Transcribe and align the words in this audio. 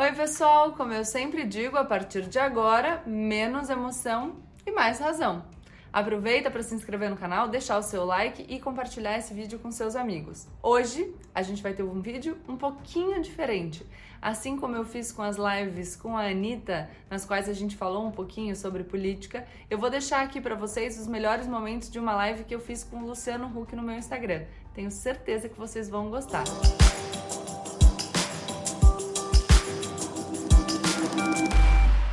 Oi, 0.00 0.12
pessoal! 0.12 0.72
Como 0.72 0.94
eu 0.94 1.04
sempre 1.04 1.44
digo, 1.44 1.76
a 1.76 1.84
partir 1.84 2.22
de 2.22 2.38
agora, 2.38 3.02
menos 3.04 3.68
emoção 3.68 4.36
e 4.64 4.70
mais 4.70 4.98
razão. 4.98 5.44
Aproveita 5.92 6.50
para 6.50 6.62
se 6.62 6.74
inscrever 6.74 7.10
no 7.10 7.18
canal, 7.18 7.48
deixar 7.48 7.76
o 7.76 7.82
seu 7.82 8.06
like 8.06 8.46
e 8.48 8.58
compartilhar 8.58 9.18
esse 9.18 9.34
vídeo 9.34 9.58
com 9.58 9.70
seus 9.70 9.94
amigos. 9.94 10.48
Hoje 10.62 11.14
a 11.34 11.42
gente 11.42 11.62
vai 11.62 11.74
ter 11.74 11.82
um 11.82 12.00
vídeo 12.00 12.38
um 12.48 12.56
pouquinho 12.56 13.20
diferente. 13.20 13.84
Assim 14.22 14.56
como 14.56 14.74
eu 14.74 14.86
fiz 14.86 15.12
com 15.12 15.20
as 15.20 15.36
lives 15.36 15.96
com 15.96 16.16
a 16.16 16.30
Anitta, 16.30 16.88
nas 17.10 17.26
quais 17.26 17.46
a 17.46 17.52
gente 17.52 17.76
falou 17.76 18.06
um 18.06 18.10
pouquinho 18.10 18.56
sobre 18.56 18.82
política, 18.82 19.46
eu 19.68 19.76
vou 19.76 19.90
deixar 19.90 20.22
aqui 20.22 20.40
para 20.40 20.54
vocês 20.54 20.98
os 20.98 21.06
melhores 21.06 21.46
momentos 21.46 21.90
de 21.90 21.98
uma 21.98 22.14
live 22.14 22.44
que 22.44 22.54
eu 22.54 22.60
fiz 22.60 22.82
com 22.82 23.02
o 23.02 23.06
Luciano 23.06 23.48
Huck 23.54 23.76
no 23.76 23.82
meu 23.82 23.96
Instagram. 23.96 24.44
Tenho 24.72 24.90
certeza 24.90 25.46
que 25.46 25.58
vocês 25.58 25.90
vão 25.90 26.08
gostar. 26.08 26.44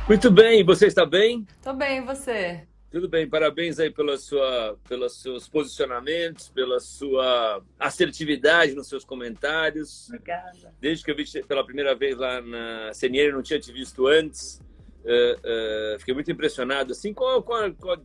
Muito 0.08 0.30
bem, 0.30 0.64
você 0.64 0.86
está 0.86 1.04
bem? 1.04 1.46
Tô 1.62 1.74
bem, 1.74 1.98
e 1.98 2.00
você? 2.00 2.66
Tudo 2.90 3.06
bem, 3.06 3.28
parabéns 3.28 3.78
aí 3.78 3.90
pela 3.90 4.16
sua, 4.16 4.78
pelos 4.88 5.20
seus 5.20 5.46
posicionamentos, 5.46 6.48
pela 6.48 6.80
sua 6.80 7.62
assertividade 7.78 8.74
nos 8.74 8.88
seus 8.88 9.04
comentários. 9.04 10.08
Obrigada. 10.08 10.74
Desde 10.80 11.04
que 11.04 11.10
eu 11.10 11.14
vi 11.14 11.24
pela 11.42 11.62
primeira 11.62 11.94
vez 11.94 12.16
lá 12.16 12.40
na 12.40 12.90
CNN, 12.94 13.32
não 13.32 13.42
tinha 13.42 13.60
te 13.60 13.70
visto 13.70 14.06
antes. 14.06 14.62
Uh, 15.04 15.94
uh, 15.94 15.98
fiquei 15.98 16.14
muito 16.14 16.32
impressionado 16.32 16.92
assim 16.92 17.12
com 17.12 17.26
a, 17.26 17.42
com, 17.42 17.54
a, 17.54 17.98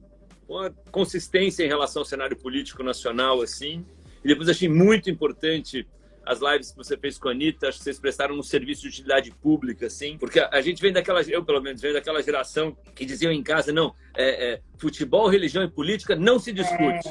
com 0.45 0.59
a, 0.59 0.69
consistência 0.91 1.63
em 1.63 1.69
relação 1.69 2.01
ao 2.01 2.05
cenário 2.05 2.35
político 2.35 2.83
nacional 2.83 3.41
assim. 3.41 3.85
E 4.21 4.27
depois 4.27 4.49
achei 4.49 4.67
muito 4.67 5.09
importante 5.09 5.87
as 6.25 6.39
lives 6.39 6.71
que 6.71 6.77
você 6.77 6.97
fez 6.97 7.17
com 7.17 7.29
a 7.29 7.31
Anitta, 7.31 7.67
acho 7.67 7.77
que 7.79 7.83
vocês 7.83 7.99
prestaram 7.99 8.35
um 8.35 8.43
serviço 8.43 8.83
de 8.83 8.87
utilidade 8.89 9.31
pública, 9.31 9.87
assim, 9.87 10.17
porque 10.17 10.39
a, 10.39 10.61
gente 10.61 10.81
vem 10.81 10.93
daquela, 10.93 11.21
eu 11.23 11.43
pelo 11.43 11.61
menos, 11.61 11.81
venho 11.81 11.93
daquela 11.93 12.21
geração 12.21 12.75
que 12.95 13.05
diziam 13.05 13.31
em 13.31 13.43
casa, 13.43 13.71
não, 13.73 13.93
é, 14.15 14.53
é, 14.53 14.61
futebol, 14.77 15.27
religião 15.27 15.63
e 15.63 15.69
política 15.69 16.15
não 16.15 16.39
se 16.39 16.51
discute. 16.53 17.09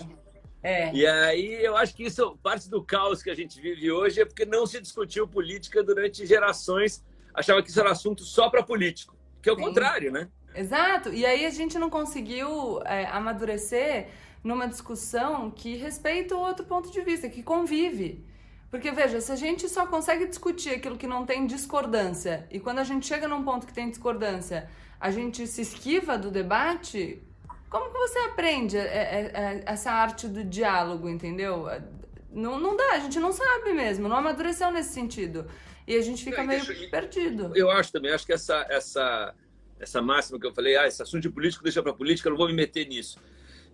É, 0.62 0.84
é. 0.84 0.94
E 0.94 1.06
aí 1.06 1.64
eu 1.64 1.76
acho 1.76 1.94
que 1.94 2.04
isso, 2.04 2.38
parte 2.42 2.70
do 2.70 2.82
caos 2.82 3.22
que 3.22 3.30
a 3.30 3.34
gente 3.34 3.60
vive 3.60 3.90
hoje 3.90 4.20
é 4.20 4.24
porque 4.24 4.46
não 4.46 4.66
se 4.66 4.80
discutiu 4.80 5.28
política 5.28 5.82
durante 5.82 6.24
gerações, 6.24 7.04
achava 7.34 7.62
que 7.62 7.68
isso 7.68 7.80
era 7.80 7.90
assunto 7.90 8.22
só 8.24 8.48
para 8.48 8.62
político, 8.62 9.16
que 9.42 9.48
é 9.48 9.52
o 9.52 9.56
Sim. 9.56 9.62
contrário, 9.62 10.10
né? 10.10 10.28
Exato, 10.54 11.12
e 11.12 11.24
aí 11.24 11.46
a 11.46 11.50
gente 11.50 11.78
não 11.78 11.88
conseguiu 11.88 12.82
é, 12.84 13.06
amadurecer 13.06 14.08
numa 14.44 14.66
discussão 14.66 15.50
que 15.50 15.76
respeita 15.76 16.34
o 16.34 16.40
outro 16.40 16.64
ponto 16.66 16.90
de 16.90 17.00
vista, 17.00 17.28
que 17.28 17.42
convive. 17.42 18.24
Porque 18.72 18.90
veja, 18.90 19.20
se 19.20 19.30
a 19.30 19.36
gente 19.36 19.68
só 19.68 19.86
consegue 19.86 20.26
discutir 20.26 20.70
aquilo 20.70 20.96
que 20.96 21.06
não 21.06 21.26
tem 21.26 21.46
discordância, 21.46 22.46
e 22.50 22.58
quando 22.58 22.78
a 22.78 22.84
gente 22.84 23.06
chega 23.06 23.28
num 23.28 23.44
ponto 23.44 23.66
que 23.66 23.72
tem 23.72 23.90
discordância, 23.90 24.66
a 24.98 25.10
gente 25.10 25.46
se 25.46 25.60
esquiva 25.60 26.16
do 26.16 26.30
debate, 26.30 27.22
como 27.68 27.92
que 27.92 27.98
você 27.98 28.18
aprende 28.20 28.78
é, 28.78 28.80
é, 28.80 29.30
é, 29.34 29.62
essa 29.66 29.92
arte 29.92 30.26
do 30.26 30.42
diálogo, 30.42 31.06
entendeu? 31.06 31.66
Não, 32.30 32.58
não 32.58 32.74
dá, 32.74 32.92
a 32.92 32.98
gente 33.00 33.20
não 33.20 33.30
sabe 33.30 33.74
mesmo, 33.74 34.08
não 34.08 34.16
amadureceu 34.16 34.70
nesse 34.70 34.94
sentido. 34.94 35.44
E 35.86 35.94
a 35.94 36.00
gente 36.00 36.24
fica 36.24 36.42
meio 36.42 36.64
deixa, 36.64 36.88
perdido. 36.88 37.52
Eu 37.54 37.70
acho 37.70 37.92
também, 37.92 38.10
acho 38.10 38.24
que 38.24 38.32
essa, 38.32 38.64
essa, 38.70 39.34
essa 39.78 40.00
máxima 40.00 40.40
que 40.40 40.46
eu 40.46 40.54
falei, 40.54 40.78
ah, 40.78 40.88
esse 40.88 41.02
assunto 41.02 41.20
de 41.20 41.28
político 41.28 41.62
deixa 41.62 41.82
para 41.82 41.92
política, 41.92 42.26
eu 42.26 42.30
não 42.30 42.38
vou 42.38 42.48
me 42.48 42.54
meter 42.54 42.88
nisso 42.88 43.20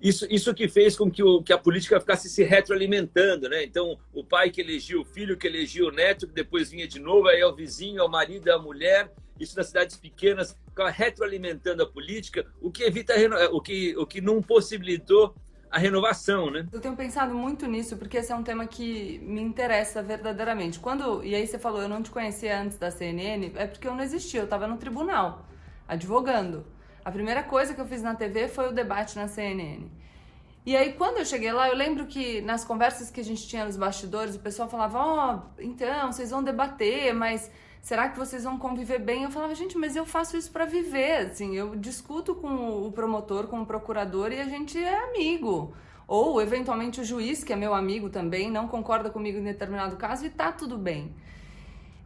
isso, 0.01 0.27
isso 0.31 0.55
que 0.55 0.69
fez 0.69 0.97
com 0.97 1.11
que, 1.11 1.23
o, 1.23 1.43
que 1.43 1.53
a 1.53 1.59
política 1.59 2.01
ficasse 2.01 2.29
se 2.29 2.45
retroalimentando, 2.45 3.49
né? 3.49 3.65
Então, 3.65 3.99
o 4.13 4.25
pai 4.25 4.51
que 4.51 4.61
elegia 4.61 5.01
o 5.01 5.05
filho, 5.05 5.37
que 5.37 5.47
elegia 5.47 5.87
o 5.87 5.91
neto, 5.91 6.27
que 6.27 6.33
depois 6.33 6.71
vinha 6.71 6.87
de 6.87 7.01
novo, 7.01 7.29
aí 7.29 7.41
é 7.41 7.47
o 7.47 7.55
vizinho, 7.55 8.01
é 8.01 8.05
o 8.05 8.09
marido, 8.09 8.49
é 8.49 8.53
a 8.53 8.59
mulher. 8.59 9.13
Isso 9.39 9.57
nas 9.57 9.69
cidades 9.69 9.97
pequenas 9.97 10.57
ficava 10.69 10.91
retroalimentando 10.91 11.83
a 11.83 11.87
política, 11.87 12.47
o 12.61 12.71
que 12.71 12.83
evita 12.83 13.15
o 13.53 13.61
que, 13.61 13.97
o 13.97 14.07
que 14.07 14.21
não 14.21 14.43
possibilitou 14.43 15.35
a 15.71 15.79
renovação, 15.79 16.51
né? 16.51 16.67
Eu 16.73 16.81
tenho 16.81 16.97
pensado 16.97 17.35
muito 17.35 17.67
nisso 17.67 17.97
porque 17.97 18.17
esse 18.17 18.33
é 18.33 18.35
um 18.35 18.43
tema 18.43 18.67
que 18.67 19.19
me 19.21 19.41
interessa 19.41 20.03
verdadeiramente. 20.03 20.79
Quando 20.79 21.23
e 21.23 21.35
aí 21.35 21.47
você 21.47 21.59
falou 21.59 21.83
eu 21.83 21.89
não 21.89 22.03
te 22.03 22.11
conhecia 22.11 22.61
antes 22.61 22.79
da 22.79 22.91
CNN, 22.91 23.53
é 23.55 23.67
porque 23.67 23.87
eu 23.87 23.95
não 23.95 24.03
existia, 24.03 24.41
eu 24.41 24.45
estava 24.45 24.67
no 24.67 24.79
tribunal 24.79 25.47
advogando. 25.87 26.65
A 27.09 27.11
primeira 27.11 27.43
coisa 27.43 27.73
que 27.73 27.81
eu 27.81 27.87
fiz 27.87 28.03
na 28.03 28.15
TV 28.15 28.49
foi 28.49 28.69
o 28.69 28.71
debate 28.71 29.17
na 29.17 29.29
CNN. 29.29 29.87
E 30.67 30.77
aí, 30.77 30.93
quando 30.93 31.17
eu 31.17 31.25
cheguei 31.25 31.51
lá, 31.51 31.67
eu 31.67 31.75
lembro 31.75 32.05
que 32.05 32.43
nas 32.43 32.67
conversas 32.67 33.11
que 33.11 33.19
a 33.19 33.25
gente 33.25 33.49
tinha 33.49 33.65
nos 33.65 33.79
bastidores, 33.79 34.37
o 34.37 34.39
pessoal 34.41 34.69
falava: 34.69 34.99
Ó, 34.99 35.37
oh, 35.37 35.41
então, 35.59 36.13
vocês 36.13 36.31
vão 36.31 36.43
debater, 36.43 37.15
mas 37.15 37.51
será 37.81 38.11
que 38.11 38.19
vocês 38.19 38.45
vão 38.45 38.59
conviver 38.59 38.99
bem? 38.99 39.23
Eu 39.23 39.31
falava: 39.31 39.55
gente, 39.55 39.79
mas 39.79 39.97
eu 39.97 40.05
faço 40.05 40.37
isso 40.37 40.53
para 40.53 40.67
viver. 40.67 41.29
Assim, 41.29 41.57
eu 41.57 41.75
discuto 41.77 42.35
com 42.35 42.87
o 42.87 42.93
promotor, 42.93 43.47
com 43.47 43.63
o 43.63 43.65
procurador 43.65 44.31
e 44.31 44.39
a 44.39 44.45
gente 44.45 44.77
é 44.77 45.05
amigo. 45.05 45.75
Ou, 46.07 46.43
eventualmente, 46.43 47.01
o 47.01 47.05
juiz, 47.05 47.43
que 47.43 47.55
é 47.55 47.57
meu 47.57 47.73
amigo 47.73 48.11
também, 48.11 48.51
não 48.51 48.69
concorda 48.69 49.09
comigo 49.09 49.39
em 49.39 49.45
determinado 49.45 49.97
caso 49.97 50.27
e 50.27 50.29
tá 50.29 50.53
tudo 50.53 50.77
bem. 50.77 51.17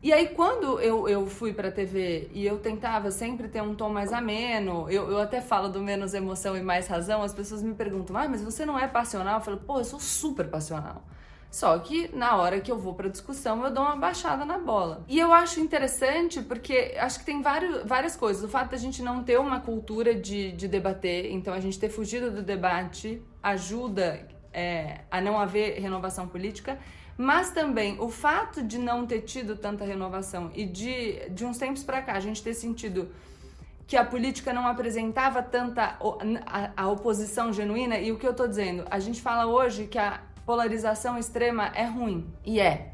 E 0.02 0.12
aí, 0.12 0.30
quando 0.30 0.80
eu, 0.80 1.08
eu 1.08 1.28
fui 1.28 1.52
pra 1.52 1.70
TV 1.70 2.28
e 2.34 2.44
eu 2.44 2.58
tentava 2.58 3.12
sempre 3.12 3.46
ter 3.46 3.62
um 3.62 3.72
tom 3.72 3.88
mais 3.88 4.12
ameno, 4.12 4.90
eu, 4.90 5.08
eu 5.08 5.20
até 5.20 5.40
falo 5.40 5.68
do 5.68 5.80
menos 5.80 6.12
emoção 6.12 6.56
e 6.56 6.60
mais 6.60 6.88
razão, 6.88 7.22
as 7.22 7.32
pessoas 7.32 7.62
me 7.62 7.72
perguntam, 7.72 8.16
ah, 8.16 8.26
mas 8.28 8.42
você 8.42 8.66
não 8.66 8.76
é 8.76 8.88
passional? 8.88 9.38
Eu 9.38 9.44
falo, 9.44 9.58
pô, 9.58 9.78
eu 9.78 9.84
sou 9.84 10.00
super 10.00 10.48
passional. 10.48 11.04
Só 11.52 11.78
que 11.78 12.10
na 12.16 12.34
hora 12.34 12.60
que 12.60 12.72
eu 12.72 12.78
vou 12.78 12.94
para 12.94 13.08
discussão, 13.08 13.62
eu 13.62 13.70
dou 13.70 13.84
uma 13.84 13.94
baixada 13.94 14.44
na 14.44 14.58
bola. 14.58 15.04
E 15.06 15.20
eu 15.20 15.32
acho 15.32 15.60
interessante 15.60 16.42
porque 16.42 16.96
acho 16.98 17.20
que 17.20 17.26
tem 17.26 17.41
vários, 17.41 17.84
várias 17.84 18.16
coisas. 18.16 18.42
O 18.42 18.48
fato 18.48 18.72
da 18.72 18.78
gente 18.78 19.02
não 19.02 19.22
ter 19.22 19.38
uma 19.38 19.60
cultura 19.60 20.14
de, 20.14 20.50
de 20.50 20.66
debater, 20.66 21.30
então 21.30 21.54
a 21.54 21.60
gente 21.60 21.78
ter 21.78 21.91
fugido 21.91 22.28
do 22.30 22.42
debate 22.42 23.22
ajuda 23.41 24.26
é, 24.52 25.02
a 25.10 25.20
não 25.20 25.38
haver 25.38 25.78
renovação 25.78 26.26
política. 26.26 26.78
Mas 27.22 27.53
também 27.53 28.00
o 28.00 28.09
fato 28.09 28.65
de 28.65 28.81
não 28.81 29.06
ter 29.06 29.21
tido 29.21 29.55
tanta 29.55 29.84
renovação 29.84 30.50
e 30.56 30.65
de, 30.65 31.31
de 31.31 31.44
uns 31.44 31.56
tempos 31.56 31.84
para 31.84 32.03
cá 32.03 32.15
a 32.15 32.21
gente 32.21 32.43
ter 32.43 32.53
sentido 32.53 33.10
que 33.87 33.97
a 33.97 34.05
política 34.05 34.53
não 34.53 34.66
apresentava 34.66 35.41
tanta 35.41 35.97
a, 36.44 36.71
a 36.77 36.88
oposição 36.88 37.53
genuína, 37.53 37.97
e 37.99 38.10
o 38.10 38.19
que 38.19 38.27
eu 38.27 38.34
tô 38.34 38.49
dizendo? 38.49 38.84
A 38.91 38.99
gente 38.99 39.22
fala 39.22 39.47
hoje 39.47 39.87
que 39.87 40.00
a 40.00 40.21
polarização 40.44 41.16
extrema 41.16 41.71
é 41.77 41.84
ruim, 41.84 42.27
e 42.44 42.59
é. 42.59 42.93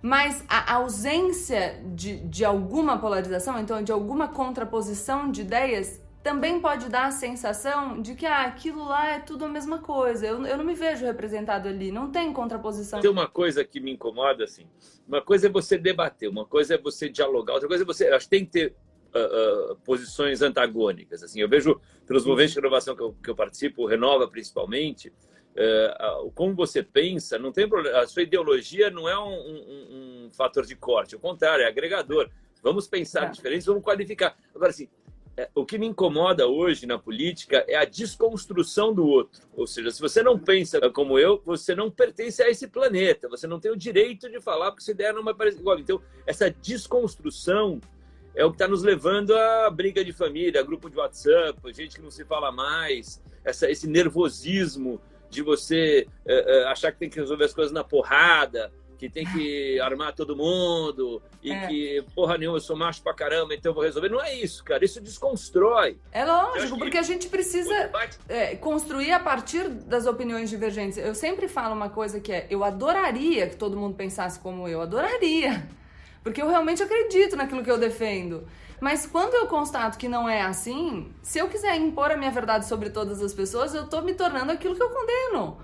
Mas 0.00 0.42
a 0.48 0.72
ausência 0.72 1.78
de, 1.94 2.20
de 2.20 2.46
alguma 2.46 2.96
polarização, 2.96 3.60
então 3.60 3.82
de 3.82 3.92
alguma 3.92 4.28
contraposição 4.28 5.30
de 5.30 5.42
ideias, 5.42 6.00
também 6.22 6.60
pode 6.60 6.88
dar 6.88 7.06
a 7.06 7.10
sensação 7.10 8.02
de 8.02 8.14
que 8.14 8.26
ah, 8.26 8.42
aquilo 8.42 8.84
lá 8.84 9.10
é 9.10 9.18
tudo 9.20 9.44
a 9.44 9.48
mesma 9.48 9.78
coisa. 9.78 10.26
Eu, 10.26 10.44
eu 10.44 10.56
não 10.56 10.64
me 10.64 10.74
vejo 10.74 11.04
representado 11.04 11.68
ali, 11.68 11.92
não 11.92 12.10
tem 12.10 12.32
contraposição. 12.32 13.00
Tem 13.00 13.10
uma 13.10 13.28
coisa 13.28 13.64
que 13.64 13.80
me 13.80 13.92
incomoda, 13.92 14.44
assim. 14.44 14.66
Uma 15.06 15.22
coisa 15.22 15.46
é 15.46 15.50
você 15.50 15.78
debater, 15.78 16.28
uma 16.28 16.44
coisa 16.44 16.74
é 16.74 16.78
você 16.78 17.08
dialogar, 17.08 17.54
outra 17.54 17.68
coisa 17.68 17.84
é 17.84 17.86
você. 17.86 18.08
Acho 18.08 18.26
que 18.26 18.30
tem 18.30 18.44
que 18.44 18.50
ter 18.50 18.76
uh, 19.14 19.72
uh, 19.72 19.76
posições 19.76 20.42
antagônicas. 20.42 21.22
Assim, 21.22 21.40
eu 21.40 21.48
vejo 21.48 21.80
pelos 22.06 22.24
movimentos 22.24 22.52
de 22.52 22.58
inovação 22.58 22.94
que 22.96 23.02
eu, 23.02 23.16
que 23.22 23.30
eu 23.30 23.36
participo, 23.36 23.86
Renova 23.86 24.28
principalmente, 24.28 25.08
uh, 25.08 26.30
como 26.32 26.54
você 26.54 26.82
pensa, 26.82 27.38
não 27.38 27.52
tem 27.52 27.68
problema. 27.68 28.00
A 28.00 28.06
sua 28.06 28.22
ideologia 28.22 28.90
não 28.90 29.08
é 29.08 29.18
um, 29.18 29.28
um, 29.28 30.26
um 30.26 30.30
fator 30.32 30.66
de 30.66 30.74
corte, 30.74 31.14
ao 31.14 31.20
contrário, 31.20 31.64
é 31.64 31.68
agregador. 31.68 32.28
Vamos 32.62 32.88
pensar 32.88 33.26
é. 33.26 33.30
diferente, 33.30 33.64
vamos 33.66 33.82
qualificar. 33.82 34.36
Agora, 34.54 34.70
assim, 34.70 34.88
o 35.54 35.64
que 35.64 35.78
me 35.78 35.86
incomoda 35.86 36.46
hoje 36.46 36.86
na 36.86 36.98
política 36.98 37.64
é 37.68 37.76
a 37.76 37.84
desconstrução 37.84 38.92
do 38.92 39.06
outro. 39.06 39.42
Ou 39.56 39.66
seja, 39.66 39.90
se 39.90 40.00
você 40.00 40.22
não 40.22 40.38
pensa 40.38 40.80
como 40.90 41.18
eu, 41.18 41.40
você 41.44 41.74
não 41.74 41.90
pertence 41.90 42.42
a 42.42 42.48
esse 42.48 42.66
planeta. 42.66 43.28
Você 43.28 43.46
não 43.46 43.60
tem 43.60 43.70
o 43.70 43.76
direito 43.76 44.28
de 44.28 44.40
falar 44.40 44.70
porque 44.70 44.84
sua 44.84 44.92
ideia 44.92 45.12
não 45.12 45.22
vai 45.22 45.34
parecer 45.34 45.60
igual. 45.60 45.78
Então, 45.78 46.00
essa 46.26 46.50
desconstrução 46.50 47.80
é 48.34 48.44
o 48.44 48.50
que 48.50 48.56
está 48.56 48.68
nos 48.68 48.82
levando 48.82 49.36
a 49.36 49.70
briga 49.70 50.04
de 50.04 50.12
família, 50.12 50.62
grupo 50.62 50.88
de 50.88 50.96
WhatsApp, 50.96 51.60
gente 51.72 51.96
que 51.96 52.02
não 52.02 52.10
se 52.10 52.24
fala 52.24 52.52
mais, 52.52 53.20
essa, 53.44 53.70
esse 53.70 53.88
nervosismo 53.88 55.00
de 55.30 55.42
você 55.42 56.06
é, 56.26 56.60
é, 56.60 56.64
achar 56.64 56.92
que 56.92 56.98
tem 56.98 57.10
que 57.10 57.18
resolver 57.18 57.44
as 57.44 57.52
coisas 57.52 57.72
na 57.72 57.84
porrada 57.84 58.72
que 58.98 59.08
tem 59.08 59.24
que 59.24 59.80
armar 59.80 60.12
todo 60.12 60.36
mundo 60.36 61.22
e 61.42 61.52
é. 61.52 61.66
que, 61.66 62.04
porra 62.14 62.36
nenhuma, 62.36 62.56
eu 62.56 62.60
sou 62.60 62.76
macho 62.76 63.00
pra 63.00 63.14
caramba, 63.14 63.54
então 63.54 63.70
eu 63.70 63.74
vou 63.74 63.84
resolver. 63.84 64.08
Não 64.08 64.20
é 64.20 64.34
isso, 64.34 64.64
cara. 64.64 64.84
Isso 64.84 65.00
desconstrói. 65.00 65.96
É 66.10 66.24
lógico, 66.24 66.76
porque 66.76 66.98
a 66.98 67.02
gente 67.02 67.28
precisa 67.28 67.90
é, 68.28 68.56
construir 68.56 69.12
a 69.12 69.20
partir 69.20 69.68
das 69.68 70.06
opiniões 70.06 70.50
divergentes. 70.50 70.98
Eu 70.98 71.14
sempre 71.14 71.46
falo 71.46 71.74
uma 71.74 71.88
coisa 71.88 72.18
que 72.18 72.32
é: 72.32 72.46
eu 72.50 72.64
adoraria 72.64 73.48
que 73.48 73.56
todo 73.56 73.76
mundo 73.76 73.94
pensasse 73.94 74.40
como 74.40 74.66
eu, 74.66 74.80
adoraria. 74.80 75.66
Porque 76.22 76.42
eu 76.42 76.48
realmente 76.48 76.82
acredito 76.82 77.36
naquilo 77.36 77.62
que 77.62 77.70
eu 77.70 77.78
defendo. 77.78 78.46
Mas 78.80 79.06
quando 79.06 79.34
eu 79.34 79.46
constato 79.46 79.96
que 79.96 80.08
não 80.08 80.28
é 80.28 80.42
assim, 80.42 81.12
se 81.22 81.38
eu 81.38 81.48
quiser 81.48 81.76
impor 81.76 82.10
a 82.10 82.16
minha 82.16 82.30
verdade 82.30 82.66
sobre 82.66 82.90
todas 82.90 83.22
as 83.22 83.32
pessoas, 83.32 83.74
eu 83.74 83.88
tô 83.88 84.02
me 84.02 84.14
tornando 84.14 84.52
aquilo 84.52 84.74
que 84.74 84.82
eu 84.82 84.90
condeno. 84.90 85.58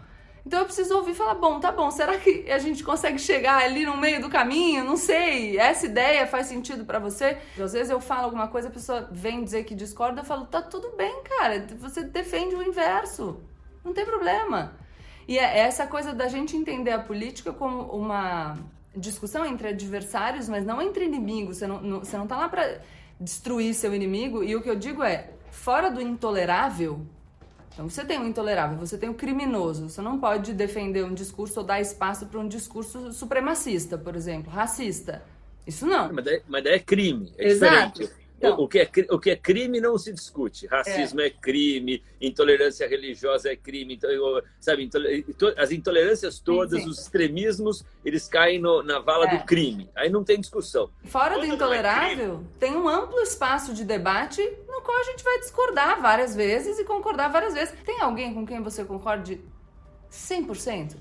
Então 0.46 0.58
eu 0.58 0.66
preciso 0.66 0.94
ouvir 0.96 1.12
e 1.12 1.14
falar, 1.14 1.34
bom, 1.34 1.58
tá 1.58 1.72
bom, 1.72 1.90
será 1.90 2.18
que 2.18 2.50
a 2.50 2.58
gente 2.58 2.84
consegue 2.84 3.18
chegar 3.18 3.62
ali 3.62 3.86
no 3.86 3.96
meio 3.96 4.20
do 4.20 4.28
caminho? 4.28 4.84
Não 4.84 4.96
sei, 4.96 5.58
essa 5.58 5.86
ideia 5.86 6.26
faz 6.26 6.46
sentido 6.48 6.84
para 6.84 6.98
você? 6.98 7.38
Às 7.58 7.72
vezes 7.72 7.88
eu 7.88 7.98
falo 7.98 8.26
alguma 8.26 8.48
coisa, 8.48 8.68
a 8.68 8.70
pessoa 8.70 9.08
vem 9.10 9.42
dizer 9.42 9.64
que 9.64 9.74
discorda, 9.74 10.20
eu 10.20 10.24
falo, 10.24 10.44
tá 10.44 10.60
tudo 10.60 10.94
bem, 10.96 11.22
cara, 11.22 11.66
você 11.78 12.04
defende 12.04 12.54
o 12.54 12.62
inverso, 12.62 13.40
não 13.82 13.94
tem 13.94 14.04
problema. 14.04 14.76
E 15.26 15.38
é 15.38 15.60
essa 15.60 15.86
coisa 15.86 16.12
da 16.12 16.28
gente 16.28 16.54
entender 16.54 16.90
a 16.90 16.98
política 16.98 17.50
como 17.50 17.84
uma 17.84 18.58
discussão 18.94 19.46
entre 19.46 19.68
adversários, 19.68 20.46
mas 20.46 20.66
não 20.66 20.80
entre 20.80 21.06
inimigos, 21.06 21.56
você 21.56 21.66
não, 21.66 21.80
não, 21.80 21.98
você 22.00 22.18
não 22.18 22.26
tá 22.26 22.36
lá 22.36 22.50
pra 22.50 22.80
destruir 23.18 23.72
seu 23.72 23.94
inimigo, 23.94 24.44
e 24.44 24.54
o 24.54 24.62
que 24.62 24.68
eu 24.68 24.76
digo 24.76 25.02
é, 25.02 25.30
fora 25.50 25.90
do 25.90 26.02
intolerável, 26.02 27.06
então 27.74 27.90
você 27.90 28.04
tem 28.04 28.20
o 28.20 28.26
intolerável, 28.26 28.78
você 28.78 28.96
tem 28.96 29.08
o 29.08 29.14
criminoso. 29.14 29.90
Você 29.90 30.00
não 30.00 30.18
pode 30.18 30.54
defender 30.54 31.04
um 31.04 31.12
discurso 31.12 31.58
ou 31.60 31.66
dar 31.66 31.80
espaço 31.80 32.24
para 32.26 32.38
um 32.38 32.46
discurso 32.46 33.12
supremacista, 33.12 33.98
por 33.98 34.14
exemplo, 34.14 34.50
racista. 34.50 35.22
Isso 35.66 35.84
não. 35.84 36.12
Mas 36.12 36.24
daí, 36.24 36.42
mas 36.46 36.62
daí 36.62 36.74
é 36.74 36.78
crime. 36.78 37.32
É 37.36 37.48
Exato. 37.48 38.00
Diferente. 38.00 38.23
Então, 38.46 38.64
o, 38.64 38.68
que 38.68 38.78
é, 38.78 38.90
o 39.10 39.18
que 39.18 39.30
é 39.30 39.36
crime 39.36 39.80
não 39.80 39.96
se 39.98 40.12
discute. 40.12 40.66
Racismo 40.66 41.20
é, 41.20 41.26
é 41.26 41.30
crime, 41.30 42.02
intolerância 42.20 42.88
religiosa 42.88 43.50
é 43.50 43.56
crime, 43.56 43.94
então, 43.94 44.10
sabe? 44.60 44.88
As 45.56 45.70
intolerâncias 45.70 46.38
todas, 46.38 46.82
sim, 46.82 46.88
os 46.88 47.00
extremismos, 47.00 47.84
eles 48.04 48.28
caem 48.28 48.60
no, 48.60 48.82
na 48.82 48.98
vala 48.98 49.26
é. 49.26 49.36
do 49.36 49.44
crime. 49.44 49.90
Aí 49.94 50.10
não 50.10 50.22
tem 50.22 50.38
discussão. 50.38 50.90
Fora 51.04 51.38
do 51.38 51.44
é 51.44 51.48
intolerável, 51.48 52.44
é 52.56 52.58
tem 52.58 52.76
um 52.76 52.88
amplo 52.88 53.20
espaço 53.20 53.72
de 53.72 53.84
debate 53.84 54.42
no 54.68 54.82
qual 54.82 54.98
a 54.98 55.04
gente 55.04 55.22
vai 55.24 55.38
discordar 55.40 56.00
várias 56.00 56.34
vezes 56.34 56.78
e 56.78 56.84
concordar 56.84 57.28
várias 57.28 57.54
vezes. 57.54 57.74
Tem 57.84 58.00
alguém 58.00 58.34
com 58.34 58.46
quem 58.46 58.62
você 58.62 58.84
concorde 58.84 59.40
100%? 60.10 60.96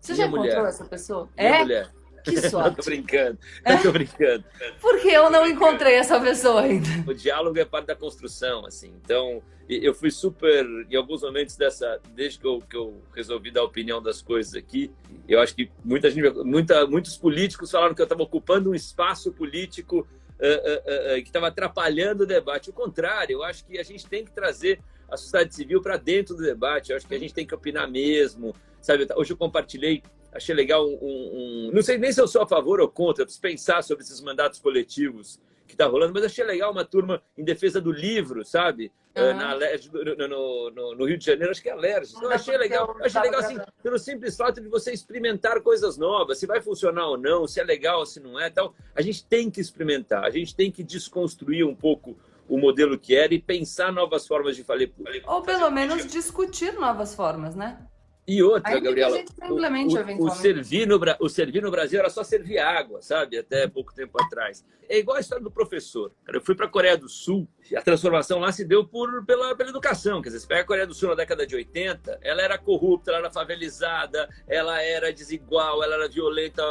Você 0.00 0.12
Minha 0.12 0.24
já 0.24 0.30
mulher. 0.30 0.44
encontrou 0.44 0.66
essa 0.66 0.84
pessoa? 0.84 1.28
Minha 1.36 1.48
é? 1.48 1.58
Mulher. 1.60 1.95
Que 2.26 2.40
sorte. 2.50 2.76
tô 2.76 2.82
brincando, 2.82 3.38
é? 3.64 3.76
tô 3.76 3.92
brincando. 3.92 4.44
Porque 4.80 5.08
eu 5.08 5.30
não 5.30 5.46
encontrei 5.46 5.94
essa 5.94 6.20
pessoa 6.20 6.62
ainda. 6.62 6.88
O 7.08 7.14
diálogo 7.14 7.58
é 7.58 7.64
parte 7.64 7.86
da 7.86 7.94
construção, 7.94 8.66
assim. 8.66 8.92
Então, 9.02 9.42
eu 9.68 9.94
fui 9.94 10.10
super, 10.10 10.64
em 10.90 10.96
alguns 10.96 11.22
momentos 11.22 11.56
dessa, 11.56 12.00
desde 12.14 12.38
que 12.40 12.46
eu, 12.46 12.60
que 12.68 12.76
eu 12.76 13.00
resolvi 13.14 13.50
dar 13.50 13.62
opinião 13.62 14.02
das 14.02 14.20
coisas 14.20 14.54
aqui, 14.54 14.90
eu 15.28 15.40
acho 15.40 15.54
que 15.54 15.70
muita 15.84 16.10
gente, 16.10 16.28
muita, 16.44 16.86
muitos 16.86 17.16
políticos 17.16 17.70
falaram 17.70 17.94
que 17.94 18.00
eu 18.00 18.04
estava 18.04 18.22
ocupando 18.22 18.70
um 18.70 18.74
espaço 18.74 19.32
político 19.32 19.98
uh, 20.00 20.44
uh, 20.44 21.18
uh, 21.18 21.22
que 21.22 21.28
estava 21.28 21.48
atrapalhando 21.48 22.24
o 22.24 22.26
debate. 22.26 22.70
O 22.70 22.72
contrário, 22.72 23.34
eu 23.34 23.44
acho 23.44 23.64
que 23.64 23.78
a 23.78 23.84
gente 23.84 24.06
tem 24.06 24.24
que 24.24 24.32
trazer 24.32 24.80
a 25.08 25.16
sociedade 25.16 25.54
civil 25.54 25.80
para 25.80 25.96
dentro 25.96 26.34
do 26.34 26.42
debate. 26.42 26.90
Eu 26.90 26.96
acho 26.96 27.06
que 27.06 27.14
a 27.14 27.18
gente 27.18 27.34
tem 27.34 27.46
que 27.46 27.54
opinar 27.54 27.88
mesmo. 27.88 28.54
Sabe, 28.80 29.06
hoje 29.16 29.32
eu 29.32 29.36
compartilhei 29.36 30.02
achei 30.36 30.54
legal 30.54 30.86
um, 30.86 30.98
um, 31.00 31.70
Não 31.72 31.82
sei 31.82 31.98
nem 31.98 32.12
se 32.12 32.20
eu 32.20 32.28
sou 32.28 32.42
a 32.42 32.46
favor 32.46 32.80
ou 32.80 32.88
contra, 32.88 33.24
preciso 33.24 33.42
pensar 33.42 33.82
sobre 33.82 34.04
esses 34.04 34.20
mandatos 34.20 34.58
coletivos 34.58 35.40
que 35.66 35.74
está 35.74 35.86
rolando, 35.86 36.14
mas 36.14 36.24
achei 36.24 36.44
legal 36.44 36.70
uma 36.70 36.84
turma 36.84 37.22
em 37.36 37.44
defesa 37.44 37.80
do 37.80 37.90
livro, 37.90 38.44
sabe? 38.44 38.92
Uhum. 39.16 39.34
Na 39.34 39.50
Alerj, 39.50 39.90
no, 39.92 40.70
no, 40.70 40.94
no, 40.94 41.04
Rio 41.06 41.16
de 41.16 41.24
Janeiro, 41.24 41.50
acho 41.50 41.62
que 41.62 41.70
é 41.70 41.72
Alerj. 41.72 42.12
Então, 42.14 42.30
achei 42.30 42.56
legal, 42.56 42.96
achei 43.00 43.20
legal 43.22 43.40
assim, 43.40 43.56
pelo 43.82 43.98
simples 43.98 44.36
fato 44.36 44.60
de 44.60 44.68
você 44.68 44.92
experimentar 44.92 45.60
coisas 45.62 45.96
novas, 45.96 46.38
se 46.38 46.46
vai 46.46 46.60
funcionar 46.60 47.08
ou 47.08 47.16
não, 47.16 47.46
se 47.46 47.58
é 47.58 47.64
legal 47.64 48.00
ou 48.00 48.06
se 48.06 48.20
não 48.20 48.38
é. 48.38 48.48
Então, 48.48 48.74
a 48.94 49.00
gente 49.00 49.24
tem 49.24 49.50
que 49.50 49.60
experimentar, 49.60 50.22
a 50.24 50.30
gente 50.30 50.54
tem 50.54 50.70
que 50.70 50.84
desconstruir 50.84 51.64
um 51.64 51.74
pouco 51.74 52.16
o 52.48 52.58
modelo 52.58 52.98
que 52.98 53.16
era 53.16 53.34
e 53.34 53.40
pensar 53.40 53.90
novas 53.90 54.26
formas 54.26 54.54
de 54.54 54.62
fazer. 54.62 54.92
Ou 55.26 55.42
pelo 55.42 55.70
menos 55.70 56.06
discutir 56.06 56.74
novas 56.74 57.14
formas, 57.14 57.56
né? 57.56 57.78
E 58.28 58.42
outra, 58.42 58.74
Aí 58.74 58.80
Gabriela, 58.80 59.16
o, 59.48 59.54
o, 59.54 60.26
o, 60.26 60.30
servir 60.30 60.84
no, 60.84 61.00
o 61.20 61.28
servir 61.28 61.62
no 61.62 61.70
Brasil 61.70 62.00
era 62.00 62.10
só 62.10 62.24
servir 62.24 62.58
água, 62.58 63.00
sabe? 63.00 63.38
Até 63.38 63.68
pouco 63.68 63.94
tempo 63.94 64.20
atrás. 64.20 64.64
É 64.88 64.98
igual 64.98 65.16
a 65.16 65.20
história 65.20 65.42
do 65.42 65.50
professor. 65.50 66.10
Eu 66.26 66.40
fui 66.40 66.56
para 66.56 66.66
a 66.66 66.68
Coreia 66.68 66.96
do 66.96 67.08
Sul 67.08 67.46
e 67.70 67.76
a 67.76 67.82
transformação 67.82 68.40
lá 68.40 68.50
se 68.50 68.64
deu 68.64 68.84
por, 68.84 69.24
pela, 69.24 69.54
pela 69.54 69.70
educação. 69.70 70.20
Quer 70.20 70.30
dizer, 70.30 70.40
você 70.40 70.46
pega 70.48 70.62
a 70.62 70.64
Coreia 70.64 70.86
do 70.88 70.94
Sul 70.94 71.10
na 71.10 71.14
década 71.14 71.46
de 71.46 71.54
80, 71.54 72.18
ela 72.20 72.42
era 72.42 72.58
corrupta, 72.58 73.12
ela 73.12 73.20
era 73.20 73.30
favelizada, 73.30 74.28
ela 74.48 74.82
era 74.82 75.12
desigual, 75.12 75.84
ela 75.84 75.94
era 75.94 76.08
violenta 76.08 76.62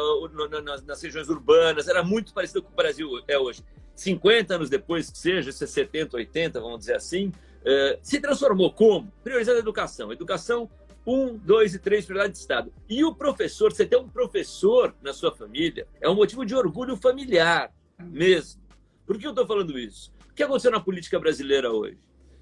nas, 0.62 0.84
nas 0.84 1.02
regiões 1.02 1.30
urbanas, 1.30 1.88
era 1.88 2.04
muito 2.04 2.34
parecida 2.34 2.62
com 2.62 2.72
o 2.72 2.76
Brasil 2.76 3.10
é 3.30 3.40
hoje. 3.40 3.64
50 3.96 4.56
anos 4.56 4.70
depois, 4.70 5.10
que 5.10 5.18
seja, 5.18 5.54
70, 5.54 6.18
80, 6.18 6.60
vamos 6.60 6.80
dizer 6.80 6.96
assim, 6.96 7.28
uh, 7.30 7.98
se 8.02 8.20
transformou 8.20 8.74
como? 8.74 9.10
Priorizando 9.24 9.58
a 9.58 9.62
educação. 9.62 10.12
Educação 10.12 10.70
um, 11.06 11.38
dois 11.38 11.76
e 11.76 11.80
três 11.80 12.06
prioridade 12.06 12.34
de 12.34 12.40
Estado. 12.40 12.74
E 12.90 13.04
o 13.04 13.14
professor, 13.14 13.72
você 13.72 13.86
ter 13.86 13.98
um 13.98 14.10
professor 14.10 14.96
na 15.02 15.14
sua 15.14 15.36
família, 15.36 15.88
é 16.02 16.10
um 16.10 16.16
motivo 16.16 16.46
de 16.46 16.56
orgulho 16.56 16.98
familiar 16.98 17.72
mesmo. 18.00 18.62
Por 19.06 19.18
que 19.18 19.28
eu 19.28 19.32
estou 19.32 19.46
falando 19.46 19.78
isso? 19.78 20.12
O 20.30 20.34
que 20.34 20.44
aconteceu 20.44 20.72
na 20.72 20.80
política 20.80 21.20
brasileira 21.20 21.72
hoje? 21.72 21.98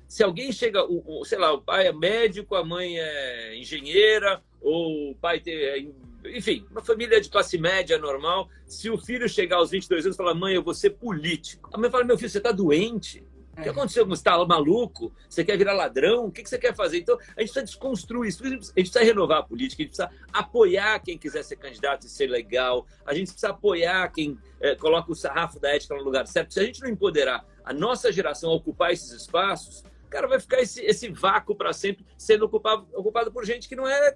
Se 0.07 0.24
alguém 0.24 0.51
chega, 0.51 0.83
o, 0.86 1.21
o, 1.21 1.25
sei 1.25 1.38
lá, 1.38 1.51
o 1.51 1.62
pai 1.62 1.88
é 1.88 1.94
médico, 1.94 2.56
a 2.56 2.63
mãe 2.63 3.00
é 3.00 3.57
engenheira, 3.57 4.42
ou 4.62 5.12
o 5.12 5.16
pai 5.16 5.39
tem, 5.39 5.56
é, 5.56 5.86
enfim, 6.25 6.66
uma 6.71 6.81
família 6.81 7.19
de 7.19 7.30
classe 7.30 7.57
média 7.57 7.98
normal, 7.98 8.50
se 8.66 8.89
o 8.89 8.98
filho 8.98 9.27
chegar 9.27 9.57
aos 9.57 9.71
22 9.71 10.06
anos 10.06 10.16
e 10.16 10.18
falar, 10.18 10.33
mãe, 10.33 10.56
eu 10.56 10.63
vou 10.63 10.74
ser 10.74 10.92
político. 10.92 11.69
A 11.74 11.77
mãe 11.77 11.89
fala, 11.89 12.04
meu 12.04 12.18
filho, 12.18 12.30
você 12.30 12.38
está 12.38 12.51
doente? 12.51 13.24
O 13.58 13.62
que 13.62 13.70
aconteceu? 13.70 14.06
Você 14.08 14.20
está 14.22 14.44
maluco? 14.46 15.14
Você 15.30 15.44
quer 15.44 15.58
virar 15.58 15.74
ladrão? 15.74 16.26
O 16.26 16.32
que 16.32 16.44
você 16.44 16.58
quer 16.58 16.76
fazer? 16.76 16.98
Então, 16.98 17.16
a 17.16 17.42
gente 17.42 17.54
precisa 17.54 17.64
desconstruir 17.64 18.30
isso. 18.30 18.44
A 18.44 18.50
gente 18.50 18.72
precisa 18.74 19.04
renovar 19.04 19.40
a 19.40 19.44
política, 19.44 19.84
a 19.84 19.86
gente 19.86 19.96
precisa 19.96 20.10
apoiar 20.32 21.00
quem 21.00 21.18
quiser 21.18 21.44
ser 21.44 21.58
candidato 21.58 22.08
e 22.08 22.10
ser 22.10 22.28
legal. 22.28 22.88
A 23.06 23.14
gente 23.14 23.28
precisa 23.28 23.50
apoiar 23.50 24.12
quem 24.12 24.38
é, 24.60 24.76
coloca 24.76 25.12
o 25.12 25.16
sarrafo 25.16 25.60
da 25.60 25.70
ética 25.70 25.96
no 25.96 26.04
lugar 26.04 26.26
certo. 26.26 26.52
Se 26.52 26.60
a 26.60 26.64
gente 26.64 26.82
não 26.82 26.90
empoderar 26.90 27.46
a 27.64 27.72
nossa 27.72 28.12
geração 28.12 28.50
a 28.50 28.56
ocupar 28.56 28.92
esses 28.92 29.12
espaços, 29.12 29.84
cara, 30.10 30.28
vai 30.28 30.40
ficar 30.40 30.60
esse, 30.60 30.82
esse 30.82 31.10
vácuo 31.10 31.56
para 31.56 31.72
sempre 31.74 32.04
sendo 32.18 32.46
ocupado, 32.46 32.88
ocupado 32.94 33.32
por 33.32 33.46
gente 33.46 33.70
que 33.70 33.76
não 33.76 33.88
é, 33.88 34.16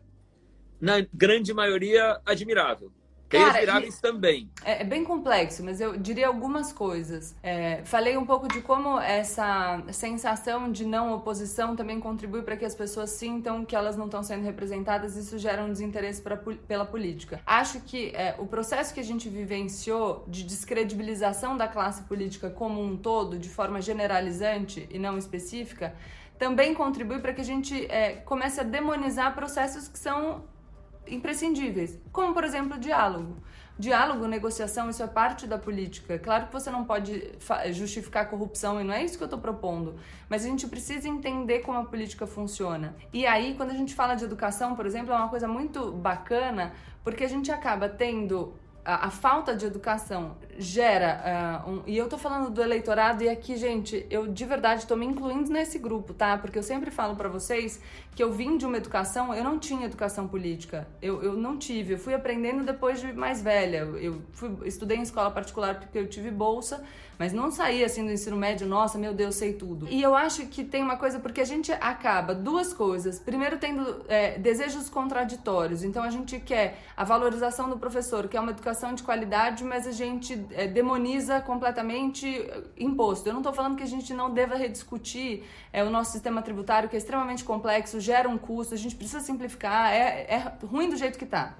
na 0.81 1.05
grande 1.13 1.53
maioria, 1.53 2.19
admirável. 2.25 2.91
Cara, 3.29 3.59
viráveis 3.59 3.99
também. 3.99 4.49
É, 4.63 4.81
é, 4.81 4.83
bem 4.85 5.03
complexo, 5.03 5.63
mas 5.63 5.81
eu 5.81 5.97
diria 5.97 6.27
algumas 6.27 6.71
coisas. 6.71 7.35
É, 7.43 7.81
falei 7.83 8.15
um 8.17 8.25
pouco 8.25 8.47
de 8.47 8.61
como 8.61 8.99
essa 8.99 9.83
sensação 9.91 10.71
de 10.71 10.85
não 10.85 11.13
oposição 11.13 11.75
também 11.75 11.99
contribui 11.99 12.41
para 12.41 12.55
que 12.55 12.63
as 12.63 12.73
pessoas 12.73 13.09
sintam 13.09 13.65
que 13.65 13.75
elas 13.75 13.97
não 13.97 14.05
estão 14.05 14.23
sendo 14.23 14.43
representadas 14.43 15.17
e 15.17 15.19
isso 15.19 15.37
gera 15.37 15.63
um 15.63 15.71
desinteresse 15.71 16.21
pra, 16.21 16.37
pela 16.37 16.85
política. 16.85 17.41
Acho 17.45 17.81
que 17.81 18.11
é, 18.15 18.35
o 18.37 18.45
processo 18.45 18.93
que 18.93 18.99
a 18.99 19.03
gente 19.03 19.27
vivenciou 19.27 20.23
de 20.27 20.43
descredibilização 20.43 21.57
da 21.57 21.67
classe 21.67 22.03
política 22.03 22.49
como 22.49 22.81
um 22.81 22.95
todo, 22.95 23.37
de 23.37 23.49
forma 23.49 23.81
generalizante 23.81 24.87
e 24.89 24.97
não 24.97 25.17
específica, 25.17 25.93
também 26.37 26.73
contribui 26.73 27.19
para 27.19 27.33
que 27.33 27.41
a 27.41 27.43
gente 27.43 27.85
é, 27.91 28.13
comece 28.25 28.61
a 28.61 28.63
demonizar 28.63 29.33
processos 29.33 29.87
que 29.87 29.99
são 29.99 30.43
imprescindíveis, 31.09 31.97
como 32.11 32.33
por 32.33 32.43
exemplo 32.43 32.77
o 32.77 32.79
diálogo. 32.79 33.37
Diálogo, 33.79 34.25
negociação, 34.25 34.89
isso 34.89 35.03
é 35.03 35.07
parte 35.07 35.45
da 35.45 35.57
política. 35.57 36.17
Claro 36.17 36.47
que 36.47 36.53
você 36.53 36.71
não 36.71 36.83
pode 36.83 37.31
justificar 37.71 38.23
a 38.23 38.25
corrupção 38.25 38.81
e 38.81 38.83
não 38.83 38.91
é 38.91 39.03
isso 39.03 39.17
que 39.17 39.23
eu 39.23 39.27
estou 39.27 39.39
propondo, 39.39 39.95
mas 40.27 40.43
a 40.43 40.47
gente 40.47 40.65
precisa 40.67 41.07
entender 41.07 41.59
como 41.59 41.77
a 41.77 41.85
política 41.85 42.25
funciona. 42.25 42.95
E 43.13 43.27
aí, 43.27 43.53
quando 43.53 43.69
a 43.69 43.75
gente 43.75 43.93
fala 43.93 44.15
de 44.15 44.23
educação, 44.23 44.75
por 44.75 44.87
exemplo, 44.87 45.13
é 45.13 45.15
uma 45.15 45.29
coisa 45.29 45.47
muito 45.47 45.91
bacana, 45.91 46.73
porque 47.03 47.23
a 47.23 47.29
gente 47.29 47.51
acaba 47.51 47.87
tendo 47.87 48.55
a, 48.87 49.09
falta 49.09 49.53
de 49.53 49.65
educação 49.65 50.37
gera 50.57 51.63
uh, 51.65 51.69
um, 51.69 51.83
e 51.85 51.97
eu 51.97 52.07
tô 52.07 52.17
falando 52.17 52.49
do 52.49 52.61
eleitorado 52.61 53.21
e 53.21 53.27
aqui 53.27 53.57
gente 53.57 54.05
eu 54.09 54.27
de 54.27 54.45
verdade 54.45 54.87
tô 54.87 54.95
me 54.95 55.05
incluindo 55.05 55.51
nesse 55.51 55.77
grupo 55.77 56.13
tá? 56.13 56.37
Porque 56.37 56.57
eu 56.57 56.63
sempre 56.63 56.89
falo 56.89 57.13
para 57.15 57.27
vocês 57.27 57.81
que 58.15 58.23
eu 58.23 58.31
vim 58.31 58.57
de 58.57 58.65
uma 58.65 58.77
educação 58.77 59.33
eu 59.33 59.43
não 59.43 59.59
tinha 59.59 59.85
educação 59.85 60.25
política. 60.25 60.87
Eu, 61.01 61.21
eu 61.21 61.33
não 61.33 61.57
tive 61.57 61.95
eu 61.95 61.99
fui 61.99 62.13
aprendendo 62.13 62.63
depois 62.63 63.01
de 63.01 63.11
mais 63.11 63.41
velha. 63.41 63.79
Eu 63.79 64.21
fui, 64.31 64.55
estudei 64.65 64.97
em 64.97 65.01
escola 65.01 65.29
particular 65.31 65.79
porque 65.79 65.97
eu 65.97 66.07
tive 66.07 66.31
bolsa 66.31 66.81
mas 67.17 67.33
não 67.33 67.51
saí 67.51 67.83
assim 67.83 68.05
do 68.05 68.11
ensino 68.11 68.37
médio, 68.37 68.67
nossa, 68.67 68.97
meu 68.97 69.13
Deus, 69.13 69.35
sei 69.35 69.53
tudo. 69.53 69.87
E 69.89 70.01
eu 70.01 70.15
acho 70.15 70.45
que 70.47 70.63
tem 70.63 70.83
uma 70.83 70.97
coisa, 70.97 71.19
porque 71.19 71.41
a 71.41 71.45
gente 71.45 71.71
acaba 71.71 72.33
duas 72.35 72.73
coisas. 72.73 73.19
Primeiro, 73.19 73.57
tendo 73.57 74.05
é, 74.07 74.37
desejos 74.37 74.89
contraditórios. 74.89 75.83
Então, 75.83 76.03
a 76.03 76.09
gente 76.09 76.39
quer 76.39 76.79
a 76.95 77.03
valorização 77.03 77.69
do 77.69 77.77
professor, 77.77 78.27
que 78.27 78.37
é 78.37 78.39
uma 78.39 78.51
educação 78.51 78.93
de 78.93 79.03
qualidade, 79.03 79.63
mas 79.63 79.87
a 79.87 79.91
gente 79.91 80.45
é, 80.51 80.67
demoniza 80.67 81.41
completamente 81.41 82.27
é, 82.27 82.63
imposto. 82.77 83.27
Eu 83.27 83.33
não 83.33 83.41
estou 83.41 83.53
falando 83.53 83.75
que 83.75 83.83
a 83.83 83.87
gente 83.87 84.13
não 84.13 84.31
deva 84.31 84.55
rediscutir 84.55 85.43
é, 85.73 85.83
o 85.83 85.89
nosso 85.89 86.11
sistema 86.11 86.41
tributário, 86.41 86.87
que 86.87 86.95
é 86.95 86.99
extremamente 86.99 87.43
complexo, 87.43 87.99
gera 87.99 88.29
um 88.29 88.37
custo, 88.37 88.73
a 88.73 88.77
gente 88.77 88.95
precisa 88.95 89.19
simplificar, 89.19 89.91
é, 89.91 90.27
é 90.29 90.65
ruim 90.65 90.89
do 90.89 90.95
jeito 90.95 91.17
que 91.17 91.25
está 91.25 91.55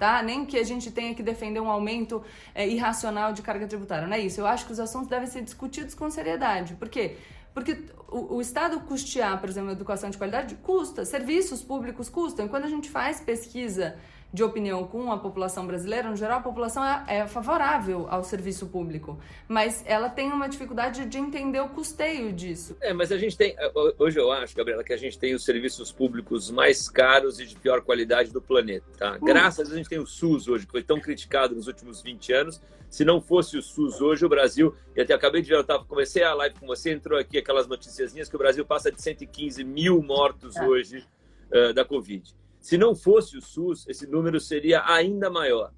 tá? 0.00 0.22
Nem 0.22 0.46
que 0.46 0.58
a 0.58 0.64
gente 0.64 0.90
tenha 0.90 1.14
que 1.14 1.22
defender 1.22 1.60
um 1.60 1.70
aumento 1.70 2.24
é, 2.54 2.66
irracional 2.66 3.34
de 3.34 3.42
carga 3.42 3.66
tributária, 3.66 4.08
não 4.08 4.16
é 4.16 4.18
isso. 4.18 4.40
Eu 4.40 4.46
acho 4.46 4.64
que 4.64 4.72
os 4.72 4.80
assuntos 4.80 5.08
devem 5.08 5.28
ser 5.28 5.42
discutidos 5.42 5.94
com 5.94 6.10
seriedade. 6.10 6.74
Por 6.74 6.88
quê? 6.88 7.18
Porque 7.52 7.84
o, 8.08 8.36
o, 8.36 8.40
Estado 8.40 8.80
custear, 8.80 9.38
por 9.38 9.50
exemplo, 9.50 9.70
educação 9.70 10.08
de 10.08 10.16
qualidade 10.16 10.54
custa, 10.62 11.04
serviços 11.04 11.62
públicos 11.62 12.08
custam. 12.08 12.46
E 12.46 12.48
quando 12.48 12.64
a 12.64 12.68
gente 12.68 12.88
faz 12.88 13.20
pesquisa 13.20 13.96
de 14.32 14.44
opinião 14.44 14.86
com 14.86 15.10
a 15.10 15.18
população 15.18 15.66
brasileira, 15.66 16.08
no 16.08 16.16
geral, 16.16 16.38
a 16.38 16.42
população 16.42 16.84
é, 16.84 17.04
é, 17.08 17.26
favorável 17.26 18.06
ao 18.08 18.22
serviço 18.22 18.66
público, 18.66 19.18
mas 19.48 19.82
ela 19.86 20.08
tem 20.08 20.32
uma 20.32 20.48
dificuldade 20.48 21.04
de 21.06 21.18
entender 21.18 21.60
o 21.60 21.68
custeio 21.68 22.32
disso. 22.32 22.76
É, 22.80 22.92
mas 22.92 23.10
a 23.10 23.18
gente 23.18 23.36
tem, 23.36 23.56
hoje 23.98 24.18
eu 24.18 24.30
acho, 24.30 24.56
Gabriela, 24.56 24.84
que 24.84 24.92
a 24.92 24.96
gente 24.96 25.18
tem 25.18 25.34
os 25.34 25.44
serviços 25.44 25.90
públicos 25.90 26.50
mais 26.50 26.88
caros 26.88 27.40
e 27.40 27.46
de 27.46 27.56
pior 27.56 27.80
qualidade 27.80 28.32
do 28.32 28.40
planeta. 28.40 28.86
Tá? 28.96 29.16
Hum. 29.20 29.24
Graças 29.24 29.60
a 29.60 29.62
Deus 29.62 29.74
a 29.74 29.76
gente 29.78 29.88
tem 29.88 29.98
o 29.98 30.06
SUS 30.06 30.46
hoje, 30.46 30.64
que 30.64 30.72
foi 30.72 30.82
tão 30.82 31.00
criticado 31.00 31.54
nos 31.54 31.66
últimos 31.66 32.00
20 32.00 32.32
anos. 32.32 32.60
Se 32.88 33.04
não 33.04 33.20
fosse 33.20 33.56
o 33.56 33.62
SUS 33.62 34.00
hoje, 34.00 34.24
o 34.26 34.28
Brasil, 34.28 34.74
e 34.96 35.00
até 35.00 35.14
acabei 35.14 35.42
de 35.42 35.48
ver, 35.48 35.56
eu 35.56 35.64
tava, 35.64 35.84
comecei 35.84 36.24
a 36.24 36.34
live 36.34 36.56
com 36.58 36.66
você, 36.66 36.90
entrou 36.90 37.18
aqui 37.18 37.38
aquelas 37.38 37.68
noticiazinhas 37.68 38.28
que 38.28 38.34
o 38.34 38.38
Brasil 38.38 38.64
passa 38.64 38.90
de 38.90 39.00
115 39.00 39.62
mil 39.62 40.02
mortos 40.02 40.56
é. 40.56 40.66
hoje 40.66 41.06
uh, 41.52 41.72
da 41.72 41.84
Covid. 41.84 42.34
Se 42.60 42.76
não 42.76 42.94
fosse 42.94 43.36
o 43.36 43.42
SUS, 43.42 43.86
esse 43.88 44.06
número 44.06 44.38
seria 44.38 44.84
ainda 44.86 45.30
maior. 45.30 45.72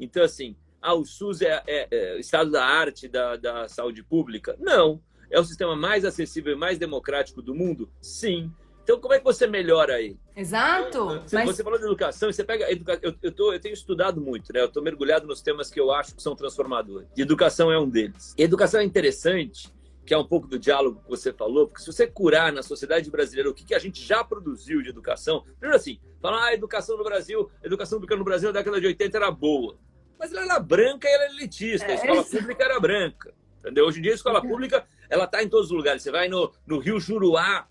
Então, 0.00 0.22
assim, 0.22 0.56
ah, 0.80 0.94
o 0.94 1.04
SUS 1.04 1.42
é, 1.42 1.62
é, 1.66 1.88
é 1.90 2.16
o 2.16 2.18
estado 2.18 2.50
da 2.50 2.64
arte 2.64 3.06
da, 3.06 3.36
da 3.36 3.68
saúde 3.68 4.02
pública? 4.02 4.56
Não. 4.58 5.00
É 5.30 5.38
o 5.38 5.44
sistema 5.44 5.76
mais 5.76 6.04
acessível 6.04 6.52
e 6.52 6.56
mais 6.56 6.78
democrático 6.78 7.40
do 7.40 7.54
mundo? 7.54 7.90
Sim. 8.00 8.50
Então, 8.82 8.98
como 8.98 9.14
é 9.14 9.18
que 9.18 9.24
você 9.24 9.46
melhora 9.46 9.94
aí? 9.94 10.16
Exato. 10.34 11.20
Você, 11.20 11.36
mas... 11.36 11.46
você 11.46 11.62
falou 11.62 11.78
de 11.78 11.84
educação, 11.84 12.32
você 12.32 12.42
pega. 12.42 12.70
Educa... 12.70 12.98
Eu, 13.00 13.14
eu, 13.22 13.30
tô, 13.30 13.52
eu 13.52 13.60
tenho 13.60 13.72
estudado 13.72 14.20
muito, 14.20 14.52
né? 14.52 14.60
Eu 14.60 14.66
estou 14.66 14.82
mergulhado 14.82 15.26
nos 15.26 15.40
temas 15.40 15.70
que 15.70 15.78
eu 15.78 15.92
acho 15.92 16.14
que 16.16 16.22
são 16.22 16.34
transformadores. 16.34 17.08
E 17.16 17.22
educação 17.22 17.70
é 17.70 17.78
um 17.78 17.88
deles. 17.88 18.34
E 18.36 18.42
educação 18.42 18.80
é 18.80 18.84
interessante 18.84 19.72
que 20.04 20.12
é 20.12 20.18
um 20.18 20.24
pouco 20.24 20.48
do 20.48 20.58
diálogo 20.58 21.00
que 21.02 21.08
você 21.08 21.32
falou, 21.32 21.68
porque 21.68 21.82
se 21.82 21.92
você 21.92 22.06
curar 22.06 22.52
na 22.52 22.62
sociedade 22.62 23.10
brasileira 23.10 23.48
o 23.48 23.54
que, 23.54 23.64
que 23.64 23.74
a 23.74 23.78
gente 23.78 24.02
já 24.02 24.24
produziu 24.24 24.82
de 24.82 24.88
educação, 24.88 25.42
primeiro 25.58 25.76
assim, 25.76 26.00
falar, 26.20 26.42
ah, 26.42 26.48
a 26.48 26.54
educação 26.54 26.96
no 26.96 27.04
Brasil, 27.04 27.50
a 27.62 27.66
educação 27.66 27.98
pública 27.98 28.16
no 28.16 28.24
Brasil 28.24 28.48
na 28.48 28.58
década 28.58 28.80
de 28.80 28.86
80 28.88 29.16
era 29.16 29.30
boa, 29.30 29.78
mas 30.18 30.32
ela 30.32 30.42
era 30.42 30.58
branca 30.58 31.08
e 31.08 31.12
ela 31.12 31.24
era 31.24 31.32
elitista, 31.34 31.86
a 31.86 31.92
é, 31.92 31.94
escola 31.94 32.24
pública 32.24 32.64
era 32.64 32.80
branca, 32.80 33.32
entendeu? 33.60 33.86
Hoje 33.86 34.00
em 34.00 34.02
dia 34.02 34.12
a 34.12 34.16
escola 34.16 34.42
pública, 34.42 34.84
ela 35.08 35.24
está 35.24 35.42
em 35.42 35.48
todos 35.48 35.70
os 35.70 35.76
lugares, 35.76 36.02
você 36.02 36.10
vai 36.10 36.28
no, 36.28 36.52
no 36.66 36.78
Rio 36.78 36.98
Juruá, 36.98 37.68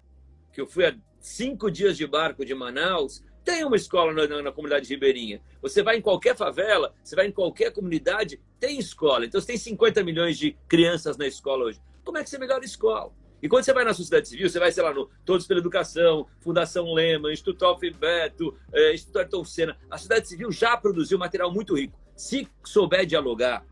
que 0.54 0.62
eu 0.62 0.68
fui 0.68 0.86
há 0.86 0.96
cinco 1.20 1.70
dias 1.70 1.98
de 1.98 2.08
barco 2.08 2.46
de 2.46 2.56
Manaus, 2.56 3.24
tem 3.44 3.66
uma 3.66 3.76
escola 3.76 4.14
na, 4.14 4.28
na, 4.28 4.42
na, 4.44 4.52
comunidade 4.52 4.88
ribeirinha. 4.88 5.42
Você 5.64 5.82
vai 5.82 5.98
em 5.98 6.02
qualquer 6.02 6.36
favela, 6.36 6.94
você 7.04 7.16
vai 7.16 7.26
em 7.26 7.32
qualquer 7.32 7.72
comunidade, 7.72 8.40
tem 8.60 8.78
escola. 8.78 9.26
Então 9.26 9.42
você 9.42 9.48
tem 9.48 9.58
50 9.58 10.04
milhões 10.04 10.38
de 10.38 10.56
crianças 10.68 11.18
na 11.18 11.26
escola 11.26 11.66
hoje 11.66 11.82
como 12.04 12.18
é 12.18 12.24
que 12.24 12.30
você 12.30 12.38
melhora 12.38 12.62
a 12.62 12.66
escola? 12.66 13.12
E 13.42 13.50
quando 13.50 13.64
você 13.64 13.74
vai 13.74 13.84
na 13.84 13.94
sociedade 13.94 14.28
civil, 14.28 14.48
você 14.48 14.60
vai, 14.60 14.72
sei 14.72 14.84
lá, 14.84 14.94
no 14.94 15.10
Todos 15.26 15.48
pela 15.48 15.60
Educação, 15.60 16.28
Fundação 16.40 16.94
Lema, 16.94 17.32
Instituto 17.34 17.66
Alfred 17.66 17.98
Beto, 17.98 18.56
é, 18.72 18.94
Instituto 18.94 19.18
Ayrton 19.18 19.44
Senna. 19.44 19.78
A 19.90 19.98
sociedade 19.98 20.28
civil 20.28 20.52
já 20.52 20.78
produziu 20.78 21.18
material 21.18 21.52
muito 21.52 21.76
rico. 21.76 22.00
Se 22.16 22.48
souber 22.64 23.04
dialogar, 23.06 23.66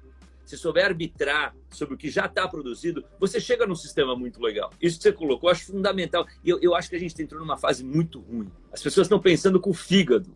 se 0.43 0.57
souber 0.57 0.85
arbitrar 0.85 1.55
sobre 1.69 1.93
o 1.93 1.97
que 1.97 2.09
já 2.09 2.25
está 2.25 2.47
produzido, 2.47 3.05
você 3.19 3.39
chega 3.39 3.67
num 3.67 3.75
sistema 3.75 4.15
muito 4.15 4.41
legal. 4.41 4.71
Isso 4.81 4.97
que 4.97 5.03
você 5.03 5.11
colocou, 5.11 5.49
eu 5.49 5.51
acho 5.51 5.67
fundamental. 5.67 6.25
E 6.43 6.49
eu, 6.49 6.59
eu 6.59 6.73
acho 6.73 6.89
que 6.89 6.95
a 6.95 6.99
gente 6.99 7.21
entrou 7.21 7.39
numa 7.39 7.57
fase 7.57 7.83
muito 7.83 8.19
ruim. 8.21 8.51
As 8.73 8.81
pessoas 8.81 9.05
estão 9.05 9.19
pensando 9.19 9.59
com 9.59 9.69
o 9.69 9.73
fígado. 9.73 10.35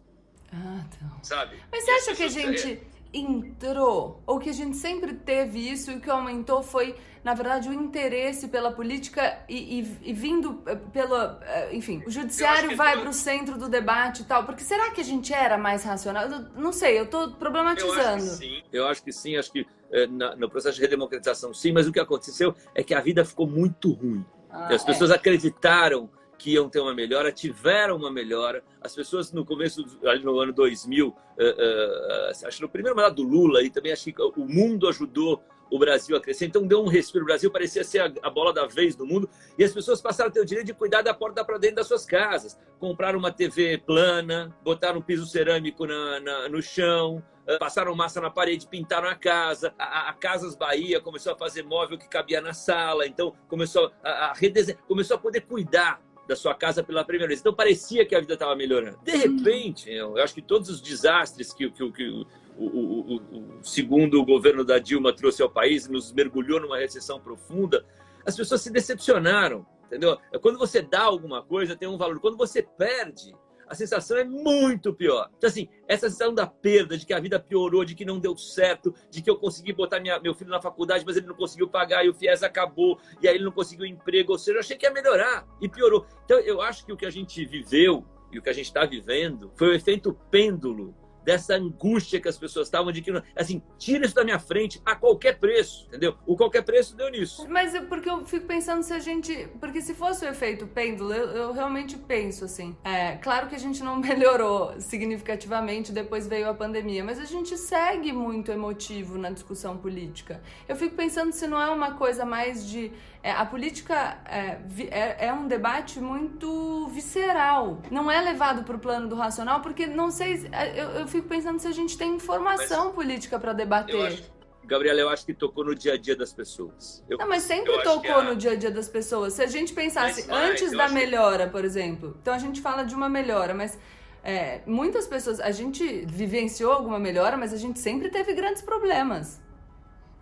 Ah, 0.52 0.86
então. 0.88 1.24
Sabe? 1.24 1.56
Mas 1.72 1.84
você 1.84 1.92
acha 1.92 2.16
que 2.16 2.24
a 2.24 2.28
gente 2.28 2.80
entrou? 3.14 4.22
Ou 4.26 4.40
que 4.40 4.50
a 4.50 4.54
gente 4.54 4.76
sempre 4.78 5.14
teve 5.14 5.60
isso 5.60 5.92
e 5.92 5.96
o 5.96 6.02
que 6.02 6.10
aumentou 6.10 6.64
foi 6.64 6.96
na 7.24 7.34
verdade, 7.34 7.70
o 7.70 7.74
interesse 7.74 8.50
pela 8.50 8.72
política 8.72 9.40
e, 9.48 9.80
e, 9.80 10.10
e 10.10 10.14
vindo 10.14 10.62
eh, 10.66 10.76
pela. 10.76 11.40
Eh, 11.42 11.76
enfim, 11.76 12.04
o 12.06 12.12
judiciário 12.12 12.76
vai 12.76 13.00
para 13.00 13.10
o 13.10 13.14
centro 13.14 13.58
do 13.58 13.70
debate 13.70 14.24
e 14.24 14.26
tal. 14.26 14.44
Porque 14.44 14.62
será 14.62 14.92
que 14.92 15.00
a 15.00 15.04
gente 15.04 15.34
era 15.34 15.58
mais 15.58 15.84
racional? 15.84 16.26
Eu 16.26 16.40
não 16.58 16.74
sei, 16.74 17.00
eu 17.00 17.06
estou 17.06 17.32
problematizando. 17.32 17.94
Eu 17.94 18.08
acho 18.10 18.22
que 18.24 18.36
sim, 18.36 18.64
eu 18.74 18.88
acho 18.88 19.04
que, 19.04 19.12
sim, 19.14 19.38
acho 19.38 19.52
que 19.54 19.66
eh, 19.92 20.06
na, 20.08 20.36
no 20.36 20.50
processo 20.50 20.76
de 20.76 20.82
redemocratização, 20.82 21.54
sim, 21.54 21.72
mas 21.72 21.88
o 21.88 21.94
que 21.94 22.00
aconteceu 22.00 22.54
é 22.76 22.84
que 22.84 22.94
a 22.94 23.00
vida 23.00 23.24
ficou 23.24 23.48
muito 23.48 23.94
ruim. 23.94 24.26
Ah, 24.50 24.74
as 24.74 24.84
pessoas 24.84 25.10
é. 25.10 25.16
acreditaram 25.16 26.10
que 26.44 26.52
iam 26.52 26.68
ter 26.68 26.82
uma 26.82 26.94
melhora, 26.94 27.32
tiveram 27.32 27.96
uma 27.96 28.12
melhora. 28.12 28.62
As 28.82 28.94
pessoas 28.94 29.32
no 29.32 29.46
começo, 29.46 29.86
ali 30.06 30.26
no 30.26 30.38
ano 30.38 30.52
2000, 30.52 31.08
uh, 31.08 31.14
uh, 31.14 32.46
acho 32.46 32.58
que 32.58 32.62
no 32.62 32.68
primeiro 32.68 32.98
mandato 32.98 33.16
do 33.16 33.24
Lula, 33.24 33.64
e 33.64 33.70
também 33.70 33.94
acho 33.94 34.12
que 34.12 34.22
o 34.22 34.46
mundo 34.46 34.90
ajudou 34.90 35.42
o 35.72 35.80
Brasil 35.80 36.18
a 36.18 36.20
crescer. 36.20 36.48
Então 36.48 36.68
deu 36.68 36.84
um 36.84 36.88
respiro. 36.90 37.24
O 37.24 37.28
Brasil 37.28 37.50
parecia 37.50 37.82
ser 37.86 38.00
a, 38.00 38.14
a, 38.24 38.30
bola 38.30 38.52
da 38.52 38.68
vez 38.68 38.94
do 38.94 39.06
mundo. 39.06 39.30
E 39.58 39.64
as 39.64 39.72
pessoas 39.72 40.02
passaram 40.02 40.30
a 40.30 40.34
ter 40.34 40.42
o 40.42 40.46
direito 40.46 40.68
de 40.68 40.74
cuidar 40.74 41.02
da 41.02 41.14
porta 41.14 41.46
para 41.46 41.58
dentro 41.58 41.78
das 41.78 41.88
suas 41.88 42.06
casas. 42.06 42.60
Compraram 42.78 43.18
uma 43.18 43.32
TV 43.32 43.78
plana, 43.78 44.54
botaram 44.66 45.00
um 45.00 45.02
piso 45.02 45.26
cerâmico 45.26 45.86
na, 45.88 46.20
na, 46.20 46.50
no 46.50 46.62
chão, 46.62 47.24
eh, 47.48 47.58
passaram 47.58 47.96
massa 47.96 48.20
na 48.20 48.30
parede, 48.30 48.68
pintaram 48.68 49.08
a 49.08 49.16
casa. 49.16 49.74
A, 49.80 50.10
a, 50.10 50.14
Casas 50.14 50.56
Bahia 50.56 51.00
começou 51.00 51.32
a 51.32 51.38
fazer 51.38 51.64
móvel 51.64 51.98
que 51.98 52.10
cabia 52.10 52.42
na 52.42 52.54
sala. 52.54 53.08
Então 53.08 53.34
começou 53.48 53.94
a, 54.04 54.10
a 54.10 54.34
redesenhar, 54.34 54.84
começou 54.84 55.16
a 55.16 55.20
poder 55.20 55.42
cuidar 55.42 56.02
da 56.28 56.36
sua 56.36 56.56
casa 56.56 56.84
pela 56.84 57.04
primeira 57.04 57.28
vez. 57.28 57.40
Então 57.40 57.54
parecia 57.54 58.06
que 58.06 58.16
a 58.16 58.20
vida 58.20 58.34
estava 58.34 58.56
melhorando. 58.56 58.98
De 59.04 59.16
repente, 59.16 59.92
eu 59.92 60.18
acho 60.18 60.34
que 60.34 60.42
todos 60.42 60.70
os 60.70 60.82
desastres 60.82 61.54
que, 61.54 61.70
que, 61.70 61.92
que 61.92 62.10
o, 62.58 62.66
o, 62.66 63.16
o, 63.16 63.60
segundo 63.62 64.20
o 64.20 64.26
governo 64.26 64.64
da 64.64 64.80
Dilma 64.80 65.14
trouxe 65.14 65.42
ao 65.42 65.50
país, 65.50 65.88
nos 65.88 66.12
mergulhou 66.14 66.60
numa 66.60 66.78
recessão 66.78 67.20
profunda, 67.20 67.86
as 68.26 68.36
pessoas 68.36 68.62
se 68.62 68.72
decepcionaram, 68.72 69.66
entendeu? 69.86 70.18
É 70.32 70.38
quando 70.38 70.58
você 70.58 70.82
dá 70.82 71.02
alguma 71.02 71.42
coisa, 71.42 71.76
tem 71.76 71.88
um 71.88 71.98
valor. 71.98 72.20
Quando 72.20 72.38
você 72.38 72.62
perde, 72.62 73.36
a 73.74 73.76
sensação 73.76 74.18
é 74.18 74.24
muito 74.24 74.94
pior. 74.94 75.30
Então, 75.36 75.50
assim, 75.50 75.68
essa 75.88 76.08
sensação 76.08 76.34
da 76.34 76.46
perda, 76.46 76.96
de 76.96 77.06
que 77.06 77.14
a 77.14 77.20
vida 77.20 77.40
piorou, 77.40 77.84
de 77.84 77.96
que 77.96 78.06
não 78.06 78.20
deu 78.20 78.38
certo, 78.38 78.94
de 79.10 79.22
que 79.22 79.30
eu 79.30 79.36
consegui 79.36 79.74
botar 79.74 80.00
minha, 80.00 80.20
meu 80.20 80.34
filho 80.36 80.52
na 80.52 80.62
faculdade, 80.62 81.04
mas 81.06 81.18
ele 81.18 81.26
não 81.26 81.36
conseguiu 81.36 81.68
pagar 81.68 82.06
e 82.06 82.10
o 82.10 82.14
FIES 82.14 82.44
acabou, 82.44 83.00
e 83.22 83.28
aí 83.28 83.36
ele 83.36 83.44
não 83.44 83.52
conseguiu 83.52 83.86
emprego, 83.86 84.32
ou 84.32 84.38
seja, 84.38 84.58
eu 84.58 84.60
achei 84.60 84.78
que 84.78 84.86
ia 84.86 84.92
melhorar 84.92 85.46
e 85.60 85.68
piorou. 85.68 86.06
Então, 86.24 86.40
eu 86.40 86.62
acho 86.62 86.86
que 86.86 86.94
o 86.94 86.98
que 86.98 87.06
a 87.06 87.10
gente 87.10 87.44
viveu 87.46 88.06
e 88.32 88.38
o 88.38 88.42
que 88.42 88.50
a 88.50 88.54
gente 88.54 88.68
está 88.68 88.86
vivendo 88.86 89.52
foi 89.56 89.70
o 89.70 89.74
efeito 89.74 90.14
pêndulo 90.30 90.96
dessa 91.24 91.56
angústia 91.56 92.20
que 92.20 92.28
as 92.28 92.38
pessoas 92.38 92.68
estavam 92.68 92.92
de 92.92 93.02
que, 93.02 93.12
assim, 93.36 93.62
tira 93.78 94.06
isso 94.06 94.16
da 94.16 94.24
minha 94.24 94.40
frente 94.40 94.82
a 94.86 94.96
qualquer 94.96 95.40
preço, 95.40 95.86
entendeu? 95.88 96.16
O 96.26 96.36
qualquer 96.36 96.64
preço 96.64 96.96
deu 96.96 97.10
nisso. 97.10 97.46
Mas 97.50 97.74
eu, 97.74 97.86
porque 97.86 98.10
eu 98.10 98.26
fico 98.26 98.46
pensando 98.46 98.84
se 98.84 98.94
a 98.94 99.00
gente. 99.00 99.48
Porque 99.60 99.82
se 99.82 99.94
fosse 99.94 100.26
o 100.26 100.30
efeito 100.30 100.68
pêndulo, 100.68 101.14
eu, 101.14 101.28
eu 101.30 101.54
realmente 101.54 101.98
penso 101.98 102.46
assim. 102.46 102.76
É, 102.84 103.16
claro 103.18 103.48
que 103.48 103.56
a 103.56 103.60
gente 103.60 103.84
não 103.84 103.98
melhorou 104.00 104.80
significativamente, 104.80 105.92
depois 105.92 106.28
veio 106.28 106.50
a 106.50 106.54
pandemia, 106.54 107.04
mas 107.04 107.20
a 107.20 107.26
gente 107.26 107.58
segue 107.58 108.12
muito 108.12 108.52
emotivo 108.52 109.18
na 109.18 109.30
discussão 109.30 109.78
política. 109.78 110.42
Eu 110.68 110.76
fico 110.76 110.96
pensando 110.96 111.32
se 111.32 111.48
não 111.48 111.62
é 111.62 111.70
uma 111.70 111.94
coisa 111.94 112.26
mais 112.26 112.68
de 112.68 112.92
é, 113.24 113.32
a 113.32 113.46
política 113.46 114.18
é, 114.26 114.60
é, 114.92 115.28
é, 115.28 115.34
um 115.34 115.48
debate 115.48 115.98
muito 116.02 116.88
visceral. 116.88 117.82
Não 117.90 118.12
é 118.12 118.20
levado 118.20 118.66
para 118.66 118.76
o 118.76 118.80
plano 118.80 119.08
do 119.08 119.16
racional, 119.16 119.62
porque 119.62 119.88
não 119.88 120.12
sei. 120.12 120.46
É, 120.52 120.84
eu, 120.84 120.90
eu, 120.90 121.08
fico 121.08 121.30
pensando 121.30 121.58
se 121.58 121.66
a 121.66 121.72
gente 121.72 121.98
tem 121.98 122.16
informação 122.16 122.88
mas, 122.88 122.96
política 122.96 123.40
para 123.40 123.54
debater. 123.54 123.96
Eu 123.96 124.06
acho, 124.06 124.24
Gabriela, 124.66 125.00
eu 125.00 125.08
acho 125.08 125.26
que 125.26 125.34
tocou 125.34 125.64
no 125.64 125.74
dia 125.74 125.94
a 125.94 125.98
dia 125.98 126.18
das 126.18 126.34
pessoas. 126.34 127.02
Eu, 127.10 127.18
não, 127.18 127.30
mas 127.30 127.44
sempre 127.44 127.82
tocou 127.82 128.16
a... 128.16 128.24
no 128.24 128.36
dia 128.36 128.52
a 128.52 128.56
dia 128.58 128.72
das 128.72 128.90
pessoas. 128.90 129.32
Se 129.32 129.42
a 129.42 129.48
gente 129.48 129.72
pensasse 129.72 130.28
mais, 130.28 130.52
antes 130.52 130.72
da 130.74 130.90
melhora, 130.90 131.46
que... 131.46 131.54
por 131.54 131.64
exemplo. 131.64 132.18
Então 132.22 132.34
a 132.34 132.40
gente 132.40 132.60
fala 132.60 132.84
de 132.84 132.94
uma 132.94 133.08
melhora, 133.08 133.54
mas. 133.54 133.80
É, 134.26 134.62
muitas 134.66 135.06
pessoas, 135.06 135.42
a 135.42 135.52
gente 135.52 136.06
vivenciou 136.06 136.72
alguma 136.72 136.98
melhora, 136.98 137.36
mas 137.36 137.54
a 137.54 137.58
gente 137.58 137.80
sempre 137.80 138.10
teve 138.10 138.34
grandes 138.34 138.62
problemas. 138.62 139.43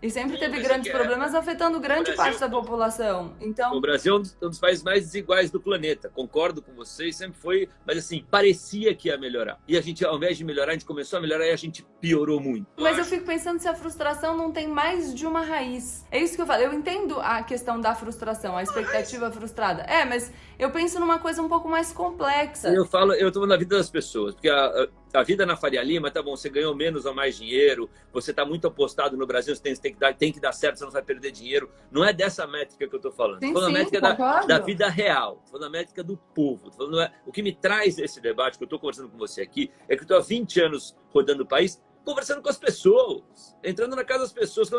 E 0.01 0.09
sempre 0.09 0.37
teve 0.37 0.59
grandes 0.59 0.89
é. 0.89 0.97
problemas 0.97 1.35
afetando 1.35 1.79
grande 1.79 2.11
Brasil, 2.11 2.17
parte 2.17 2.39
da 2.39 2.49
população. 2.49 3.33
Então, 3.39 3.75
o 3.75 3.79
Brasil 3.81 4.15
é 4.15 4.45
um 4.45 4.49
dos 4.49 4.59
países 4.59 4.83
mais 4.83 5.01
desiguais 5.01 5.51
do 5.51 5.61
planeta. 5.61 6.09
Concordo 6.09 6.61
com 6.61 6.73
vocês, 6.73 7.15
sempre 7.15 7.39
foi, 7.39 7.69
mas 7.85 7.99
assim, 7.99 8.25
parecia 8.29 8.95
que 8.95 9.09
ia 9.09 9.17
melhorar. 9.17 9.59
E 9.67 9.77
a 9.77 9.81
gente, 9.81 10.03
ao 10.03 10.17
invés 10.17 10.37
de 10.37 10.43
melhorar, 10.43 10.71
a 10.71 10.73
gente 10.73 10.85
começou 10.85 11.19
a 11.19 11.21
melhorar 11.21 11.45
e 11.45 11.51
a 11.51 11.55
gente 11.55 11.85
piorou 11.99 12.39
muito. 12.39 12.67
Mas 12.77 12.97
eu 12.97 13.05
fico 13.05 13.25
pensando 13.25 13.59
se 13.59 13.67
a 13.67 13.75
frustração 13.75 14.35
não 14.35 14.51
tem 14.51 14.67
mais 14.67 15.13
de 15.13 15.27
uma 15.27 15.41
raiz. 15.41 16.05
É 16.09 16.19
isso 16.19 16.35
que 16.35 16.41
eu 16.41 16.47
falo. 16.47 16.63
Eu 16.63 16.73
entendo 16.73 17.19
a 17.19 17.43
questão 17.43 17.79
da 17.79 17.93
frustração, 17.93 18.57
a 18.57 18.63
expectativa 18.63 19.31
frustrada. 19.31 19.83
É, 19.83 20.03
mas 20.03 20.31
eu 20.57 20.71
penso 20.71 20.99
numa 20.99 21.19
coisa 21.19 21.41
um 21.41 21.47
pouco 21.47 21.69
mais 21.69 21.91
complexa. 21.93 22.69
Eu 22.69 22.85
falo, 22.85 23.13
eu 23.13 23.31
tô 23.31 23.45
na 23.45 23.57
vida 23.57 23.77
das 23.77 23.89
pessoas, 23.89 24.33
porque 24.33 24.49
a, 24.49 24.65
a 24.65 24.87
vida 25.23 25.45
na 25.45 25.57
Faria 25.57 25.83
Lima, 25.83 26.09
tá 26.09 26.23
bom, 26.23 26.35
você 26.35 26.49
ganhou 26.49 26.75
menos 26.75 27.05
ou 27.05 27.13
mais 27.13 27.35
dinheiro, 27.35 27.89
você 28.13 28.31
está 28.31 28.45
muito 28.45 28.67
apostado 28.67 29.17
no 29.17 29.27
Brasil, 29.27 29.55
você 29.55 29.61
tem, 29.61 29.75
tem, 29.75 29.93
que 29.93 29.99
dar, 29.99 30.13
tem 30.13 30.31
que 30.31 30.39
dar 30.39 30.51
certo, 30.53 30.77
você 30.77 30.85
não 30.85 30.91
vai 30.91 31.01
perder 31.01 31.31
dinheiro. 31.31 31.69
Não 31.91 32.03
é 32.05 32.13
dessa 32.13 32.47
métrica 32.47 32.87
que 32.87 32.95
eu 32.95 32.97
estou 32.97 33.11
falando. 33.11 33.43
Estou 33.43 33.53
falando 33.53 33.73
métrica 33.73 33.99
da, 33.99 34.41
da, 34.45 34.59
vida 34.59 34.87
real, 34.89 35.41
estou 35.43 35.59
falando 35.59 35.71
da 35.71 35.77
métrica 35.77 36.03
do 36.03 36.15
povo. 36.15 36.71
Falando, 36.71 37.01
é, 37.01 37.11
o 37.25 37.31
que 37.31 37.43
me 37.43 37.53
traz 37.53 37.97
esse 37.99 38.21
debate 38.21 38.57
que 38.57 38.63
eu 38.63 38.67
estou 38.67 38.79
conversando 38.79 39.09
com 39.09 39.17
você 39.17 39.41
aqui 39.41 39.69
é 39.89 39.95
que 39.95 40.01
eu 40.01 40.05
estou 40.05 40.17
há 40.17 40.21
20 40.21 40.61
anos 40.61 40.95
rodando 41.09 41.43
o 41.43 41.45
país 41.45 41.81
conversando 42.03 42.41
com 42.41 42.49
as 42.49 42.57
pessoas, 42.57 43.55
entrando 43.63 43.95
na 43.95 44.03
casa 44.03 44.21
das 44.21 44.33
pessoas. 44.33 44.69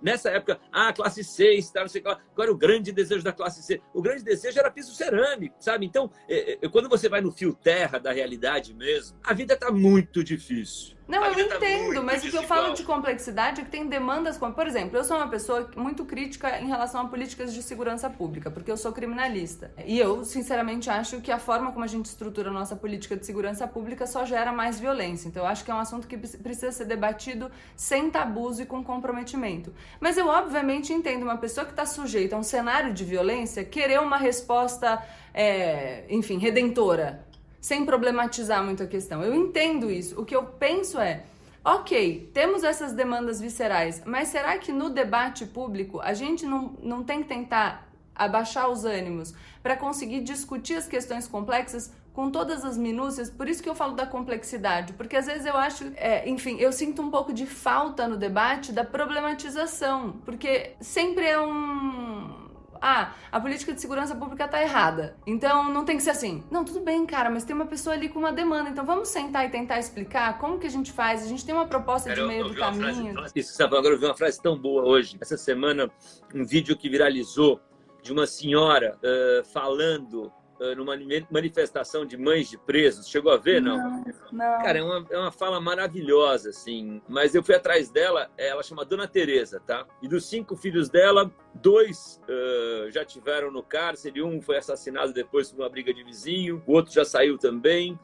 Nessa 0.00 0.30
época, 0.30 0.60
ah, 0.70 0.92
classe 0.92 1.22
C, 1.24 1.54
está, 1.54 1.80
não 1.80 1.88
sei 1.88 2.00
qual, 2.00 2.18
qual 2.34 2.44
era 2.44 2.52
o 2.52 2.56
grande 2.56 2.92
desejo 2.92 3.22
da 3.22 3.32
classe 3.32 3.62
C? 3.62 3.80
O 3.94 4.02
grande 4.02 4.22
desejo 4.22 4.58
era 4.58 4.70
piso 4.70 4.94
cerâmico, 4.94 5.56
sabe? 5.58 5.86
Então, 5.86 6.10
é, 6.28 6.58
é, 6.62 6.68
quando 6.68 6.88
você 6.88 7.08
vai 7.08 7.20
no 7.20 7.32
fio 7.32 7.54
terra 7.54 7.98
da 7.98 8.12
realidade 8.12 8.74
mesmo, 8.74 9.18
a 9.22 9.32
vida 9.32 9.54
está 9.54 9.70
muito 9.70 10.22
difícil. 10.22 10.96
Não, 11.08 11.24
eu 11.24 11.48
tá 11.48 11.56
entendo, 11.56 12.02
mas 12.02 12.24
o 12.24 12.30
que 12.30 12.36
eu 12.36 12.44
falo 12.44 12.74
de 12.74 12.84
complexidade 12.84 13.60
é 13.60 13.64
que 13.64 13.70
tem 13.70 13.86
demandas 13.86 14.36
como, 14.38 14.54
por 14.54 14.66
exemplo, 14.66 14.96
eu 14.96 15.04
sou 15.04 15.16
uma 15.16 15.28
pessoa 15.28 15.68
muito 15.76 16.04
crítica 16.04 16.60
em 16.60 16.66
relação 16.66 17.00
a 17.00 17.08
políticas 17.08 17.52
de 17.52 17.62
segurança 17.62 18.08
pública, 18.08 18.50
porque 18.50 18.70
eu 18.70 18.76
sou 18.76 18.92
criminalista. 18.92 19.72
E 19.84 19.98
eu, 19.98 20.24
sinceramente, 20.24 20.88
acho 20.88 21.20
que 21.20 21.32
a 21.32 21.38
forma 21.38 21.72
como 21.72 21.84
a 21.84 21.88
gente 21.88 22.06
estrutura 22.06 22.50
a 22.50 22.52
nossa 22.52 22.76
política 22.76 23.16
de 23.16 23.26
segurança 23.26 23.66
pública 23.66 24.06
só 24.06 24.24
gera 24.24 24.52
mais 24.52 24.78
violência. 24.78 25.28
Então, 25.28 25.42
eu 25.42 25.48
acho 25.48 25.64
que 25.64 25.70
é 25.70 25.74
um 25.74 25.78
assunto 25.80 26.06
que 26.06 26.16
precisa 26.16 26.70
ser 26.70 26.84
debatido 26.84 27.50
sem 27.76 28.10
tabus 28.10 28.60
e 28.60 28.66
com 28.66 28.82
comprometimento. 28.84 29.74
Mas 30.00 30.16
eu, 30.16 30.28
obviamente, 30.28 30.92
entendo 30.92 31.24
uma 31.24 31.36
pessoa 31.36 31.64
que 31.64 31.72
está 31.72 31.84
sujeita 31.84 32.36
a 32.36 32.38
um 32.38 32.42
cenário 32.42 32.92
de 32.92 33.04
violência 33.04 33.64
querer 33.64 34.00
uma 34.00 34.16
resposta, 34.16 35.02
é, 35.34 36.04
enfim, 36.08 36.38
redentora 36.38 37.31
sem 37.62 37.86
problematizar 37.86 38.62
muito 38.64 38.82
a 38.82 38.86
questão. 38.88 39.22
Eu 39.22 39.32
entendo 39.32 39.88
isso. 39.88 40.20
O 40.20 40.24
que 40.24 40.34
eu 40.34 40.42
penso 40.42 40.98
é, 40.98 41.22
ok, 41.64 42.28
temos 42.34 42.64
essas 42.64 42.92
demandas 42.92 43.40
viscerais, 43.40 44.02
mas 44.04 44.28
será 44.28 44.58
que 44.58 44.72
no 44.72 44.90
debate 44.90 45.46
público 45.46 46.00
a 46.00 46.12
gente 46.12 46.44
não, 46.44 46.74
não 46.82 47.04
tem 47.04 47.22
que 47.22 47.28
tentar 47.28 47.88
abaixar 48.12 48.68
os 48.68 48.84
ânimos 48.84 49.32
para 49.62 49.76
conseguir 49.76 50.22
discutir 50.22 50.74
as 50.74 50.88
questões 50.88 51.28
complexas 51.28 51.92
com 52.12 52.30
todas 52.30 52.64
as 52.64 52.76
minúcias, 52.76 53.30
por 53.30 53.48
isso 53.48 53.62
que 53.62 53.68
eu 53.68 53.74
falo 53.74 53.94
da 53.94 54.06
complexidade, 54.06 54.92
porque 54.94 55.16
às 55.16 55.24
vezes 55.24 55.46
eu 55.46 55.56
acho, 55.56 55.92
é, 55.96 56.28
enfim, 56.28 56.56
eu 56.58 56.70
sinto 56.70 57.00
um 57.00 57.10
pouco 57.10 57.32
de 57.32 57.46
falta 57.46 58.06
no 58.06 58.18
debate 58.18 58.70
da 58.70 58.84
problematização, 58.84 60.20
porque 60.24 60.74
sempre 60.78 61.26
é 61.26 61.40
um 61.40 62.41
ah, 62.82 63.12
a 63.30 63.40
política 63.40 63.72
de 63.72 63.80
segurança 63.80 64.12
pública 64.12 64.48
tá 64.48 64.60
errada. 64.60 65.16
Então 65.24 65.72
não 65.72 65.84
tem 65.84 65.96
que 65.96 66.02
ser 66.02 66.10
assim. 66.10 66.42
Não, 66.50 66.64
tudo 66.64 66.80
bem, 66.80 67.06
cara, 67.06 67.30
mas 67.30 67.44
tem 67.44 67.54
uma 67.54 67.66
pessoa 67.66 67.94
ali 67.94 68.08
com 68.08 68.18
uma 68.18 68.32
demanda. 68.32 68.68
Então 68.68 68.84
vamos 68.84 69.08
sentar 69.08 69.46
e 69.46 69.50
tentar 69.50 69.78
explicar 69.78 70.36
como 70.38 70.58
que 70.58 70.66
a 70.66 70.70
gente 70.70 70.90
faz. 70.90 71.22
A 71.22 71.28
gente 71.28 71.46
tem 71.46 71.54
uma 71.54 71.66
proposta 71.66 72.08
cara, 72.08 72.20
de 72.20 72.26
meio 72.26 72.48
do 72.48 72.56
caminho. 72.56 73.12
Frase, 73.12 73.32
isso, 73.36 73.54
sabe? 73.54 73.76
Agora 73.76 73.94
eu 73.94 73.98
vi 73.98 74.04
uma 74.04 74.16
frase 74.16 74.42
tão 74.42 74.58
boa 74.58 74.84
hoje. 74.84 75.16
Essa 75.20 75.36
semana, 75.36 75.88
um 76.34 76.44
vídeo 76.44 76.76
que 76.76 76.88
viralizou 76.88 77.60
de 78.02 78.12
uma 78.12 78.26
senhora 78.26 78.98
uh, 78.98 79.44
falando 79.44 80.32
ah, 80.62 80.76
numa 80.76 80.94
manifestação 81.28 82.06
de 82.06 82.16
mães 82.16 82.48
de 82.48 82.56
presos. 82.56 83.08
Chegou 83.08 83.32
a 83.32 83.36
ver, 83.36 83.60
não? 83.60 83.76
Não. 83.76 84.04
não. 84.30 84.62
Cara, 84.62 84.78
é 84.78 84.82
uma, 84.82 85.06
é 85.10 85.18
uma 85.18 85.32
fala 85.32 85.60
maravilhosa, 85.60 86.50
assim. 86.50 87.02
Mas 87.08 87.34
eu 87.34 87.42
fui 87.42 87.56
atrás 87.56 87.90
dela, 87.90 88.30
ela 88.38 88.62
chama 88.62 88.84
Dona 88.84 89.08
Teresa, 89.08 89.60
tá? 89.66 89.84
E 90.00 90.06
dos 90.06 90.24
cinco 90.26 90.54
filhos 90.54 90.88
dela, 90.88 91.32
dois 91.62 92.20
uh, 92.28 92.90
já 92.90 93.04
tiveram 93.04 93.50
no 93.50 93.62
cárcere, 93.62 94.22
um 94.22 94.42
foi 94.42 94.58
assassinado 94.58 95.12
depois 95.12 95.50
por 95.50 95.62
uma 95.62 95.68
briga 95.68 95.94
de 95.94 96.02
vizinho, 96.02 96.62
o 96.66 96.72
outro 96.72 96.92
já 96.92 97.04
saiu 97.04 97.38
também. 97.38 97.98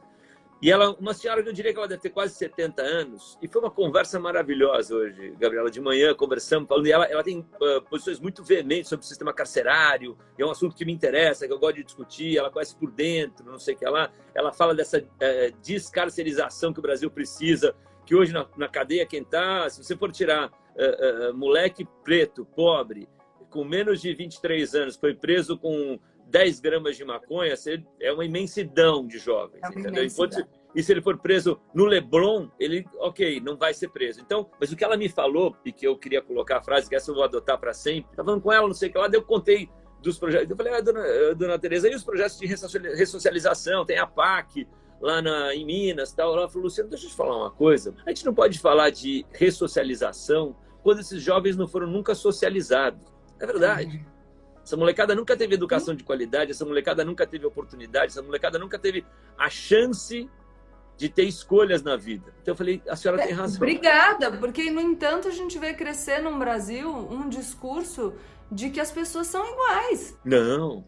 E 0.61 0.69
ela, 0.69 0.91
uma 0.99 1.13
senhora 1.13 1.41
que 1.41 1.47
eu 1.47 1.53
diria 1.53 1.71
que 1.71 1.77
ela 1.77 1.87
deve 1.87 2.01
ter 2.01 2.09
quase 2.09 2.35
70 2.35 2.81
anos, 2.81 3.37
e 3.41 3.47
foi 3.47 3.61
uma 3.61 3.71
conversa 3.71 4.19
maravilhosa 4.19 4.93
hoje, 4.93 5.33
Gabriela, 5.39 5.71
de 5.71 5.79
manhã, 5.79 6.13
conversamos, 6.13 6.67
falando, 6.67 6.85
e 6.85 6.91
ela, 6.91 7.05
ela 7.05 7.23
tem 7.23 7.39
uh, 7.39 7.81
posições 7.89 8.19
muito 8.19 8.43
veementes 8.43 8.89
sobre 8.89 9.05
o 9.05 9.07
sistema 9.07 9.33
carcerário, 9.33 10.17
é 10.37 10.45
um 10.45 10.51
assunto 10.51 10.75
que 10.75 10.83
me 10.83 10.91
interessa, 10.91 11.47
que 11.47 11.53
eu 11.53 11.59
gosto 11.59 11.77
de 11.77 11.85
discutir, 11.85 12.37
ela 12.37 12.51
conhece 12.51 12.75
por 12.75 12.91
dentro, 12.91 13.45
não 13.45 13.57
sei 13.57 13.73
o 13.73 13.77
que 13.77 13.85
lá, 13.85 14.11
ela 14.35 14.51
fala 14.51 14.75
dessa 14.75 14.99
uh, 14.99 15.57
descarcerização 15.61 16.73
que 16.73 16.79
o 16.79 16.83
Brasil 16.83 17.09
precisa, 17.09 17.73
que 18.05 18.13
hoje 18.13 18.33
na, 18.33 18.45
na 18.57 18.67
cadeia 18.67 19.05
quem 19.05 19.21
está, 19.21 19.69
se 19.69 19.81
você 19.81 19.95
for 19.95 20.11
tirar 20.11 20.47
uh, 20.47 21.33
moleque 21.33 21.87
preto, 22.03 22.43
pobre, 22.43 23.07
com 23.49 23.63
menos 23.63 24.01
de 24.01 24.13
23 24.13 24.75
anos, 24.75 24.95
foi 24.95 25.13
preso 25.13 25.57
com 25.57 25.99
10 26.27 26.59
gramas 26.59 26.95
de 26.95 27.03
maconha, 27.03 27.55
é 27.99 28.13
uma 28.13 28.23
imensidão 28.23 29.05
de 29.07 29.17
jovens, 29.17 29.61
é 29.63 29.67
entendeu? 29.67 30.03
Enquanto, 30.03 30.45
e 30.75 30.83
se 30.83 30.91
ele 30.91 31.01
for 31.01 31.17
preso 31.17 31.59
no 31.73 31.85
Leblon, 31.85 32.49
ele, 32.59 32.85
ok, 32.99 33.41
não 33.41 33.57
vai 33.57 33.73
ser 33.73 33.89
preso. 33.89 34.21
Então, 34.21 34.49
mas 34.59 34.71
o 34.71 34.75
que 34.75 34.83
ela 34.83 34.95
me 34.95 35.09
falou, 35.09 35.55
e 35.65 35.71
que 35.71 35.87
eu 35.87 35.97
queria 35.97 36.21
colocar 36.21 36.57
a 36.57 36.61
frase, 36.61 36.87
que 36.87 36.95
essa 36.95 37.09
eu 37.09 37.15
vou 37.15 37.23
adotar 37.23 37.59
para 37.59 37.73
sempre, 37.73 38.11
estava 38.11 38.27
falando 38.27 38.41
com 38.41 38.53
ela, 38.53 38.67
não 38.67 38.75
sei 38.75 38.89
o 38.89 38.91
que 38.91 38.97
lá, 38.97 39.09
eu 39.11 39.23
contei 39.23 39.69
dos 40.01 40.17
projetos. 40.17 40.49
Eu 40.49 40.55
falei, 40.55 40.73
ah, 40.73 40.81
dona, 40.81 40.99
eh, 41.05 41.35
dona 41.35 41.59
Tereza, 41.59 41.89
e 41.89 41.95
os 41.95 42.03
projetos 42.03 42.37
de 42.37 42.45
ressocialização? 42.45 43.85
Tem 43.85 43.97
a 43.97 44.07
PAC 44.07 44.67
lá 45.01 45.21
na, 45.21 45.53
em 45.55 45.65
Minas 45.65 46.13
tal. 46.13 46.35
Ela 46.35 46.47
falou, 46.47 46.65
Luciano, 46.65 46.89
deixa 46.89 47.05
eu 47.05 47.09
te 47.09 47.15
falar 47.15 47.37
uma 47.37 47.51
coisa. 47.51 47.95
A 48.05 48.09
gente 48.09 48.25
não 48.25 48.33
pode 48.33 48.59
falar 48.59 48.89
de 48.89 49.25
ressocialização 49.31 50.55
quando 50.81 50.99
esses 50.99 51.21
jovens 51.21 51.57
não 51.57 51.67
foram 51.67 51.87
nunca 51.87 52.15
socializados. 52.15 53.05
É 53.39 53.45
verdade. 53.45 54.05
Essa 54.63 54.77
molecada 54.77 55.15
nunca 55.15 55.35
teve 55.35 55.55
educação 55.55 55.95
de 55.95 56.03
qualidade, 56.03 56.51
essa 56.51 56.65
molecada 56.65 57.03
nunca 57.03 57.25
teve 57.25 57.45
oportunidade, 57.45 58.11
essa 58.11 58.21
molecada 58.21 58.59
nunca 58.59 58.77
teve 58.77 59.03
a 59.37 59.49
chance 59.49 60.29
de 60.95 61.09
ter 61.09 61.23
escolhas 61.23 61.81
na 61.81 61.95
vida. 61.95 62.33
Então 62.41 62.51
eu 62.51 62.57
falei, 62.57 62.81
a 62.87 62.95
senhora 62.95 63.23
tem 63.23 63.33
razão. 63.33 63.55
Obrigada, 63.55 64.31
porque 64.33 64.69
no 64.69 64.81
entanto 64.81 65.27
a 65.27 65.31
gente 65.31 65.57
vê 65.57 65.73
crescer 65.73 66.21
no 66.21 66.37
Brasil 66.37 66.89
um 66.93 67.29
discurso 67.29 68.13
de 68.51 68.69
que 68.69 68.79
as 68.79 68.91
pessoas 68.91 69.27
são 69.27 69.45
iguais. 69.49 70.17
Não. 70.25 70.85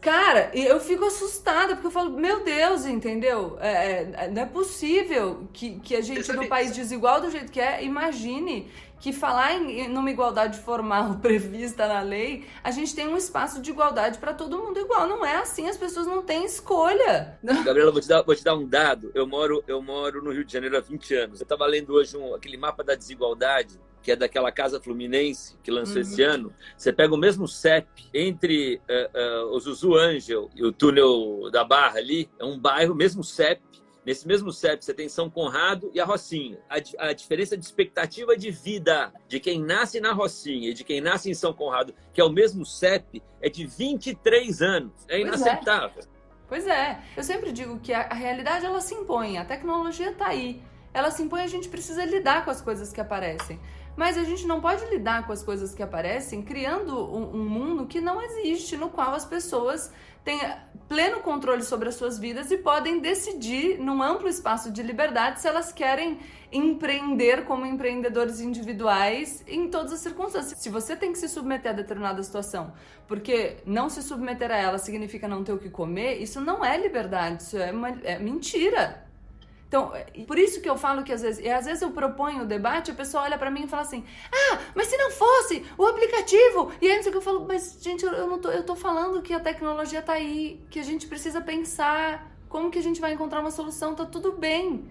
Cara, 0.00 0.50
eu 0.54 0.78
fico 0.80 1.04
assustada, 1.04 1.74
porque 1.74 1.88
eu 1.88 1.90
falo, 1.90 2.10
meu 2.10 2.44
Deus, 2.44 2.86
entendeu? 2.86 3.58
É, 3.60 4.02
é, 4.16 4.30
não 4.30 4.42
é 4.42 4.46
possível 4.46 5.48
que, 5.52 5.80
que 5.80 5.96
a 5.96 6.00
gente, 6.00 6.32
num 6.32 6.46
país 6.46 6.72
desigual 6.72 7.20
do 7.20 7.30
jeito 7.30 7.50
que 7.50 7.60
é, 7.60 7.84
imagine 7.84 8.70
que 9.00 9.12
falar 9.12 9.54
em 9.54 9.88
numa 9.88 10.10
igualdade 10.10 10.58
formal 10.58 11.16
prevista 11.22 11.86
na 11.86 12.00
lei, 12.00 12.44
a 12.62 12.70
gente 12.70 12.94
tem 12.94 13.06
um 13.06 13.16
espaço 13.16 13.60
de 13.60 13.70
igualdade 13.70 14.18
para 14.18 14.34
todo 14.34 14.58
mundo 14.58 14.78
igual. 14.78 15.06
Não 15.06 15.24
é 15.24 15.36
assim, 15.36 15.68
as 15.68 15.76
pessoas 15.76 16.06
não 16.06 16.22
têm 16.22 16.44
escolha. 16.44 17.38
Gabriela, 17.64 17.92
vou 17.92 18.00
te 18.00 18.08
dar, 18.08 18.22
vou 18.22 18.34
te 18.34 18.44
dar 18.44 18.54
um 18.54 18.66
dado. 18.66 19.10
Eu 19.14 19.26
moro, 19.26 19.62
eu 19.66 19.80
moro 19.82 20.22
no 20.22 20.32
Rio 20.32 20.44
de 20.44 20.52
Janeiro 20.52 20.76
há 20.76 20.80
20 20.80 21.14
anos. 21.14 21.40
Eu 21.40 21.44
estava 21.44 21.66
lendo 21.66 21.94
hoje 21.94 22.16
um, 22.16 22.34
aquele 22.34 22.56
mapa 22.56 22.82
da 22.82 22.94
desigualdade 22.94 23.78
que 24.02 24.12
é 24.12 24.16
daquela 24.16 24.50
Casa 24.50 24.80
Fluminense 24.80 25.56
que 25.62 25.70
lançou 25.70 25.96
uhum. 25.96 26.02
esse 26.02 26.22
ano, 26.22 26.52
você 26.76 26.92
pega 26.92 27.14
o 27.14 27.18
mesmo 27.18 27.46
CEP 27.46 27.88
entre 28.14 28.76
uh, 28.76 29.48
uh, 29.48 29.54
o 29.54 29.60
Zuzu 29.60 29.94
Angel 29.94 30.50
e 30.54 30.64
o 30.64 30.72
túnel 30.72 31.50
da 31.50 31.64
Barra 31.64 31.98
ali, 31.98 32.28
é 32.38 32.44
um 32.44 32.58
bairro, 32.58 32.94
mesmo 32.94 33.22
CEP, 33.22 33.62
Nesse 34.08 34.26
mesmo 34.26 34.50
CEP, 34.50 34.82
você 34.82 34.94
tem 34.94 35.06
São 35.06 35.28
Conrado 35.28 35.90
e 35.92 36.00
a 36.00 36.04
Rocinha. 36.06 36.58
A, 36.66 37.08
a, 37.08 37.12
diferença 37.12 37.58
de 37.58 37.62
expectativa 37.62 38.34
de 38.34 38.50
vida 38.50 39.12
de 39.28 39.38
quem 39.38 39.62
nasce 39.62 40.00
na 40.00 40.12
Rocinha 40.12 40.70
e 40.70 40.72
de 40.72 40.82
quem 40.82 40.98
nasce 40.98 41.30
em 41.30 41.34
São 41.34 41.52
Conrado, 41.52 41.94
que 42.10 42.18
é 42.18 42.24
o 42.24 42.30
mesmo 42.30 42.64
CEP, 42.64 43.22
é 43.38 43.50
de 43.50 43.66
23 43.66 44.62
anos. 44.62 44.92
É 45.08 45.20
inaceitável. 45.20 45.90
Pois 45.94 46.06
é. 46.06 46.18
Pois 46.48 46.66
é. 46.66 47.02
Eu 47.18 47.22
sempre 47.22 47.52
digo 47.52 47.78
que 47.80 47.92
a, 47.92 48.06
a 48.06 48.14
realidade 48.14 48.64
ela 48.64 48.80
se 48.80 48.94
impõe, 48.94 49.36
a 49.36 49.44
tecnologia 49.44 50.10
está 50.10 50.28
aí. 50.28 50.62
Ela 50.94 51.10
se 51.10 51.22
impõe, 51.22 51.42
a 51.42 51.46
gente 51.46 51.68
precisa 51.68 52.02
lidar 52.06 52.46
com 52.46 52.50
as 52.50 52.62
coisas 52.62 52.90
que 52.90 53.02
aparecem. 53.02 53.60
Mas 53.98 54.16
a 54.16 54.22
gente 54.22 54.46
não 54.46 54.60
pode 54.60 54.84
lidar 54.84 55.26
com 55.26 55.32
as 55.32 55.42
coisas 55.42 55.74
que 55.74 55.82
aparecem 55.82 56.40
criando 56.40 56.96
um, 56.96 57.34
um 57.34 57.48
mundo 57.48 57.84
que 57.84 58.00
não 58.00 58.22
existe, 58.22 58.76
no 58.76 58.90
qual 58.90 59.12
as 59.12 59.24
pessoas 59.24 59.92
têm 60.22 60.38
pleno 60.88 61.18
controle 61.18 61.64
sobre 61.64 61.88
as 61.88 61.96
suas 61.96 62.16
vidas 62.16 62.52
e 62.52 62.58
podem 62.58 63.00
decidir, 63.00 63.76
num 63.80 64.00
amplo 64.00 64.28
espaço 64.28 64.70
de 64.70 64.84
liberdade, 64.84 65.40
se 65.40 65.48
elas 65.48 65.72
querem 65.72 66.20
empreender 66.52 67.44
como 67.44 67.66
empreendedores 67.66 68.38
individuais 68.38 69.42
em 69.48 69.68
todas 69.68 69.92
as 69.92 69.98
circunstâncias. 69.98 70.60
Se 70.60 70.70
você 70.70 70.94
tem 70.94 71.10
que 71.10 71.18
se 71.18 71.28
submeter 71.28 71.72
a 71.72 71.74
determinada 71.74 72.22
situação, 72.22 72.72
porque 73.08 73.56
não 73.66 73.90
se 73.90 74.00
submeter 74.00 74.52
a 74.52 74.56
ela 74.56 74.78
significa 74.78 75.26
não 75.26 75.42
ter 75.42 75.54
o 75.54 75.58
que 75.58 75.70
comer, 75.70 76.22
isso 76.22 76.40
não 76.40 76.64
é 76.64 76.78
liberdade, 76.78 77.42
isso 77.42 77.58
é, 77.58 77.72
uma, 77.72 77.88
é 78.04 78.16
mentira. 78.16 79.07
Então, 79.68 79.92
por 80.26 80.38
isso 80.38 80.62
que 80.62 80.68
eu 80.68 80.78
falo 80.78 81.04
que 81.04 81.12
às 81.12 81.20
vezes, 81.20 81.44
e 81.44 81.48
às 81.50 81.66
vezes 81.66 81.82
eu 81.82 81.90
proponho 81.90 82.42
o 82.42 82.46
debate, 82.46 82.90
a 82.90 82.94
pessoa 82.94 83.24
olha 83.24 83.36
para 83.36 83.50
mim 83.50 83.64
e 83.64 83.68
fala 83.68 83.82
assim: 83.82 84.02
"Ah, 84.32 84.58
mas 84.74 84.86
se 84.88 84.96
não 84.96 85.10
fosse 85.10 85.64
o 85.76 85.84
aplicativo". 85.84 86.72
E 86.80 86.90
aí 86.90 87.02
que 87.02 87.14
eu 87.14 87.20
falo: 87.20 87.44
"Mas 87.46 87.78
gente, 87.82 88.02
eu 88.04 88.26
não 88.26 88.38
tô 88.38 88.50
eu 88.50 88.64
tô 88.64 88.74
falando 88.74 89.20
que 89.20 89.34
a 89.34 89.40
tecnologia 89.40 90.00
tá 90.00 90.14
aí, 90.14 90.58
que 90.70 90.80
a 90.80 90.82
gente 90.82 91.06
precisa 91.06 91.40
pensar 91.42 92.34
como 92.48 92.70
que 92.70 92.78
a 92.78 92.82
gente 92.82 92.98
vai 93.00 93.12
encontrar 93.12 93.40
uma 93.40 93.50
solução, 93.50 93.94
tá 93.94 94.06
tudo 94.06 94.32
bem. 94.32 94.88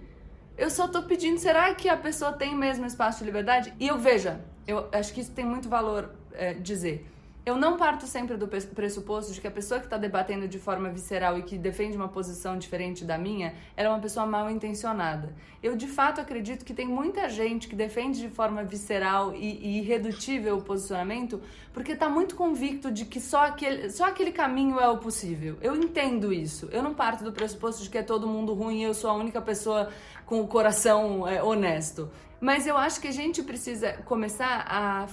Eu 0.55 0.69
só 0.69 0.87
tô 0.87 1.03
pedindo, 1.03 1.39
será 1.39 1.73
que 1.73 1.89
a 1.89 1.97
pessoa 1.97 2.31
tem 2.33 2.55
mesmo 2.55 2.85
espaço 2.85 3.19
de 3.19 3.25
liberdade? 3.25 3.73
E 3.79 3.87
eu 3.87 3.97
veja, 3.97 4.41
eu 4.67 4.87
acho 4.91 5.13
que 5.13 5.21
isso 5.21 5.31
tem 5.31 5.45
muito 5.45 5.67
valor 5.67 6.11
é, 6.33 6.53
dizer 6.53 7.05
eu 7.47 7.55
não 7.55 7.77
parto 7.77 8.05
sempre 8.05 8.35
do 8.35 8.45
pressuposto 8.45 9.31
de 9.31 9.39
que 9.39 9.47
a 9.47 9.51
pessoa 9.51 9.79
que 9.79 9.85
está 9.85 9.97
debatendo 9.97 10.49
de 10.49 10.59
forma 10.59 10.89
visceral 10.89 11.39
e 11.39 11.43
que 11.43 11.57
defende 11.57 11.95
uma 11.95 12.09
posição 12.09 12.57
diferente 12.57 13.05
da 13.05 13.17
minha, 13.17 13.53
ela 13.77 13.87
é 13.87 13.91
uma 13.93 14.01
pessoa 14.01 14.25
mal 14.25 14.49
intencionada. 14.51 15.33
Eu 15.63 15.73
de 15.77 15.87
fato 15.87 16.19
acredito 16.19 16.65
que 16.65 16.73
tem 16.73 16.85
muita 16.85 17.29
gente 17.29 17.69
que 17.69 17.75
defende 17.75 18.19
de 18.19 18.27
forma 18.27 18.65
visceral 18.65 19.33
e, 19.33 19.65
e 19.65 19.77
irredutível 19.79 20.57
o 20.57 20.61
posicionamento 20.61 21.41
porque 21.71 21.93
está 21.93 22.09
muito 22.09 22.35
convicto 22.35 22.91
de 22.91 23.05
que 23.05 23.21
só 23.21 23.45
aquele, 23.45 23.91
só 23.91 24.07
aquele 24.07 24.33
caminho 24.33 24.77
é 24.77 24.89
o 24.89 24.97
possível. 24.97 25.57
Eu 25.61 25.73
entendo 25.73 26.33
isso. 26.33 26.67
Eu 26.69 26.83
não 26.83 26.93
parto 26.93 27.23
do 27.23 27.31
pressuposto 27.31 27.81
de 27.81 27.89
que 27.89 27.97
é 27.97 28.03
todo 28.03 28.27
mundo 28.27 28.53
ruim 28.53 28.81
e 28.81 28.83
eu 28.83 28.93
sou 28.93 29.09
a 29.09 29.13
única 29.13 29.39
pessoa 29.39 29.89
com 30.25 30.41
o 30.41 30.47
coração 30.47 31.25
é, 31.25 31.41
honesto. 31.41 32.11
Mas 32.39 32.67
eu 32.67 32.77
acho 32.77 33.01
que 33.01 33.07
a 33.07 33.13
gente 33.13 33.41
precisa 33.41 33.93
começar 34.05 34.65
a 34.69 35.07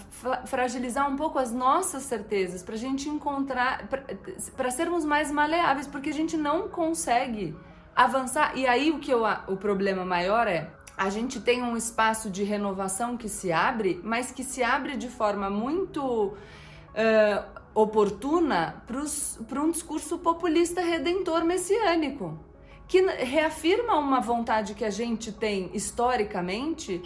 fragilizar 0.46 1.10
um 1.10 1.16
pouco 1.16 1.38
as 1.38 1.52
nossas 1.52 2.02
certezas 2.02 2.62
para 2.62 2.74
a 2.74 2.78
gente 2.78 3.08
encontrar, 3.08 3.88
para 4.56 4.70
sermos 4.70 5.04
mais 5.04 5.30
maleáveis, 5.30 5.86
porque 5.86 6.10
a 6.10 6.12
gente 6.12 6.36
não 6.36 6.68
consegue 6.68 7.56
avançar. 7.96 8.56
E 8.56 8.66
aí 8.66 8.90
o 8.90 8.98
que 8.98 9.10
eu, 9.10 9.22
o 9.48 9.56
problema 9.56 10.04
maior 10.04 10.46
é 10.46 10.70
a 10.96 11.08
gente 11.08 11.40
tem 11.40 11.62
um 11.62 11.76
espaço 11.76 12.28
de 12.28 12.44
renovação 12.44 13.16
que 13.16 13.28
se 13.28 13.50
abre, 13.50 14.00
mas 14.04 14.30
que 14.30 14.44
se 14.44 14.62
abre 14.62 14.96
de 14.96 15.08
forma 15.08 15.48
muito 15.48 16.02
uh, 16.04 17.44
oportuna 17.74 18.82
para 19.48 19.62
um 19.62 19.70
discurso 19.70 20.18
populista 20.18 20.82
redentor 20.82 21.44
messiânico 21.44 22.38
que 22.86 23.00
reafirma 23.00 23.96
uma 23.98 24.20
vontade 24.20 24.74
que 24.74 24.84
a 24.84 24.90
gente 24.90 25.32
tem 25.32 25.70
historicamente 25.72 27.02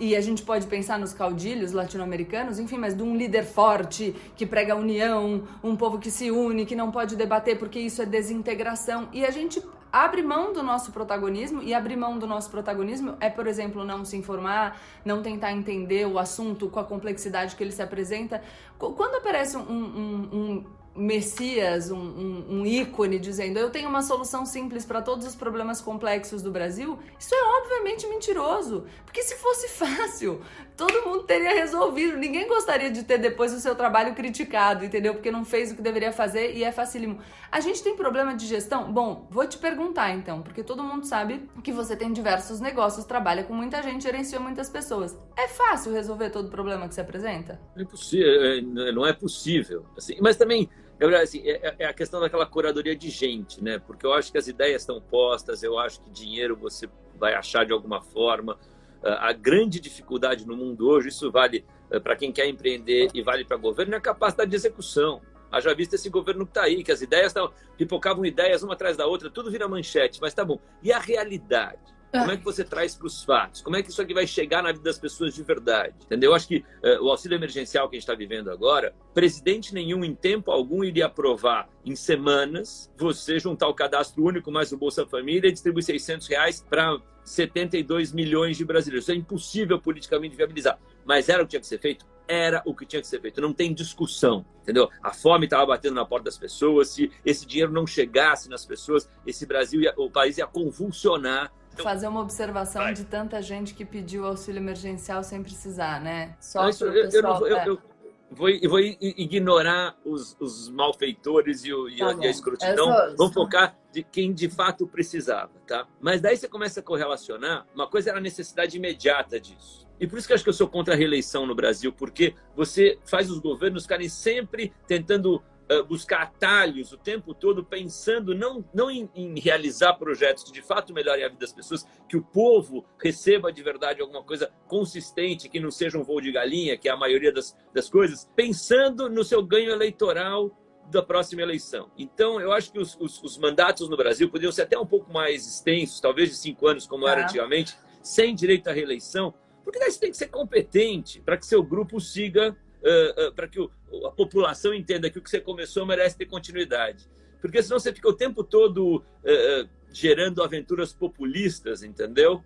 e 0.00 0.14
a 0.14 0.20
gente 0.20 0.42
pode 0.42 0.66
pensar 0.66 0.98
nos 0.98 1.12
caudilhos 1.12 1.72
latino-americanos, 1.72 2.58
enfim, 2.60 2.78
mas 2.78 2.94
de 2.96 3.02
um 3.02 3.16
líder 3.16 3.44
forte 3.44 4.14
que 4.36 4.46
prega 4.46 4.72
a 4.72 4.76
união, 4.76 5.42
um 5.62 5.74
povo 5.74 5.98
que 5.98 6.10
se 6.10 6.30
une, 6.30 6.64
que 6.64 6.76
não 6.76 6.92
pode 6.92 7.16
debater 7.16 7.58
porque 7.58 7.80
isso 7.80 8.00
é 8.00 8.06
desintegração. 8.06 9.08
E 9.12 9.24
a 9.24 9.30
gente 9.30 9.60
abre 9.92 10.22
mão 10.22 10.52
do 10.52 10.62
nosso 10.62 10.92
protagonismo, 10.92 11.62
e 11.62 11.74
abrir 11.74 11.96
mão 11.96 12.18
do 12.18 12.26
nosso 12.26 12.50
protagonismo 12.50 13.16
é, 13.20 13.28
por 13.28 13.46
exemplo, 13.46 13.84
não 13.84 14.04
se 14.04 14.16
informar, 14.16 14.80
não 15.04 15.22
tentar 15.22 15.52
entender 15.52 16.06
o 16.06 16.18
assunto 16.18 16.68
com 16.68 16.78
a 16.78 16.84
complexidade 16.84 17.56
que 17.56 17.62
ele 17.64 17.72
se 17.72 17.82
apresenta. 17.82 18.42
Quando 18.78 19.16
aparece 19.16 19.56
um, 19.56 19.62
um, 19.62 20.28
um 20.32 20.64
messias, 20.98 21.90
um, 21.90 21.96
um, 21.96 22.46
um, 22.48 22.66
ícone 22.66 23.18
dizendo 23.18 23.58
eu 23.58 23.70
tenho 23.70 23.88
uma 23.88 24.02
solução 24.02 24.44
simples 24.44 24.84
para 24.84 25.00
todos 25.00 25.24
os 25.26 25.36
problemas 25.36 25.80
complexos 25.80 26.42
do 26.42 26.50
Brasil, 26.50 26.98
isso 27.18 27.34
é 27.34 27.42
obviamente 27.60 28.06
mentiroso. 28.08 28.84
Porque 29.04 29.22
se 29.22 29.36
fosse 29.36 29.68
fácil, 29.78 30.42
todo 30.76 31.06
mundo 31.06 31.22
teria 31.22 31.54
resolvido. 31.54 32.16
Ninguém 32.16 32.48
gostaria 32.48 32.90
de 32.90 33.04
ter 33.04 33.18
depois 33.18 33.52
o 33.52 33.60
seu 33.60 33.76
trabalho 33.76 34.14
criticado, 34.14 34.84
entendeu? 34.84 35.14
Porque 35.14 35.30
não 35.30 35.44
fez 35.44 35.70
o 35.70 35.76
que 35.76 35.82
deveria 35.82 36.12
fazer 36.12 36.54
e 36.56 36.64
é 36.64 36.72
facílimo. 36.72 37.20
A 37.50 37.60
gente 37.60 37.82
tem 37.82 37.96
problema 37.96 38.34
de 38.34 38.46
gestão? 38.46 38.92
Bom, 38.92 39.26
vou 39.30 39.46
te 39.46 39.56
perguntar 39.56 40.10
então, 40.12 40.42
porque 40.42 40.64
todo 40.64 40.82
mundo 40.82 41.06
sabe 41.06 41.48
que 41.62 41.72
você 41.72 41.96
tem 41.96 42.12
diversos 42.12 42.60
negócios, 42.60 43.04
trabalha 43.04 43.44
com 43.44 43.54
muita 43.54 43.82
gente, 43.82 44.02
gerencia 44.02 44.40
muitas 44.40 44.68
pessoas. 44.68 45.16
É 45.36 45.46
fácil 45.46 45.92
resolver 45.92 46.30
todo 46.30 46.46
o 46.46 46.50
problema 46.50 46.88
que 46.88 46.94
se 46.94 47.00
apresenta? 47.00 47.60
É 47.76 47.82
impossível, 47.82 48.42
é, 48.42 48.92
não 48.92 49.06
é 49.06 49.12
possível. 49.12 49.84
Assim, 49.96 50.16
mas 50.20 50.36
também 50.36 50.68
eu, 51.00 51.16
assim, 51.16 51.42
é, 51.44 51.76
é, 51.78 51.86
a 51.86 51.92
questão 51.92 52.20
daquela 52.20 52.44
curadoria 52.44 52.96
de 52.96 53.08
gente, 53.08 53.62
né? 53.62 53.78
Porque 53.78 54.04
eu 54.04 54.12
acho 54.12 54.32
que 54.32 54.38
as 54.38 54.48
ideias 54.48 54.82
estão 54.82 55.00
postas, 55.00 55.62
eu 55.62 55.78
acho 55.78 56.00
que 56.00 56.10
dinheiro 56.10 56.56
você 56.56 56.88
vai 57.16 57.34
achar 57.34 57.64
de 57.64 57.72
alguma 57.72 58.00
forma. 58.00 58.58
Ah, 59.02 59.28
a 59.28 59.32
grande 59.32 59.78
dificuldade 59.78 60.46
no 60.46 60.56
mundo 60.56 60.88
hoje, 60.88 61.08
isso 61.08 61.30
vale 61.30 61.64
ah, 61.92 62.00
para 62.00 62.16
quem 62.16 62.32
quer 62.32 62.48
empreender 62.48 63.10
e 63.14 63.22
vale 63.22 63.44
para 63.44 63.56
governo, 63.56 63.94
é 63.94 63.98
a 63.98 64.00
capacidade 64.00 64.50
de 64.50 64.56
execução. 64.56 65.22
Haja 65.50 65.72
visto 65.74 65.94
esse 65.94 66.10
governo 66.10 66.44
que 66.44 66.50
está 66.50 66.64
aí, 66.64 66.82
que 66.82 66.92
as 66.92 67.00
ideias 67.00 67.28
estão, 67.28 67.52
pipocavam 67.76 68.24
ideias 68.26 68.62
uma 68.62 68.74
atrás 68.74 68.96
da 68.96 69.06
outra, 69.06 69.30
tudo 69.30 69.50
vira 69.50 69.68
manchete, 69.68 70.20
mas 70.20 70.34
tá 70.34 70.44
bom. 70.44 70.58
E 70.82 70.92
a 70.92 70.98
realidade? 70.98 71.97
Como 72.10 72.30
é 72.30 72.36
que 72.36 72.44
você 72.44 72.64
traz 72.64 72.94
para 72.94 73.06
os 73.06 73.22
fatos? 73.22 73.60
Como 73.60 73.76
é 73.76 73.82
que 73.82 73.90
isso 73.90 74.00
aqui 74.00 74.14
vai 74.14 74.26
chegar 74.26 74.62
na 74.62 74.72
vida 74.72 74.84
das 74.84 74.98
pessoas 74.98 75.34
de 75.34 75.42
verdade? 75.42 75.94
Entendeu? 76.04 76.30
Eu 76.30 76.34
acho 76.34 76.48
que 76.48 76.58
uh, 76.58 77.04
o 77.04 77.10
auxílio 77.10 77.36
emergencial 77.36 77.88
que 77.88 77.96
a 77.96 77.98
gente 77.98 78.04
está 78.08 78.14
vivendo 78.14 78.50
agora, 78.50 78.94
presidente 79.12 79.74
nenhum 79.74 80.04
em 80.04 80.14
tempo 80.14 80.50
algum 80.50 80.82
iria 80.82 81.06
aprovar 81.06 81.68
em 81.84 81.94
semanas 81.94 82.90
você 82.96 83.38
juntar 83.38 83.68
o 83.68 83.74
cadastro 83.74 84.24
único 84.24 84.50
mais 84.50 84.72
o 84.72 84.78
Bolsa 84.78 85.06
Família 85.06 85.48
e 85.48 85.52
distribuir 85.52 85.84
600 85.84 86.26
reais 86.28 86.64
para 86.68 86.98
72 87.24 88.12
milhões 88.12 88.56
de 88.56 88.64
brasileiros. 88.64 89.04
Isso 89.04 89.12
é 89.12 89.14
impossível 89.14 89.78
politicamente 89.78 90.36
viabilizar. 90.36 90.78
Mas 91.04 91.28
era 91.28 91.42
o 91.42 91.46
que 91.46 91.50
tinha 91.50 91.60
que 91.60 91.66
ser 91.66 91.78
feito? 91.78 92.06
Era 92.26 92.62
o 92.66 92.74
que 92.74 92.84
tinha 92.84 93.00
que 93.00 93.08
ser 93.08 93.20
feito. 93.20 93.40
Não 93.40 93.52
tem 93.52 93.72
discussão, 93.72 94.44
entendeu? 94.62 94.88
A 95.02 95.12
fome 95.12 95.46
estava 95.46 95.64
batendo 95.64 95.94
na 95.94 96.04
porta 96.04 96.26
das 96.26 96.36
pessoas. 96.36 96.88
Se 96.88 97.10
esse 97.24 97.46
dinheiro 97.46 97.72
não 97.72 97.86
chegasse 97.86 98.48
nas 98.48 98.66
pessoas, 98.66 99.08
esse 99.26 99.46
Brasil, 99.46 99.80
ia, 99.80 99.94
o 99.96 100.10
país 100.10 100.36
ia 100.36 100.46
convulsionar 100.46 101.52
então, 101.80 101.84
fazer 101.84 102.08
uma 102.08 102.20
observação 102.20 102.82
vai. 102.82 102.94
de 102.94 103.04
tanta 103.04 103.40
gente 103.40 103.74
que 103.74 103.84
pediu 103.84 104.24
auxílio 104.24 104.58
emergencial 104.58 105.22
sem 105.22 105.42
precisar, 105.42 106.00
né? 106.00 106.36
Só 106.40 106.68
Isso, 106.68 106.84
eu, 106.84 106.92
pessoal, 106.92 107.46
eu, 107.46 107.56
eu, 107.56 107.64
eu, 107.66 107.82
vou, 108.30 108.48
vou 108.68 108.80
ignorar 108.80 109.96
os, 110.04 110.36
os 110.40 110.68
malfeitores 110.68 111.64
e, 111.64 111.72
o, 111.72 111.88
e, 111.88 111.98
tá 111.98 112.10
a, 112.10 112.14
e 112.14 112.26
a 112.26 112.30
escrotidão. 112.30 112.88
Vamos 113.16 113.32
focar 113.32 113.76
de 113.92 114.02
quem 114.02 114.32
de 114.32 114.48
fato 114.48 114.86
precisava, 114.86 115.52
tá? 115.66 115.86
Mas 116.00 116.20
daí 116.20 116.36
você 116.36 116.48
começa 116.48 116.80
a 116.80 116.82
correlacionar. 116.82 117.66
Uma 117.74 117.86
coisa 117.86 118.10
era 118.10 118.18
a 118.18 118.22
necessidade 118.22 118.76
imediata 118.76 119.40
disso. 119.40 119.86
E 120.00 120.06
por 120.06 120.18
isso 120.18 120.26
que 120.26 120.32
eu 120.32 120.36
acho 120.36 120.44
que 120.44 120.50
eu 120.50 120.54
sou 120.54 120.68
contra 120.68 120.94
a 120.94 120.96
reeleição 120.96 121.46
no 121.46 121.54
Brasil, 121.54 121.92
porque 121.92 122.34
você 122.54 122.98
faz 123.04 123.30
os 123.30 123.38
governos 123.38 123.82
ficarem 123.82 124.08
sempre 124.08 124.72
tentando 124.86 125.42
buscar 125.86 126.22
atalhos 126.22 126.92
o 126.92 126.96
tempo 126.96 127.34
todo, 127.34 127.64
pensando 127.64 128.34
não, 128.34 128.64
não 128.72 128.90
em, 128.90 129.08
em, 129.14 129.38
realizar 129.38 129.94
projetos 129.94 130.44
que 130.44 130.52
de 130.52 130.62
fato 130.62 130.94
melhorem 130.94 131.24
a 131.24 131.28
vida 131.28 131.40
das 131.40 131.52
pessoas, 131.52 131.86
que 132.08 132.16
o 132.16 132.22
povo 132.22 132.84
receba 132.98 133.52
de 133.52 133.62
verdade 133.62 134.00
alguma 134.00 134.22
coisa 134.22 134.50
consistente, 134.66 135.48
que 135.48 135.60
não 135.60 135.70
seja 135.70 135.98
um 135.98 136.02
voo 136.02 136.20
de 136.20 136.32
galinha, 136.32 136.76
que 136.76 136.88
é 136.88 136.92
a 136.92 136.96
maioria 136.96 137.32
das, 137.32 137.56
das 137.72 137.88
coisas, 137.88 138.28
pensando 138.34 139.10
no 139.10 139.22
seu 139.22 139.42
ganho 139.42 139.70
eleitoral 139.70 140.50
da 140.90 141.02
próxima 141.02 141.42
eleição. 141.42 141.90
Então, 141.98 142.40
eu 142.40 142.50
acho 142.50 142.72
que 142.72 142.78
os, 142.78 142.96
os, 142.98 143.22
os 143.22 143.36
mandatos 143.36 143.90
no 143.90 143.96
Brasil 143.96 144.30
poderiam 144.30 144.52
ser 144.52 144.62
até 144.62 144.78
um 144.78 144.86
pouco 144.86 145.12
mais 145.12 145.46
extensos, 145.46 146.00
talvez 146.00 146.30
de 146.30 146.36
cinco 146.36 146.66
anos, 146.66 146.86
como 146.86 147.06
era 147.06 147.24
antigamente, 147.24 147.76
sem 148.02 148.34
direito 148.34 148.68
à 148.68 148.72
reeleição, 148.72 149.34
porque 149.62 149.78
daí 149.78 149.90
você 149.90 150.00
tem 150.00 150.10
que 150.10 150.16
ser 150.16 150.28
competente 150.28 151.20
para 151.20 151.36
que 151.36 151.44
seu 151.44 151.62
grupo 151.62 152.00
siga 152.00 152.56
uh, 152.82 153.28
uh, 153.28 153.32
para 153.32 153.48
que 153.48 153.60
o, 153.60 153.70
a 154.06 154.10
população 154.10 154.74
entenda 154.74 155.10
que 155.10 155.18
o 155.18 155.22
que 155.22 155.30
você 155.30 155.40
começou 155.40 155.86
merece 155.86 156.16
ter 156.16 156.26
continuidade. 156.26 157.08
Porque 157.40 157.62
senão 157.62 157.78
você 157.78 157.92
fica 157.92 158.08
o 158.08 158.12
tempo 158.12 158.42
todo 158.42 158.96
uh, 158.96 159.68
gerando 159.92 160.42
aventuras 160.42 160.92
populistas, 160.92 161.82
entendeu? 161.82 162.42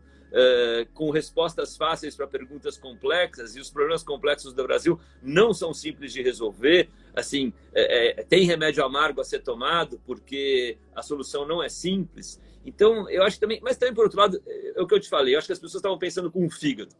com 0.95 1.11
respostas 1.11 1.77
fáceis 1.77 2.17
para 2.17 2.27
perguntas 2.27 2.79
complexas, 2.79 3.55
e 3.55 3.61
os 3.61 3.71
problemas 3.71 4.03
complexos 4.03 4.55
do 4.55 4.63
Brasil 4.63 4.99
não 5.23 5.53
são 5.53 5.75
simples 5.75 6.11
de 6.11 6.23
resolver. 6.23 6.89
Assim, 7.15 7.53
é, 7.75 8.21
é, 8.21 8.25
tem 8.25 8.47
remédio 8.47 8.83
amargo 8.83 9.21
a 9.21 9.25
ser 9.25 9.41
tomado, 9.41 10.01
porque 10.07 10.79
a 10.97 11.03
solução 11.03 11.47
não 11.47 11.63
é 11.63 11.69
simples. 11.69 12.41
Então, 12.65 13.09
eu 13.11 13.23
acho 13.23 13.39
também. 13.39 13.61
Mas 13.63 13.77
também, 13.77 13.95
por 13.95 14.05
outro 14.05 14.19
lado, 14.19 14.43
é 14.47 14.81
o 14.81 14.87
que 14.87 14.95
eu 14.95 15.01
te 15.01 15.09
falei, 15.09 15.35
eu 15.35 15.39
acho 15.39 15.49
que 15.49 15.53
as 15.53 15.59
pessoas 15.59 15.81
estavam 15.81 15.99
pensando 15.99 16.31
com 16.31 16.47
o 16.47 16.51
fígado. 16.51 16.95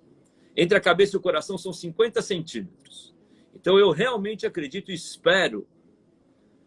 Entre 0.57 0.77
a 0.77 0.81
cabeça 0.81 1.17
e 1.17 1.19
o 1.19 1.21
coração 1.21 1.57
são 1.57 1.73
50 1.73 2.21
centímetros. 2.21 3.12
Então 3.55 3.79
eu 3.79 3.91
realmente 3.91 4.47
acredito 4.47 4.91
e 4.91 4.95
espero, 4.95 5.67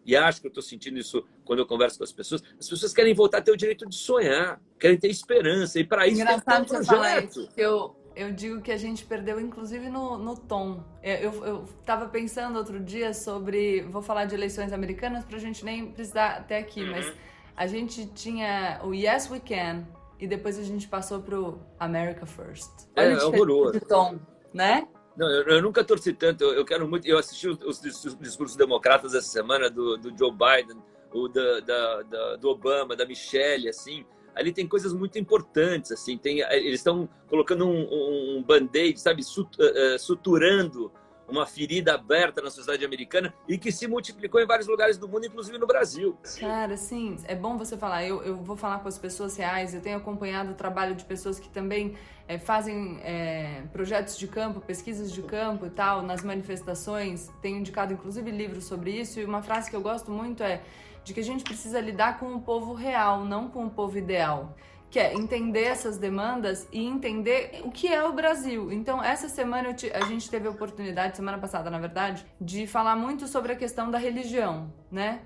e 0.06 0.15
acho 0.15 0.39
que 0.39 0.48
eu 0.48 0.50
estou 0.50 0.63
sentindo 0.63 1.00
isso 1.00 1.26
quando 1.43 1.60
eu 1.60 1.65
converso 1.65 1.98
com 1.98 2.04
as 2.04 2.12
pessoas, 2.12 2.43
as 2.60 2.69
pessoas 2.69 2.93
querem 2.93 3.13
voltar 3.13 3.39
a 3.39 3.41
ter 3.41 3.52
o 3.52 3.58
direito 3.58 3.88
de 3.88 3.95
sonhar, 3.95 4.62
querem 4.80 4.98
ter 4.98 5.10
esperança, 5.10 5.80
e 5.80 5.84
para 5.84 6.08
isso 6.08 6.21
Engraçado 6.21 6.65
tem 6.67 6.80
um 6.80 6.86
projeto. 6.86 7.50
Eu, 7.58 7.95
eu 8.15 8.32
digo 8.32 8.62
que 8.62 8.71
a 8.71 8.78
gente 8.78 9.04
perdeu, 9.04 9.39
inclusive, 9.39 9.89
no, 9.89 10.17
no 10.17 10.38
tom. 10.38 10.84
É, 11.02 11.26
eu 11.26 11.65
estava 11.80 12.08
pensando 12.08 12.58
outro 12.58 12.80
dia 12.80 13.13
sobre. 13.13 13.82
Vou 13.82 14.02
falar 14.02 14.26
de 14.26 14.36
eleições 14.36 14.71
americanas 14.71 15.26
para 15.26 15.38
a 15.38 15.39
gente 15.39 15.65
nem 15.65 15.91
precisar 15.91 16.38
até 16.38 16.60
aqui, 16.60 16.84
uhum. 16.84 16.91
mas 16.91 17.12
a 17.56 17.67
gente 17.67 18.06
tinha 18.08 18.80
o 18.84 18.93
Yes 18.93 19.30
We 19.30 19.39
Can 19.39 19.86
e 20.19 20.28
depois 20.28 20.58
a 20.58 20.63
gente 20.63 20.88
passou 20.88 21.21
pro 21.21 21.60
America 21.80 22.26
First. 22.26 22.71
Olha 22.95 23.06
é, 23.06 23.13
é 23.13 23.24
horroroso. 23.24 23.74
De 23.74 23.80
tom, 23.82 24.19
né? 24.54 24.88
Não, 25.15 25.30
eu, 25.30 25.43
eu, 25.43 25.62
nunca 25.62 25.84
torci 25.84 26.13
tanto. 26.13 26.43
Eu, 26.43 26.54
eu, 26.54 26.65
quero 26.65 26.88
muito. 26.88 27.08
Eu 27.08 27.17
assisti 27.17 27.47
os, 27.47 27.58
os, 27.63 27.82
discursos 28.19 28.58
democratas 28.58 29.13
essa 29.13 29.28
semana 29.28 29.69
do, 29.69 29.97
do 29.97 30.17
Joe 30.17 30.32
Biden, 30.32 30.78
o 31.13 31.28
da, 31.28 31.60
da, 31.62 32.01
da, 32.04 32.36
do 32.36 32.49
Obama, 32.49 32.95
da 32.95 33.06
Michelle, 33.06 33.69
assim. 33.69 34.06
Ali 34.36 34.51
tem 34.51 34.67
coisas 34.67 34.93
muito 34.93 35.17
importantes, 35.17 35.91
assim. 35.91 36.17
Tem, 36.17 36.41
eles 36.41 36.82
estão 36.82 37.08
colocando 37.30 37.65
um, 37.65 38.38
um 38.38 38.43
band-aid, 38.43 38.99
sabe, 38.99 39.21
eh, 39.21 39.93
eh, 39.93 39.97
suturando 39.97 40.91
uma 41.28 41.46
ferida 41.46 41.96
aberta 41.96 42.42
na 42.42 42.50
sociedade 42.50 42.86
americana 42.86 43.34
e 43.48 43.58
que 43.58 43.72
se 43.72 43.88
multiplicou 43.88 44.40
em 44.42 44.46
vários 44.46 44.68
lugares 44.68 44.98
do 44.98 45.08
mundo, 45.08 45.26
inclusive 45.26 45.58
no 45.58 45.68
Brasil. 45.68 46.18
Cara, 46.40 46.78
sim, 46.78 47.18
é 47.28 47.36
bom 47.36 47.58
você 47.58 47.78
falar. 47.78 48.06
Eu, 48.06 48.22
eu 48.24 48.36
vou 48.36 48.56
falar 48.56 48.80
com 48.80 48.88
as 48.88 48.98
pessoas 48.98 49.36
reais, 49.36 49.74
eu 49.74 49.82
tenho 49.82 49.98
acompanhado 49.98 50.52
o 50.52 50.56
trabalho 50.56 50.96
de 50.96 51.04
pessoas 51.04 51.40
que 51.40 51.50
também 51.50 51.96
é, 52.28 52.38
fazem 52.38 53.00
é, 53.02 53.64
projetos 53.72 54.18
de 54.18 54.28
campo, 54.28 54.60
pesquisas 54.60 55.12
de 55.12 55.22
campo 55.22 55.66
e 55.66 55.70
tal, 55.70 56.02
nas 56.02 56.24
manifestações. 56.24 57.32
Tenho 57.42 57.58
indicado, 57.58 57.94
inclusive, 57.94 58.30
livros 58.32 58.66
sobre 58.66 58.92
isso. 58.92 59.20
E 59.20 59.26
uma 59.26 59.42
frase 59.42 59.70
que 59.70 59.76
eu 59.76 59.82
gosto 59.82 60.12
muito 60.12 60.44
é 60.44 60.62
de 61.04 61.14
que 61.14 61.20
a 61.20 61.24
gente 61.24 61.44
precisa 61.44 61.80
lidar 61.80 62.20
com 62.20 62.34
o 62.34 62.42
povo 62.42 62.74
real, 62.74 63.24
não 63.26 63.48
com 63.48 63.66
o 63.66 63.70
povo 63.70 63.98
ideal 63.98 64.56
que 64.89 65.00
é 65.00 65.13
entender 65.13 65.63
essas 65.63 65.98
demandas 65.98 66.67
e 66.71 66.86
entender 66.86 67.62
o 67.63 67.71
que 67.71 67.88
é 67.88 68.04
o 68.04 68.13
Brasil. 68.13 68.71
Então, 68.71 69.04
essa 69.04 69.28
semana 69.28 69.74
te, 69.74 69.91
a 69.91 70.06
gente 70.06 70.30
teve 70.30 70.48
a 70.48 70.52
oportunidade, 70.52 71.17
semana 71.17 71.38
passada, 71.38 71.69
na 71.69 71.80
verdade, 71.80 72.26
de 72.39 72.65
falar 72.65 72.95
muito 72.95 73.28
sobre 73.28 73.52
a 73.52 73.56
questão 73.56 73.91
da 73.91 73.98
religião, 73.98 74.74
né? 74.91 75.21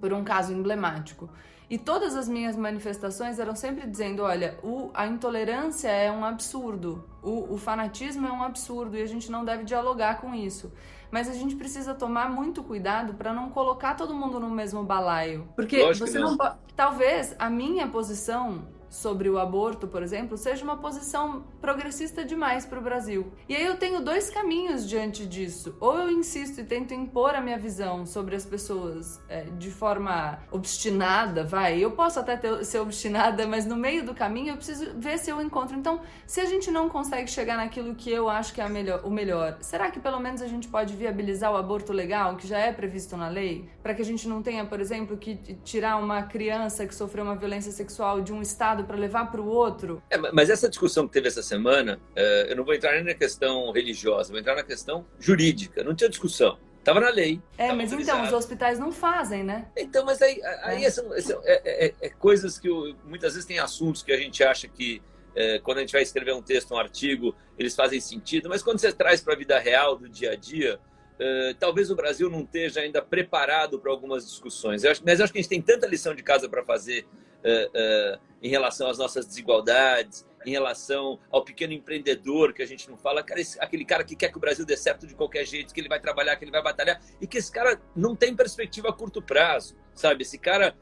Por 0.00 0.12
um 0.12 0.22
caso 0.22 0.52
emblemático. 0.52 1.28
E 1.70 1.76
todas 1.76 2.16
as 2.16 2.28
minhas 2.28 2.56
manifestações 2.56 3.38
eram 3.38 3.54
sempre 3.54 3.86
dizendo: 3.86 4.22
olha, 4.22 4.58
o, 4.62 4.90
a 4.94 5.06
intolerância 5.06 5.88
é 5.88 6.10
um 6.10 6.24
absurdo, 6.24 7.04
o, 7.22 7.54
o 7.54 7.58
fanatismo 7.58 8.26
é 8.26 8.32
um 8.32 8.42
absurdo 8.42 8.96
e 8.96 9.02
a 9.02 9.06
gente 9.06 9.30
não 9.30 9.44
deve 9.44 9.64
dialogar 9.64 10.20
com 10.20 10.34
isso. 10.34 10.72
Mas 11.10 11.28
a 11.28 11.32
gente 11.32 11.56
precisa 11.56 11.94
tomar 11.94 12.30
muito 12.30 12.62
cuidado 12.62 13.14
para 13.14 13.32
não 13.32 13.50
colocar 13.50 13.94
todo 13.94 14.14
mundo 14.14 14.38
no 14.38 14.50
mesmo 14.50 14.84
balaio. 14.84 15.48
Porque 15.56 15.82
Lógico 15.82 16.06
você 16.06 16.18
não 16.18 16.36
pode. 16.36 16.56
Talvez 16.76 17.34
a 17.38 17.48
minha 17.48 17.88
posição 17.88 18.66
sobre 18.90 19.28
o 19.28 19.38
aborto, 19.38 19.86
por 19.86 20.02
exemplo, 20.02 20.36
seja 20.36 20.64
uma 20.64 20.76
posição 20.76 21.44
progressista 21.60 22.24
demais 22.24 22.64
para 22.64 22.78
o 22.78 22.82
Brasil. 22.82 23.32
E 23.48 23.54
aí 23.54 23.64
eu 23.64 23.76
tenho 23.76 24.00
dois 24.00 24.30
caminhos 24.30 24.88
diante 24.88 25.26
disso. 25.26 25.76
Ou 25.80 25.98
eu 25.98 26.10
insisto 26.10 26.60
e 26.60 26.64
tento 26.64 26.94
impor 26.94 27.34
a 27.34 27.40
minha 27.40 27.58
visão 27.58 28.06
sobre 28.06 28.34
as 28.34 28.44
pessoas 28.44 29.20
é, 29.28 29.44
de 29.58 29.70
forma 29.70 30.38
obstinada, 30.50 31.44
vai. 31.44 31.78
Eu 31.78 31.92
posso 31.92 32.18
até 32.20 32.36
ter, 32.36 32.64
ser 32.64 32.78
obstinada, 32.78 33.46
mas 33.46 33.66
no 33.66 33.76
meio 33.76 34.04
do 34.04 34.14
caminho 34.14 34.50
eu 34.50 34.56
preciso 34.56 34.92
ver 34.96 35.18
se 35.18 35.30
eu 35.30 35.40
encontro. 35.40 35.76
Então, 35.76 36.00
se 36.26 36.40
a 36.40 36.46
gente 36.46 36.70
não 36.70 36.88
consegue 36.88 37.30
chegar 37.30 37.56
naquilo 37.56 37.94
que 37.94 38.10
eu 38.10 38.28
acho 38.28 38.52
que 38.52 38.60
é 38.60 38.68
melhor, 38.68 39.00
o 39.04 39.10
melhor, 39.10 39.58
será 39.60 39.90
que 39.90 40.00
pelo 40.00 40.20
menos 40.20 40.42
a 40.42 40.46
gente 40.46 40.68
pode 40.68 40.94
viabilizar 40.94 41.52
o 41.52 41.56
aborto 41.56 41.92
legal, 41.92 42.36
que 42.36 42.46
já 42.46 42.58
é 42.58 42.72
previsto 42.72 43.16
na 43.16 43.28
lei, 43.28 43.68
para 43.82 43.94
que 43.94 44.02
a 44.02 44.04
gente 44.04 44.28
não 44.28 44.42
tenha, 44.42 44.64
por 44.64 44.80
exemplo, 44.80 45.16
que 45.16 45.36
tirar 45.64 45.96
uma 45.96 46.22
criança 46.22 46.86
que 46.86 46.94
sofreu 46.94 47.24
uma 47.24 47.36
violência 47.36 47.72
sexual 47.72 48.20
de 48.20 48.32
um 48.32 48.42
estado 48.42 48.77
lado 48.78 48.84
para 48.84 48.96
levar 48.96 49.30
para 49.30 49.40
o 49.40 49.46
outro. 49.46 50.02
É, 50.08 50.16
mas 50.16 50.48
essa 50.48 50.68
discussão 50.68 51.06
que 51.06 51.12
teve 51.12 51.28
essa 51.28 51.42
semana, 51.42 52.00
é, 52.14 52.50
eu 52.50 52.56
não 52.56 52.64
vou 52.64 52.74
entrar 52.74 52.92
nem 52.92 53.04
na 53.04 53.14
questão 53.14 53.70
religiosa, 53.72 54.30
vou 54.30 54.38
entrar 54.38 54.54
na 54.54 54.62
questão 54.62 55.04
jurídica. 55.18 55.82
Não 55.82 55.94
tinha 55.94 56.08
discussão. 56.08 56.58
Estava 56.78 57.00
na 57.00 57.10
lei. 57.10 57.40
É, 57.58 57.72
mas 57.72 57.92
então, 57.92 58.24
os 58.24 58.32
hospitais 58.32 58.78
não 58.78 58.90
fazem, 58.90 59.44
né? 59.44 59.66
Então, 59.76 60.04
mas 60.04 60.22
aí, 60.22 60.40
aí 60.62 60.84
é. 60.84 60.90
São, 60.90 61.04
são 61.20 61.40
é, 61.44 61.86
é, 61.86 61.94
é, 62.00 62.08
coisas 62.08 62.58
que 62.58 62.68
eu, 62.68 62.94
muitas 63.04 63.34
vezes 63.34 63.46
tem 63.46 63.58
assuntos 63.58 64.02
que 64.02 64.12
a 64.12 64.16
gente 64.16 64.42
acha 64.42 64.66
que 64.68 65.02
é, 65.34 65.58
quando 65.58 65.78
a 65.78 65.80
gente 65.80 65.92
vai 65.92 66.02
escrever 66.02 66.32
um 66.32 66.40
texto, 66.40 66.72
um 66.72 66.78
artigo, 66.78 67.34
eles 67.58 67.74
fazem 67.74 68.00
sentido, 68.00 68.48
mas 68.48 68.62
quando 68.62 68.78
você 68.78 68.92
traz 68.92 69.20
para 69.20 69.34
a 69.34 69.36
vida 69.36 69.58
real, 69.58 69.96
do 69.96 70.08
dia 70.08 70.32
a 70.32 70.36
dia, 70.36 70.80
Uh, 71.18 71.52
talvez 71.58 71.90
o 71.90 71.96
Brasil 71.96 72.30
não 72.30 72.42
esteja 72.42 72.78
ainda 72.78 73.02
preparado 73.02 73.80
para 73.80 73.90
algumas 73.90 74.24
discussões. 74.24 74.84
Eu 74.84 74.92
acho, 74.92 75.02
mas 75.04 75.18
eu 75.18 75.24
acho 75.24 75.32
que 75.32 75.40
a 75.40 75.42
gente 75.42 75.50
tem 75.50 75.60
tanta 75.60 75.84
lição 75.84 76.14
de 76.14 76.22
casa 76.22 76.48
para 76.48 76.64
fazer 76.64 77.08
uh, 77.44 78.16
uh, 78.16 78.20
em 78.42 78.48
relação 78.48 78.88
às 78.88 78.98
nossas 78.98 79.26
desigualdades, 79.26 80.26
em 80.46 80.50
relação 80.50 81.18
ao 81.30 81.44
pequeno 81.44 81.72
empreendedor 81.72 82.52
que 82.52 82.62
a 82.62 82.66
gente 82.66 82.88
não 82.88 82.96
fala, 82.96 83.22
cara, 83.22 83.40
esse, 83.40 83.60
aquele 83.60 83.84
cara 83.84 84.04
que 84.04 84.16
quer 84.16 84.30
que 84.30 84.36
o 84.36 84.40
Brasil 84.40 84.64
dê 84.64 84.76
certo 84.76 85.06
de 85.06 85.14
qualquer 85.14 85.44
jeito, 85.44 85.74
que 85.74 85.80
ele 85.80 85.88
vai 85.88 86.00
trabalhar, 86.00 86.36
que 86.36 86.44
ele 86.44 86.52
vai 86.52 86.62
batalhar, 86.62 87.00
e 87.20 87.26
que 87.26 87.38
esse 87.38 87.50
cara 87.50 87.80
não 87.94 88.14
tem 88.14 88.34
perspectiva 88.34 88.88
a 88.88 88.92
curto 88.92 89.20
prazo, 89.20 89.76
sabe? 89.94 90.22
Esse 90.22 90.38
cara 90.38 90.76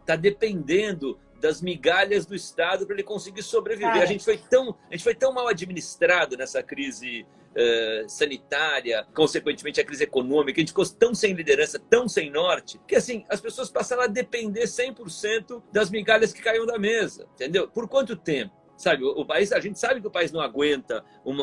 está 0.00 0.16
dependendo 0.16 1.18
das 1.40 1.60
migalhas 1.60 2.26
do 2.26 2.34
Estado 2.34 2.86
para 2.86 2.94
ele 2.94 3.02
conseguir 3.02 3.42
sobreviver. 3.42 4.02
A 4.02 4.06
gente 4.06 4.24
foi 4.24 4.38
tão, 4.38 4.76
a 4.90 4.94
gente 4.94 5.04
foi 5.04 5.14
tão 5.14 5.32
mal 5.32 5.48
administrado 5.48 6.36
nessa 6.36 6.62
crise 6.62 7.26
uh, 7.56 8.08
sanitária, 8.08 9.06
consequentemente 9.14 9.80
a 9.80 9.84
crise 9.84 10.04
econômica, 10.04 10.58
a 10.58 10.62
gente 10.62 10.68
ficou 10.68 10.86
tão 10.86 11.14
sem 11.14 11.32
liderança, 11.32 11.78
tão 11.78 12.08
sem 12.08 12.30
norte, 12.30 12.80
que 12.86 12.94
assim, 12.94 13.24
as 13.28 13.40
pessoas 13.40 13.70
passaram 13.70 14.02
a 14.02 14.06
depender 14.06 14.64
100% 14.64 15.62
das 15.72 15.90
migalhas 15.90 16.32
que 16.32 16.42
caíam 16.42 16.66
da 16.66 16.78
mesa, 16.78 17.26
entendeu? 17.34 17.68
Por 17.68 17.88
quanto 17.88 18.16
tempo? 18.16 18.54
Sabe? 18.76 19.04
O, 19.04 19.24
país, 19.24 19.52
a 19.52 19.60
gente 19.60 19.78
sabe 19.78 20.00
que 20.00 20.06
o 20.06 20.10
país 20.10 20.30
não 20.30 20.40
aguenta 20.40 21.04
um, 21.24 21.34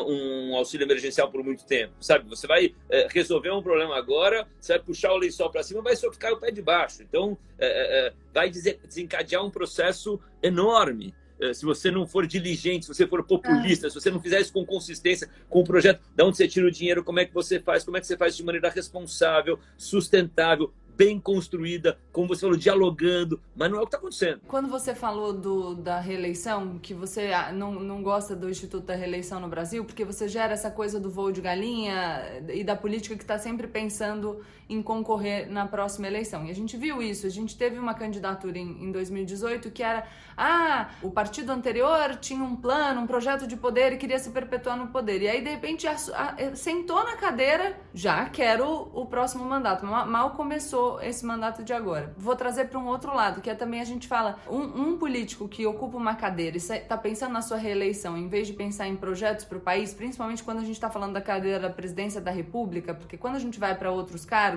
um 0.50 0.56
auxílio 0.56 0.84
emergencial 0.84 1.30
por 1.30 1.42
muito 1.42 1.64
tempo, 1.64 1.94
sabe? 2.00 2.28
Você 2.28 2.46
vai 2.46 2.74
é, 2.88 3.08
resolver 3.10 3.50
um 3.50 3.62
problema 3.62 3.96
agora, 3.96 4.46
você 4.60 4.74
vai 4.74 4.82
puxar 4.82 5.12
o 5.12 5.16
lençol 5.16 5.50
para 5.50 5.62
cima, 5.62 5.82
vai 5.82 5.96
só 5.96 6.10
ficar 6.12 6.32
o 6.32 6.38
pé 6.38 6.50
de 6.50 6.62
baixo. 6.62 7.02
Então, 7.02 7.36
é, 7.58 8.08
é, 8.08 8.12
vai 8.32 8.50
desencadear 8.50 9.44
um 9.44 9.50
processo 9.50 10.20
enorme 10.42 11.14
se 11.52 11.64
você 11.64 11.90
não 11.90 12.06
for 12.06 12.26
diligente, 12.26 12.86
se 12.86 12.94
você 12.94 13.06
for 13.06 13.22
populista, 13.24 13.86
ah. 13.86 13.90
se 13.90 14.00
você 14.00 14.10
não 14.10 14.20
fizer 14.20 14.40
isso 14.40 14.52
com 14.52 14.64
consistência, 14.64 15.28
com 15.48 15.60
o 15.60 15.64
projeto, 15.64 16.00
de 16.14 16.22
onde 16.22 16.36
você 16.36 16.46
tira 16.46 16.66
o 16.66 16.70
dinheiro, 16.70 17.02
como 17.02 17.20
é 17.20 17.24
que 17.24 17.34
você 17.34 17.60
faz, 17.60 17.84
como 17.84 17.96
é 17.96 18.00
que 18.00 18.06
você 18.06 18.16
faz 18.16 18.36
de 18.36 18.44
maneira 18.44 18.70
responsável, 18.70 19.58
sustentável, 19.76 20.72
bem 20.96 21.18
construída, 21.20 21.98
como 22.12 22.28
você 22.28 22.42
falou, 22.42 22.56
dialogando, 22.56 23.40
mas 23.54 23.70
não 23.70 23.78
é 23.78 23.80
o 23.80 23.84
que 23.84 23.88
está 23.88 23.98
acontecendo. 23.98 24.40
Quando 24.46 24.68
você 24.68 24.94
falou 24.94 25.32
do, 25.32 25.74
da 25.74 25.98
reeleição, 25.98 26.78
que 26.78 26.94
você 26.94 27.32
ah, 27.32 27.52
não, 27.52 27.72
não 27.74 28.02
gosta 28.02 28.34
do 28.34 28.48
Instituto 28.48 28.86
da 28.86 28.94
Reeleição 28.94 29.40
no 29.40 29.48
Brasil, 29.48 29.84
porque 29.84 30.04
você 30.04 30.28
gera 30.28 30.52
essa 30.52 30.70
coisa 30.70 31.00
do 31.00 31.10
voo 31.10 31.32
de 31.32 31.40
galinha 31.40 32.22
e 32.52 32.62
da 32.62 32.76
política 32.76 33.16
que 33.16 33.22
está 33.22 33.38
sempre 33.38 33.66
pensando 33.66 34.40
em 34.68 34.82
concorrer 34.82 35.50
na 35.50 35.66
próxima 35.66 36.06
eleição. 36.06 36.44
E 36.46 36.50
a 36.50 36.54
gente 36.54 36.76
viu 36.76 37.02
isso, 37.02 37.26
a 37.26 37.30
gente 37.30 37.56
teve 37.56 37.78
uma 37.78 37.94
candidatura 37.94 38.58
em, 38.58 38.84
em 38.84 38.92
2018 38.92 39.70
que 39.70 39.82
era, 39.82 40.06
ah, 40.36 40.90
o 41.02 41.10
partido 41.10 41.50
anterior 41.50 42.16
tinha 42.16 42.42
um 42.42 42.56
plano, 42.56 43.00
um 43.00 43.06
projeto 43.06 43.46
de 43.46 43.56
poder 43.56 43.92
e 43.92 43.96
queria 43.96 44.18
se 44.18 44.30
perpetuar 44.30 44.76
no 44.76 44.88
poder. 44.88 45.22
E 45.22 45.28
aí, 45.28 45.42
de 45.42 45.50
repente, 45.50 45.86
a, 45.86 45.92
a, 45.92 46.56
sentou 46.56 47.04
na 47.04 47.16
cadeira, 47.16 47.78
já 47.92 48.26
quero 48.26 48.66
o, 48.66 49.02
o 49.02 49.06
próximo 49.06 49.44
mandato. 49.44 49.84
Mal, 49.84 50.06
mal 50.06 50.30
começou 50.30 51.00
esse 51.02 51.24
mandato 51.24 51.62
de 51.62 51.72
agora. 51.72 52.14
Vou 52.16 52.34
trazer 52.36 52.66
para 52.66 52.78
um 52.78 52.86
outro 52.86 53.14
lado, 53.14 53.40
que 53.40 53.50
é 53.50 53.54
também 53.54 53.80
a 53.80 53.84
gente 53.84 54.08
fala, 54.08 54.38
um, 54.48 54.60
um 54.60 54.98
político 54.98 55.48
que 55.48 55.66
ocupa 55.66 55.96
uma 55.96 56.14
cadeira 56.14 56.56
e 56.56 56.58
está 56.58 56.96
pensando 56.96 57.32
na 57.32 57.42
sua 57.42 57.56
reeleição, 57.56 58.16
em 58.16 58.28
vez 58.28 58.46
de 58.46 58.52
pensar 58.52 58.88
em 58.88 58.96
projetos 58.96 59.44
para 59.44 59.58
o 59.58 59.60
país, 59.60 59.92
principalmente 59.92 60.42
quando 60.42 60.58
a 60.58 60.64
gente 60.64 60.72
está 60.72 60.90
falando 60.90 61.12
da 61.12 61.20
cadeira 61.20 61.58
da 61.58 61.70
presidência 61.70 62.20
da 62.20 62.30
República, 62.30 62.94
porque 62.94 63.16
quando 63.16 63.36
a 63.36 63.38
gente 63.38 63.58
vai 63.58 63.74
para 63.76 63.90
outros 63.90 64.24
cargos, 64.24 64.53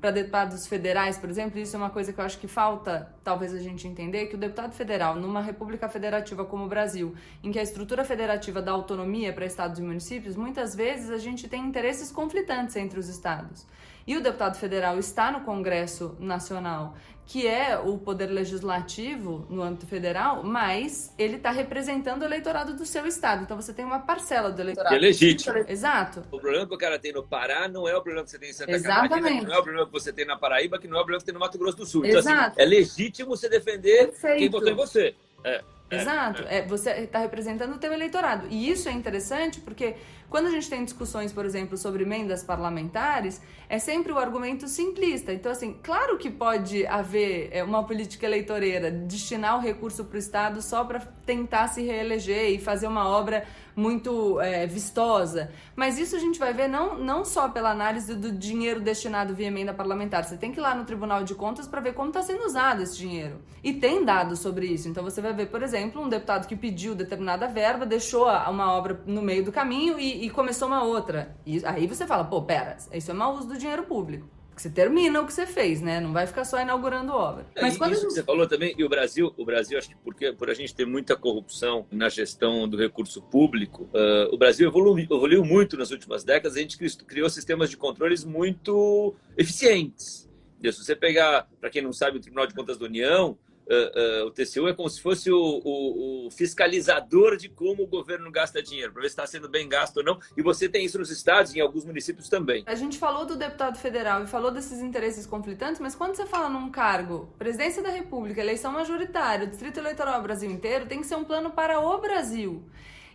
para 0.00 0.10
deputados 0.10 0.66
federais, 0.66 1.18
por 1.18 1.28
exemplo, 1.28 1.58
isso 1.60 1.76
é 1.76 1.78
uma 1.78 1.90
coisa 1.90 2.10
que 2.12 2.18
eu 2.18 2.24
acho 2.24 2.38
que 2.38 2.48
falta, 2.48 3.14
talvez 3.22 3.52
a 3.52 3.58
gente 3.58 3.86
entender, 3.86 4.26
que 4.26 4.34
o 4.34 4.38
deputado 4.38 4.72
federal, 4.72 5.14
numa 5.14 5.42
república 5.42 5.88
federativa 5.88 6.44
como 6.44 6.64
o 6.64 6.68
Brasil, 6.68 7.14
em 7.44 7.52
que 7.52 7.58
a 7.58 7.62
estrutura 7.62 8.02
federativa 8.02 8.62
dá 8.62 8.72
autonomia 8.72 9.30
para 9.32 9.44
estados 9.44 9.78
e 9.78 9.82
municípios, 9.82 10.36
muitas 10.36 10.74
vezes 10.74 11.10
a 11.10 11.18
gente 11.18 11.48
tem 11.48 11.62
interesses 11.66 12.10
conflitantes 12.10 12.76
entre 12.76 12.98
os 12.98 13.08
estados. 13.08 13.66
E 14.06 14.16
o 14.16 14.22
deputado 14.22 14.58
federal 14.58 14.98
está 14.98 15.30
no 15.30 15.40
Congresso 15.40 16.16
Nacional, 16.18 16.96
que 17.26 17.46
é 17.46 17.78
o 17.78 17.96
poder 17.96 18.26
legislativo 18.26 19.46
no 19.48 19.62
âmbito 19.62 19.86
federal, 19.86 20.42
mas 20.42 21.14
ele 21.16 21.36
está 21.36 21.52
representando 21.52 22.22
o 22.22 22.24
eleitorado 22.24 22.74
do 22.74 22.84
seu 22.84 23.06
estado. 23.06 23.44
Então 23.44 23.56
você 23.56 23.72
tem 23.72 23.84
uma 23.84 24.00
parcela 24.00 24.50
do 24.50 24.60
eleitorado. 24.60 24.88
Que 24.90 24.96
é 24.96 24.98
legítimo. 24.98 25.56
Exato. 25.68 26.24
O 26.32 26.40
problema 26.40 26.66
que 26.66 26.74
o 26.74 26.78
cara 26.78 26.98
tem 26.98 27.12
no 27.12 27.22
Pará 27.22 27.68
não 27.68 27.86
é 27.86 27.96
o 27.96 28.02
problema 28.02 28.24
que 28.24 28.30
você 28.30 28.38
tem 28.38 28.50
em 28.50 28.52
Santa 28.52 28.72
Exatamente. 28.72 29.10
Catarina, 29.10 29.42
não 29.48 29.54
é 29.54 29.58
o 29.58 29.62
problema 29.62 29.86
que 29.86 29.92
você 29.92 30.12
tem 30.12 30.26
na 30.26 30.36
Paraíba, 30.36 30.78
que 30.80 30.88
não 30.88 30.96
é 30.96 31.00
o 31.00 31.04
problema 31.04 31.20
que 31.20 31.24
você 31.24 31.26
tem 31.26 31.34
no 31.34 31.40
Mato 31.40 31.56
Grosso 31.56 31.76
do 31.76 31.86
Sul. 31.86 32.04
Exato. 32.04 32.28
Então, 32.28 32.46
assim, 32.46 32.54
é 32.56 32.64
legítimo 32.64 33.28
você 33.28 33.48
defender 33.48 34.08
Perfeito. 34.08 34.38
quem 34.38 34.50
votou 34.50 34.70
em 34.70 34.74
você. 34.74 35.14
É. 35.44 35.62
Exato. 35.90 36.44
É, 36.48 36.62
você 36.66 36.90
está 36.90 37.18
representando 37.18 37.74
o 37.74 37.78
teu 37.78 37.92
eleitorado. 37.92 38.46
E 38.50 38.70
isso 38.70 38.88
é 38.88 38.92
interessante 38.92 39.60
porque 39.60 39.96
quando 40.30 40.46
a 40.46 40.50
gente 40.50 40.70
tem 40.70 40.84
discussões, 40.84 41.32
por 41.32 41.44
exemplo, 41.44 41.76
sobre 41.76 42.04
emendas 42.04 42.42
parlamentares, 42.42 43.42
é 43.68 43.78
sempre 43.78 44.12
o 44.12 44.18
argumento 44.18 44.68
simplista. 44.68 45.32
Então, 45.32 45.50
assim, 45.50 45.76
claro 45.82 46.16
que 46.16 46.30
pode 46.30 46.86
haver 46.86 47.50
é, 47.52 47.64
uma 47.64 47.84
política 47.84 48.26
eleitoreira, 48.26 48.90
destinar 48.90 49.58
o 49.58 49.60
recurso 49.60 50.04
para 50.04 50.16
o 50.16 50.18
Estado 50.18 50.62
só 50.62 50.84
para 50.84 51.00
tentar 51.26 51.66
se 51.68 51.82
reeleger 51.82 52.50
e 52.50 52.58
fazer 52.58 52.86
uma 52.86 53.08
obra 53.08 53.44
muito 53.74 54.40
é, 54.40 54.66
vistosa. 54.66 55.50
Mas 55.74 55.98
isso 55.98 56.14
a 56.14 56.18
gente 56.18 56.38
vai 56.38 56.52
ver 56.52 56.68
não, 56.68 56.98
não 56.98 57.24
só 57.24 57.48
pela 57.48 57.70
análise 57.70 58.14
do 58.14 58.30
dinheiro 58.30 58.80
destinado 58.80 59.34
via 59.34 59.46
emenda 59.46 59.72
parlamentar. 59.72 60.24
Você 60.24 60.36
tem 60.36 60.52
que 60.52 60.58
ir 60.58 60.62
lá 60.62 60.74
no 60.74 60.84
Tribunal 60.84 61.24
de 61.24 61.34
Contas 61.34 61.66
para 61.66 61.80
ver 61.80 61.94
como 61.94 62.08
está 62.08 62.22
sendo 62.22 62.44
usado 62.44 62.82
esse 62.82 62.96
dinheiro. 62.96 63.40
E 63.62 63.72
tem 63.72 64.04
dados 64.04 64.40
sobre 64.40 64.66
isso. 64.66 64.88
Então 64.88 65.02
você 65.02 65.20
vai 65.20 65.32
ver, 65.32 65.46
por 65.46 65.62
exemplo, 65.62 66.02
um 66.02 66.08
deputado 66.08 66.46
que 66.46 66.56
pediu 66.56 66.94
determinada 66.94 67.46
verba, 67.46 67.86
deixou 67.86 68.26
uma 68.28 68.72
obra 68.72 69.00
no 69.06 69.22
meio 69.22 69.44
do 69.44 69.52
caminho 69.52 69.98
e, 69.98 70.19
e 70.20 70.30
começou 70.30 70.68
uma 70.68 70.84
outra. 70.84 71.34
E 71.46 71.64
aí 71.64 71.86
você 71.86 72.06
fala, 72.06 72.24
pô, 72.24 72.42
pera, 72.42 72.76
isso 72.92 73.10
é 73.10 73.14
mau 73.14 73.34
uso 73.34 73.48
do 73.48 73.58
dinheiro 73.58 73.84
público 73.84 74.28
você 74.60 74.68
termina 74.68 75.20
o 75.20 75.26
que 75.26 75.32
você 75.32 75.46
fez, 75.46 75.80
né? 75.80 76.00
Não 76.00 76.12
vai 76.12 76.26
ficar 76.26 76.44
só 76.44 76.60
inaugurando 76.60 77.12
obra. 77.12 77.46
É, 77.54 77.62
Mas 77.62 77.78
quando 77.78 77.92
isso 77.92 78.02
gente... 78.02 78.12
você 78.12 78.22
falou 78.22 78.46
também, 78.46 78.74
e 78.76 78.84
o 78.84 78.88
Brasil, 78.88 79.32
o 79.36 79.44
Brasil, 79.44 79.78
acho 79.78 79.88
que 79.88 79.96
porque 79.96 80.32
por 80.32 80.50
a 80.50 80.54
gente 80.54 80.74
ter 80.74 80.84
muita 80.84 81.16
corrupção 81.16 81.86
na 81.90 82.08
gestão 82.08 82.68
do 82.68 82.76
recurso 82.76 83.22
público, 83.22 83.84
uh, 83.84 84.32
o 84.34 84.36
Brasil 84.36 84.68
evoluiu, 84.68 85.04
evoluiu 85.04 85.44
muito 85.44 85.76
nas 85.76 85.90
últimas 85.90 86.24
décadas. 86.24 86.56
A 86.56 86.60
gente 86.60 86.76
criou 87.04 87.30
sistemas 87.30 87.70
de 87.70 87.76
controles 87.76 88.24
muito 88.24 89.14
eficientes. 89.36 90.28
Se 90.62 90.72
você 90.72 90.94
pegar, 90.94 91.48
para 91.58 91.70
quem 91.70 91.80
não 91.80 91.92
sabe, 91.92 92.18
o 92.18 92.20
Tribunal 92.20 92.46
de 92.46 92.54
Contas 92.54 92.76
da 92.76 92.84
União, 92.84 93.38
uh, 93.70 94.26
o 94.26 94.30
TCU 94.30 94.68
é 94.68 94.74
como 94.74 94.88
se 94.88 95.00
fosse 95.00 95.30
o, 95.30 95.38
o, 95.38 96.26
o, 96.26 96.30
fiscalizador 96.30 97.36
de 97.36 97.48
como 97.48 97.84
o 97.84 97.86
governo 97.86 98.30
gasta 98.30 98.62
dinheiro, 98.62 98.92
para 98.92 99.02
ver 99.02 99.08
se 99.08 99.12
está 99.12 99.26
sendo 99.26 99.48
bem 99.48 99.68
gasto 99.68 99.98
ou 99.98 100.04
não. 100.04 100.18
E 100.36 100.42
você 100.42 100.68
tem 100.68 100.84
isso 100.84 100.98
nos 100.98 101.10
estados 101.10 101.54
e 101.54 101.58
em 101.58 101.60
alguns 101.60 101.84
municípios 101.84 102.28
também. 102.28 102.64
A 102.66 102.74
gente 102.74 102.98
falou 102.98 103.24
do 103.24 103.36
deputado 103.36 103.78
federal 103.78 104.22
e 104.22 104.26
falou 104.26 104.50
desses 104.50 104.80
interesses 104.80 105.26
conflitantes, 105.26 105.80
mas 105.80 105.94
quando 105.94 106.14
você 106.14 106.26
fala 106.26 106.48
num 106.48 106.70
cargo, 106.70 107.32
presidência 107.38 107.82
da 107.82 107.90
República, 107.90 108.40
eleição 108.40 108.72
majoritária, 108.72 109.46
distrito 109.46 109.78
eleitoral 109.78 110.20
Brasil 110.22 110.50
inteiro, 110.50 110.86
tem 110.86 111.00
que 111.00 111.06
ser 111.06 111.16
um 111.16 111.24
plano 111.24 111.50
para 111.50 111.80
o 111.80 111.98
Brasil. 111.98 112.64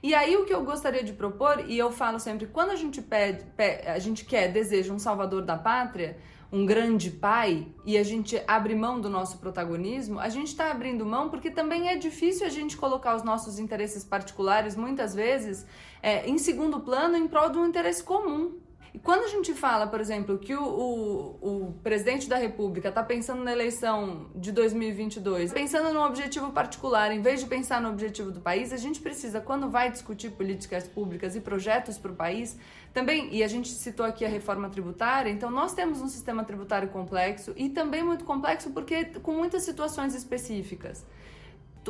E 0.03 0.13
aí 0.13 0.35
o 0.37 0.45
que 0.45 0.53
eu 0.53 0.63
gostaria 0.63 1.03
de 1.03 1.13
propor, 1.13 1.65
e 1.67 1.77
eu 1.77 1.91
falo 1.91 2.19
sempre, 2.19 2.45
quando 2.45 2.71
a 2.71 2.75
gente 2.75 3.01
pede, 3.01 3.43
pede 3.57 3.87
a 3.87 3.97
gente 3.97 4.23
quer, 4.23 4.51
deseja 4.51 4.93
um 4.93 4.99
salvador 4.99 5.41
da 5.41 5.57
pátria, 5.57 6.17
um 6.51 6.65
grande 6.65 7.11
pai 7.11 7.67
e 7.85 7.97
a 7.97 8.03
gente 8.03 8.41
abre 8.47 8.75
mão 8.75 8.99
do 8.99 9.09
nosso 9.09 9.37
protagonismo, 9.37 10.19
a 10.19 10.29
gente 10.29 10.47
está 10.47 10.71
abrindo 10.71 11.05
mão 11.05 11.29
porque 11.29 11.49
também 11.49 11.89
é 11.89 11.95
difícil 11.95 12.45
a 12.45 12.49
gente 12.49 12.77
colocar 12.77 13.15
os 13.15 13.23
nossos 13.23 13.59
interesses 13.59 14.03
particulares, 14.03 14.75
muitas 14.75 15.13
vezes, 15.13 15.65
é, 16.01 16.27
em 16.27 16.37
segundo 16.37 16.79
plano 16.79 17.17
em 17.17 17.27
prol 17.27 17.49
de 17.49 17.57
um 17.57 17.65
interesse 17.65 18.03
comum. 18.03 18.64
E 18.95 18.99
quando 18.99 19.25
a 19.25 19.27
gente 19.27 19.53
fala, 19.53 19.87
por 19.87 19.99
exemplo, 19.99 20.37
que 20.37 20.55
o, 20.55 20.63
o, 20.63 21.67
o 21.67 21.73
presidente 21.83 22.29
da 22.29 22.37
República 22.37 22.87
está 22.87 23.03
pensando 23.03 23.43
na 23.43 23.51
eleição 23.51 24.31
de 24.33 24.53
2022, 24.53 25.51
pensando 25.51 25.93
num 25.93 25.99
objetivo 25.99 26.49
particular, 26.53 27.11
em 27.11 27.21
vez 27.21 27.41
de 27.41 27.45
pensar 27.45 27.81
no 27.81 27.89
objetivo 27.89 28.31
do 28.31 28.39
país, 28.39 28.71
a 28.71 28.77
gente 28.77 29.01
precisa, 29.01 29.41
quando 29.41 29.69
vai 29.69 29.91
discutir 29.91 30.29
políticas 30.31 30.87
públicas 30.87 31.35
e 31.35 31.41
projetos 31.41 31.97
para 31.97 32.13
o 32.13 32.15
país, 32.15 32.57
também, 32.93 33.35
e 33.35 33.43
a 33.43 33.49
gente 33.49 33.67
citou 33.67 34.05
aqui 34.05 34.23
a 34.23 34.29
reforma 34.29 34.69
tributária, 34.69 35.29
então 35.29 35.51
nós 35.51 35.73
temos 35.73 36.01
um 36.01 36.07
sistema 36.07 36.45
tributário 36.45 36.87
complexo 36.87 37.51
e 37.57 37.67
também 37.67 38.01
muito 38.01 38.23
complexo 38.23 38.69
porque 38.69 39.03
com 39.21 39.33
muitas 39.33 39.63
situações 39.63 40.15
específicas 40.15 41.05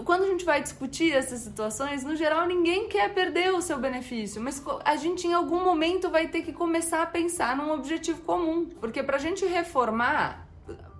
quando 0.04 0.24
a 0.24 0.28
gente 0.28 0.44
vai 0.44 0.62
discutir 0.62 1.14
essas 1.14 1.40
situações, 1.40 2.04
no 2.04 2.16
geral 2.16 2.46
ninguém 2.46 2.90
quer 2.90 3.14
perder 3.14 3.54
o 3.54 3.62
seu 3.62 3.78
benefício, 3.78 4.42
mas 4.42 4.62
a 4.84 4.96
gente 4.96 5.26
em 5.26 5.34
algum 5.34 5.64
momento 5.64 6.10
vai 6.10 6.28
ter 6.28 6.42
que 6.42 6.52
começar 6.52 7.02
a 7.02 7.06
pensar 7.06 7.56
num 7.56 7.72
objetivo 7.72 8.22
comum, 8.24 8.66
porque 8.82 9.02
para 9.02 9.16
a 9.16 9.20
gente 9.20 9.46
reformar, 9.46 10.46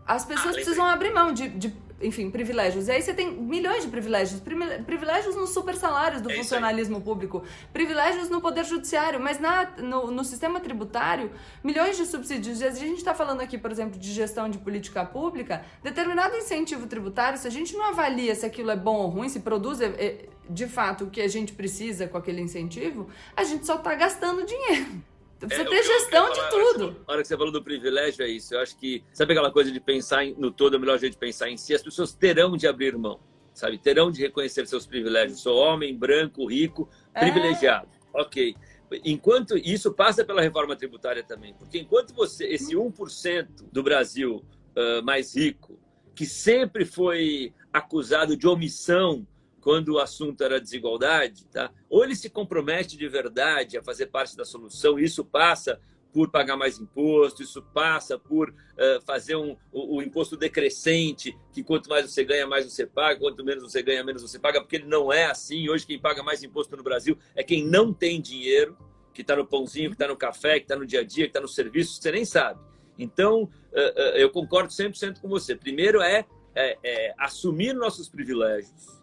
as 0.08 0.24
pessoas 0.24 0.52
ah, 0.52 0.54
precisam 0.54 0.86
abrir 0.86 1.12
mão 1.12 1.34
de, 1.34 1.50
de 1.50 1.85
enfim, 2.02 2.30
privilégios. 2.30 2.88
E 2.88 2.92
aí 2.92 3.02
você 3.02 3.14
tem 3.14 3.32
milhões 3.32 3.84
de 3.84 3.90
privilégios. 3.90 4.42
Privilégios 4.86 5.36
nos 5.36 5.52
super 5.52 5.76
salários 5.76 6.22
do 6.22 6.30
é 6.30 6.36
funcionalismo 6.36 7.02
público, 7.02 7.44
privilégios 7.72 8.30
no 8.30 8.42
poder 8.42 8.66
judiciário, 8.66 9.20
mas 9.20 9.40
na, 9.40 9.72
no, 9.78 10.12
no, 10.12 10.24
sistema 10.24 10.60
tributário, 10.60 11.32
milhões 11.64 11.98
de 11.98 12.06
subsídios. 12.06 12.60
E 12.62 12.66
a 12.66 12.72
gente 12.72 12.98
está 12.98 13.14
falando 13.14 13.42
aqui, 13.42 13.58
por 13.58 13.72
exemplo, 13.72 14.00
de 14.00 14.12
gestão 14.12 14.50
de 14.50 14.58
política 14.58 15.06
pública, 15.06 15.64
determinado 15.82 16.36
incentivo 16.36 16.86
tributário, 16.88 17.38
se 17.38 17.48
a 17.48 17.52
gente 17.52 17.74
não 17.74 17.86
avalia 17.86 18.36
se 18.36 18.46
aquilo 18.46 18.72
é 18.72 18.76
bom 18.76 18.98
ou 18.98 19.10
ruim, 19.10 19.30
se 19.30 19.40
produz 19.40 19.80
é, 19.80 19.86
é, 19.86 20.26
de 20.50 20.68
fato 20.68 21.06
o 21.06 21.10
que 21.10 21.22
a 21.22 21.28
gente 21.28 21.54
precisa 21.54 22.08
com 22.08 22.18
aquele 22.18 22.42
incentivo, 22.42 23.10
a 23.36 23.44
gente 23.44 23.66
só 23.66 23.76
está 23.76 23.96
gastando 23.96 24.46
dinheiro. 24.46 25.15
Você 25.48 25.62
é, 25.62 25.66
ter 25.66 25.84
gestão 25.84 26.32
de 26.32 26.50
tudo. 26.50 27.04
A 27.08 27.14
hora 27.14 27.22
que 27.22 27.28
você 27.28 27.38
falou 27.38 27.52
do 27.52 27.64
privilégio 27.64 28.24
é 28.24 28.30
isso. 28.30 28.54
Eu 28.54 28.60
acho 28.60 28.78
que, 28.78 29.04
sabe 29.14 29.34
aquela 29.34 29.52
coisa 29.52 29.72
de 29.72 29.80
pensar 29.80 30.26
no 30.38 30.52
todo, 30.52 30.76
é 30.76 30.78
o 30.78 30.80
melhor 30.80 30.98
jeito 31.00 31.14
de 31.14 31.20
pensar 31.20 31.50
em 31.50 31.58
si? 31.58 31.74
As 31.74 31.84
pessoas 31.84 32.14
terão 32.14 32.58
de 32.58 32.68
abrir 32.68 32.98
mão, 32.98 33.20
sabe? 33.54 33.78
Terão 33.78 34.12
de 34.12 34.22
reconhecer 34.22 34.68
seus 34.68 34.86
privilégios. 34.86 35.42
Sou 35.42 35.58
homem, 35.58 35.96
branco, 35.96 36.46
rico, 36.46 36.90
é. 37.14 37.20
privilegiado. 37.20 37.88
Ok. 38.14 38.56
Enquanto 39.04 39.58
isso 39.58 39.92
passa 39.94 40.24
pela 40.24 40.42
reforma 40.42 40.76
tributária 40.76 41.24
também, 41.24 41.54
porque 41.54 41.80
enquanto 41.80 42.14
você, 42.14 42.46
esse 42.46 42.76
1% 42.76 43.48
do 43.72 43.84
Brasil 43.84 44.46
uh, 44.76 45.04
mais 45.04 45.36
rico, 45.36 45.80
que 46.14 46.26
sempre 46.26 46.86
foi 46.86 47.54
acusado 47.74 48.38
de 48.38 48.48
omissão 48.48 49.28
quando 49.66 49.94
o 49.94 50.00
assunto 50.00 50.44
era 50.44 50.62
desigualdade, 50.62 51.48
tá? 51.48 51.72
ou 51.90 52.04
ele 52.04 52.16
se 52.16 52.30
compromete 52.30 52.96
de 52.96 53.08
verdade 53.08 53.76
a 53.80 53.82
fazer 53.82 54.06
parte 54.06 54.38
da 54.38 54.46
solução, 54.46 55.00
e 55.00 55.04
isso 55.04 55.26
passa 55.26 55.82
por 56.14 56.30
pagar 56.30 56.56
mais 56.56 56.78
imposto, 56.78 57.42
isso 57.42 57.64
passa 57.74 58.16
por 58.20 58.52
uh, 58.52 59.02
fazer 59.08 59.36
um, 59.36 59.58
o, 59.72 59.98
o, 59.98 60.04
imposto 60.04 60.38
decrescente, 60.38 61.36
que 61.52 61.64
quanto 61.64 61.90
mais 61.90 62.12
você 62.12 62.24
ganha, 62.24 62.46
mais 62.46 62.72
você 62.72 62.86
paga, 62.86 63.20
quanto 63.20 63.44
menos 63.44 63.64
você 63.64 63.82
ganha, 63.82 64.04
menos 64.04 64.22
você 64.22 64.38
paga, 64.38 64.62
porque 64.62 64.76
ele 64.76 64.86
não 64.86 65.12
é 65.12 65.26
assim. 65.26 65.68
Hoje, 65.68 65.88
quem 65.88 65.98
paga 65.98 66.22
mais 66.22 66.44
imposto 66.44 66.78
no 66.78 66.84
Brasil 66.84 67.18
é 67.36 67.44
quem 67.44 67.66
não 67.66 67.92
tem 67.92 68.22
dinheiro, 68.22 68.78
que 69.16 69.22
está 69.22 69.36
no 69.36 69.48
pãozinho, 69.48 69.90
que 69.90 69.96
está 69.96 70.08
no 70.08 70.16
café, 70.16 70.60
que 70.60 70.66
está 70.66 70.76
no 70.76 70.86
dia 70.86 71.00
a 71.00 71.04
dia, 71.04 71.24
que 71.26 71.32
está 71.32 71.42
no 71.42 71.48
serviço, 71.48 72.00
você 72.00 72.12
nem 72.12 72.24
sabe. 72.24 72.62
Então, 73.00 73.42
uh, 73.42 73.48
uh, 73.48 74.16
eu 74.16 74.30
concordo 74.30 74.70
100% 74.70 75.20
com 75.20 75.28
você. 75.28 75.56
Primeiro 75.56 76.04
é, 76.04 76.24
é, 76.54 76.78
é 76.84 77.16
assumir 77.18 77.74
nossos 77.74 78.08
privilégios, 78.08 78.95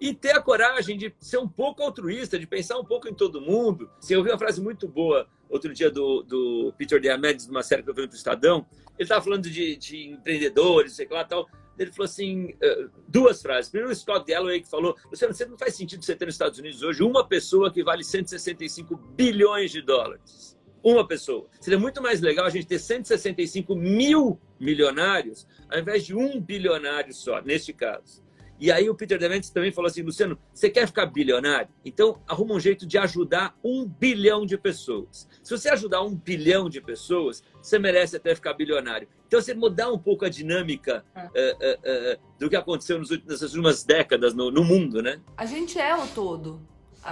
e 0.00 0.14
ter 0.14 0.30
a 0.30 0.42
coragem 0.42 0.96
de 0.96 1.14
ser 1.18 1.38
um 1.38 1.48
pouco 1.48 1.82
altruísta, 1.82 2.38
de 2.38 2.46
pensar 2.46 2.78
um 2.78 2.84
pouco 2.84 3.08
em 3.08 3.14
todo 3.14 3.40
mundo. 3.40 3.90
Assim, 3.98 4.14
eu 4.14 4.20
ouvi 4.20 4.30
uma 4.30 4.38
frase 4.38 4.60
muito 4.60 4.86
boa 4.86 5.28
outro 5.48 5.72
dia 5.72 5.90
do, 5.90 6.22
do 6.22 6.72
Peter 6.76 7.00
Diamandis, 7.00 7.46
numa 7.46 7.62
série 7.62 7.82
que 7.82 7.90
eu 7.90 7.94
vi 7.94 8.06
no 8.06 8.14
Estadão. 8.14 8.66
Ele 8.98 9.04
estava 9.04 9.22
falando 9.22 9.48
de, 9.48 9.76
de 9.76 10.08
empreendedores, 10.10 10.94
sei 10.94 11.08
lá, 11.10 11.24
tal. 11.24 11.48
Ele 11.78 11.92
falou 11.92 12.06
assim, 12.06 12.50
uh, 12.50 12.90
duas 13.06 13.40
frases. 13.40 13.70
Primeiro, 13.70 13.92
o 13.92 13.96
Scott 13.96 14.30
Galloway 14.30 14.60
que 14.60 14.68
falou, 14.68 14.96
você 15.10 15.46
não 15.46 15.56
faz 15.56 15.74
sentido 15.74 16.04
você 16.04 16.14
ter 16.14 16.26
nos 16.26 16.34
Estados 16.34 16.58
Unidos 16.58 16.82
hoje 16.82 17.02
uma 17.02 17.26
pessoa 17.26 17.72
que 17.72 17.82
vale 17.84 18.02
165 18.02 18.96
bilhões 18.96 19.70
de 19.70 19.80
dólares. 19.80 20.56
Uma 20.82 21.06
pessoa. 21.06 21.48
Seria 21.60 21.78
muito 21.78 22.02
mais 22.02 22.20
legal 22.20 22.46
a 22.46 22.50
gente 22.50 22.66
ter 22.66 22.78
165 22.78 23.74
mil 23.74 24.40
milionários 24.60 25.46
ao 25.68 25.78
invés 25.78 26.04
de 26.04 26.14
um 26.14 26.40
bilionário 26.40 27.12
só, 27.12 27.40
neste 27.42 27.72
caso. 27.72 28.27
E 28.60 28.72
aí 28.72 28.90
o 28.90 28.94
Peter 28.94 29.18
Dementes 29.18 29.50
também 29.50 29.70
falou 29.70 29.88
assim, 29.88 30.02
Luciano, 30.02 30.38
você 30.52 30.68
quer 30.68 30.86
ficar 30.86 31.06
bilionário? 31.06 31.68
Então 31.84 32.20
arruma 32.26 32.54
um 32.54 32.60
jeito 32.60 32.86
de 32.86 32.98
ajudar 32.98 33.56
um 33.62 33.86
bilhão 33.86 34.44
de 34.44 34.58
pessoas. 34.58 35.28
Se 35.42 35.56
você 35.56 35.68
ajudar 35.70 36.02
um 36.02 36.14
bilhão 36.14 36.68
de 36.68 36.80
pessoas, 36.80 37.42
você 37.62 37.78
merece 37.78 38.16
até 38.16 38.34
ficar 38.34 38.54
bilionário. 38.54 39.08
Então 39.26 39.40
você 39.40 39.54
mudar 39.54 39.92
um 39.92 39.98
pouco 39.98 40.24
a 40.24 40.28
dinâmica 40.28 41.04
é. 41.14 41.20
uh, 41.20 41.32
uh, 41.32 42.14
uh, 42.14 42.20
do 42.38 42.48
que 42.48 42.56
aconteceu 42.56 42.98
nos, 42.98 43.10
nessas 43.10 43.54
últimas 43.54 43.84
décadas 43.84 44.34
no, 44.34 44.50
no 44.50 44.64
mundo, 44.64 45.02
né? 45.02 45.20
A 45.36 45.46
gente 45.46 45.78
é 45.78 45.94
o 45.94 46.06
todo. 46.08 46.60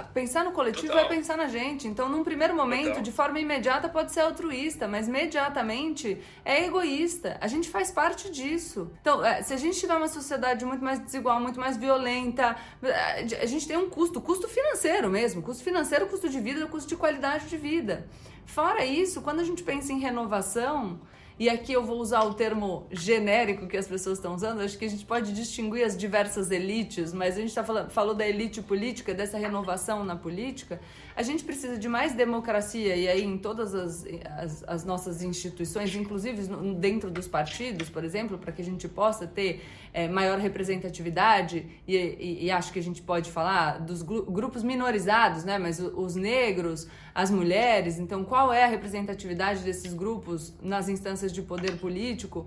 Pensar 0.03 0.43
no 0.43 0.51
coletivo 0.51 0.87
Total. 0.87 1.05
é 1.05 1.07
pensar 1.07 1.37
na 1.37 1.47
gente. 1.47 1.87
Então, 1.87 2.09
num 2.09 2.23
primeiro 2.23 2.55
momento, 2.55 2.87
Total. 2.87 3.03
de 3.03 3.11
forma 3.11 3.39
imediata, 3.39 3.89
pode 3.89 4.11
ser 4.11 4.21
altruísta, 4.21 4.87
mas 4.87 5.07
imediatamente 5.07 6.21
é 6.43 6.65
egoísta. 6.65 7.37
A 7.41 7.47
gente 7.47 7.69
faz 7.69 7.91
parte 7.91 8.31
disso. 8.31 8.91
Então, 9.01 9.23
é, 9.23 9.41
se 9.41 9.53
a 9.53 9.57
gente 9.57 9.79
tiver 9.79 9.95
uma 9.95 10.07
sociedade 10.07 10.65
muito 10.65 10.83
mais 10.83 10.99
desigual, 10.99 11.39
muito 11.39 11.59
mais 11.59 11.77
violenta, 11.77 12.55
é, 12.81 13.21
a 13.41 13.45
gente 13.45 13.67
tem 13.67 13.77
um 13.77 13.89
custo, 13.89 14.21
custo 14.21 14.47
financeiro 14.47 15.09
mesmo, 15.09 15.41
custo 15.41 15.63
financeiro, 15.63 16.07
custo 16.07 16.29
de 16.29 16.39
vida, 16.39 16.65
custo 16.67 16.89
de 16.89 16.95
qualidade 16.95 17.47
de 17.47 17.57
vida. 17.57 18.07
Fora 18.45 18.85
isso, 18.85 19.21
quando 19.21 19.41
a 19.41 19.43
gente 19.43 19.61
pensa 19.61 19.91
em 19.91 19.99
renovação, 19.99 20.99
e 21.39 21.49
aqui 21.49 21.71
eu 21.71 21.83
vou 21.83 21.99
usar 21.99 22.23
o 22.23 22.33
termo 22.33 22.87
genérico 22.91 23.67
que 23.67 23.77
as 23.77 23.87
pessoas 23.87 24.17
estão 24.17 24.33
usando, 24.33 24.61
acho 24.61 24.77
que 24.77 24.85
a 24.85 24.89
gente 24.89 25.05
pode 25.05 25.33
distinguir 25.33 25.85
as 25.85 25.95
diversas 25.95 26.49
elites, 26.49 27.13
mas 27.13 27.37
a 27.37 27.41
gente 27.41 27.53
tá 27.53 27.63
falando, 27.63 27.91
falou 27.91 28.15
da 28.15 28.27
elite 28.27 28.61
política, 28.61 29.13
dessa 29.13 29.37
renovação 29.37 30.03
na 30.03 30.15
política. 30.15 30.81
A 31.17 31.23
gente 31.23 31.43
precisa 31.43 31.79
de 31.79 31.89
mais 31.89 32.13
democracia, 32.13 32.95
e 32.95 33.07
aí 33.07 33.23
em 33.23 33.39
todas 33.39 33.73
as, 33.73 34.05
as, 34.37 34.63
as 34.67 34.85
nossas 34.85 35.23
instituições, 35.23 35.95
inclusive 35.95 36.43
dentro 36.75 37.09
dos 37.09 37.27
partidos, 37.27 37.89
por 37.89 38.03
exemplo, 38.03 38.37
para 38.37 38.51
que 38.51 38.61
a 38.61 38.63
gente 38.63 38.87
possa 38.87 39.25
ter 39.25 39.63
é, 39.91 40.07
maior 40.07 40.37
representatividade, 40.37 41.65
e, 41.87 41.95
e, 41.95 42.45
e, 42.45 42.51
acho 42.51 42.71
que 42.71 42.77
a 42.77 42.83
gente 42.83 43.01
pode 43.01 43.31
falar 43.31 43.79
dos 43.79 44.03
grupos 44.03 44.61
minorizados, 44.61 45.43
né? 45.43 45.57
mas 45.57 45.79
os 45.79 46.15
negros, 46.15 46.87
as 47.15 47.31
mulheres, 47.31 47.97
então 47.97 48.23
qual 48.23 48.53
é 48.53 48.63
a 48.63 48.67
representatividade 48.67 49.63
desses 49.63 49.95
grupos 49.95 50.53
nas 50.61 50.87
instâncias 50.87 51.33
de 51.33 51.41
poder 51.41 51.79
político? 51.79 52.45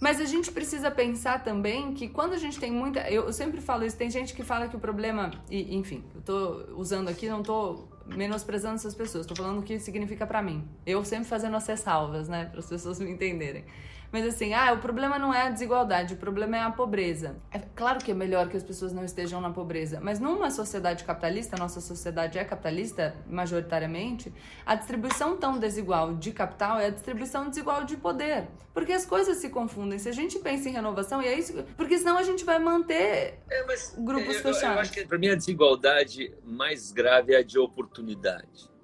Mas 0.00 0.20
a 0.20 0.24
gente 0.24 0.50
precisa 0.50 0.90
pensar 0.90 1.44
também 1.44 1.92
que 1.92 2.08
quando 2.08 2.32
a 2.32 2.38
gente 2.38 2.58
tem 2.58 2.72
muita. 2.72 3.00
Eu, 3.10 3.30
sempre 3.34 3.60
falo 3.60 3.84
isso, 3.84 3.96
tem 3.98 4.10
gente 4.10 4.32
que 4.32 4.42
fala 4.42 4.66
que 4.66 4.74
o 4.74 4.80
problema. 4.80 5.30
E, 5.50 5.76
enfim, 5.76 6.02
eu 6.14 6.22
tô 6.22 6.74
usando 6.74 7.08
aqui, 7.08 7.28
não 7.28 7.42
tô 7.42 7.89
menosprezando 8.14 8.76
essas 8.76 8.94
pessoas, 8.94 9.26
tô 9.26 9.34
falando 9.34 9.60
o 9.60 9.62
que 9.62 9.78
significa 9.78 10.26
para 10.26 10.42
mim. 10.42 10.68
Eu 10.86 11.04
sempre 11.04 11.28
fazendo 11.28 11.56
essas 11.56 11.80
salvas, 11.80 12.28
né, 12.28 12.46
para 12.46 12.60
as 12.60 12.66
pessoas 12.66 12.98
me 13.00 13.10
entenderem. 13.10 13.64
Mas 14.12 14.26
assim, 14.26 14.52
ah, 14.54 14.72
o 14.72 14.78
problema 14.78 15.18
não 15.18 15.32
é 15.32 15.42
a 15.42 15.50
desigualdade, 15.50 16.14
o 16.14 16.16
problema 16.16 16.56
é 16.56 16.60
a 16.62 16.70
pobreza. 16.70 17.36
É 17.52 17.60
claro 17.76 18.00
que 18.00 18.10
é 18.10 18.14
melhor 18.14 18.48
que 18.48 18.56
as 18.56 18.62
pessoas 18.62 18.92
não 18.92 19.04
estejam 19.04 19.40
na 19.40 19.50
pobreza, 19.50 20.00
mas 20.02 20.18
numa 20.18 20.50
sociedade 20.50 21.04
capitalista, 21.04 21.56
nossa 21.56 21.80
sociedade 21.80 22.36
é 22.38 22.44
capitalista 22.44 23.14
majoritariamente, 23.28 24.32
a 24.66 24.74
distribuição 24.74 25.36
tão 25.36 25.58
desigual 25.58 26.14
de 26.14 26.32
capital 26.32 26.80
é 26.80 26.86
a 26.86 26.90
distribuição 26.90 27.48
desigual 27.48 27.84
de 27.84 27.96
poder. 27.96 28.48
Porque 28.72 28.92
as 28.92 29.04
coisas 29.04 29.38
se 29.38 29.48
confundem. 29.48 29.98
Se 29.98 30.08
a 30.08 30.12
gente 30.12 30.38
pensa 30.38 30.68
em 30.68 30.72
renovação, 30.72 31.20
e 31.20 31.26
é 31.26 31.36
isso, 31.36 31.52
porque 31.76 31.98
senão 31.98 32.16
a 32.16 32.22
gente 32.22 32.44
vai 32.44 32.58
manter 32.58 33.40
é, 33.50 33.64
grupos 33.98 34.36
eu, 34.36 34.42
fechados. 34.42 34.62
Eu 34.62 34.80
acho 34.80 34.92
que 34.92 35.04
para 35.04 35.18
mim 35.18 35.28
a 35.28 35.34
desigualdade 35.34 36.32
mais 36.44 36.92
grave 36.92 37.34
é 37.34 37.38
a 37.38 37.42
de 37.42 37.58
oportunidade 37.58 37.99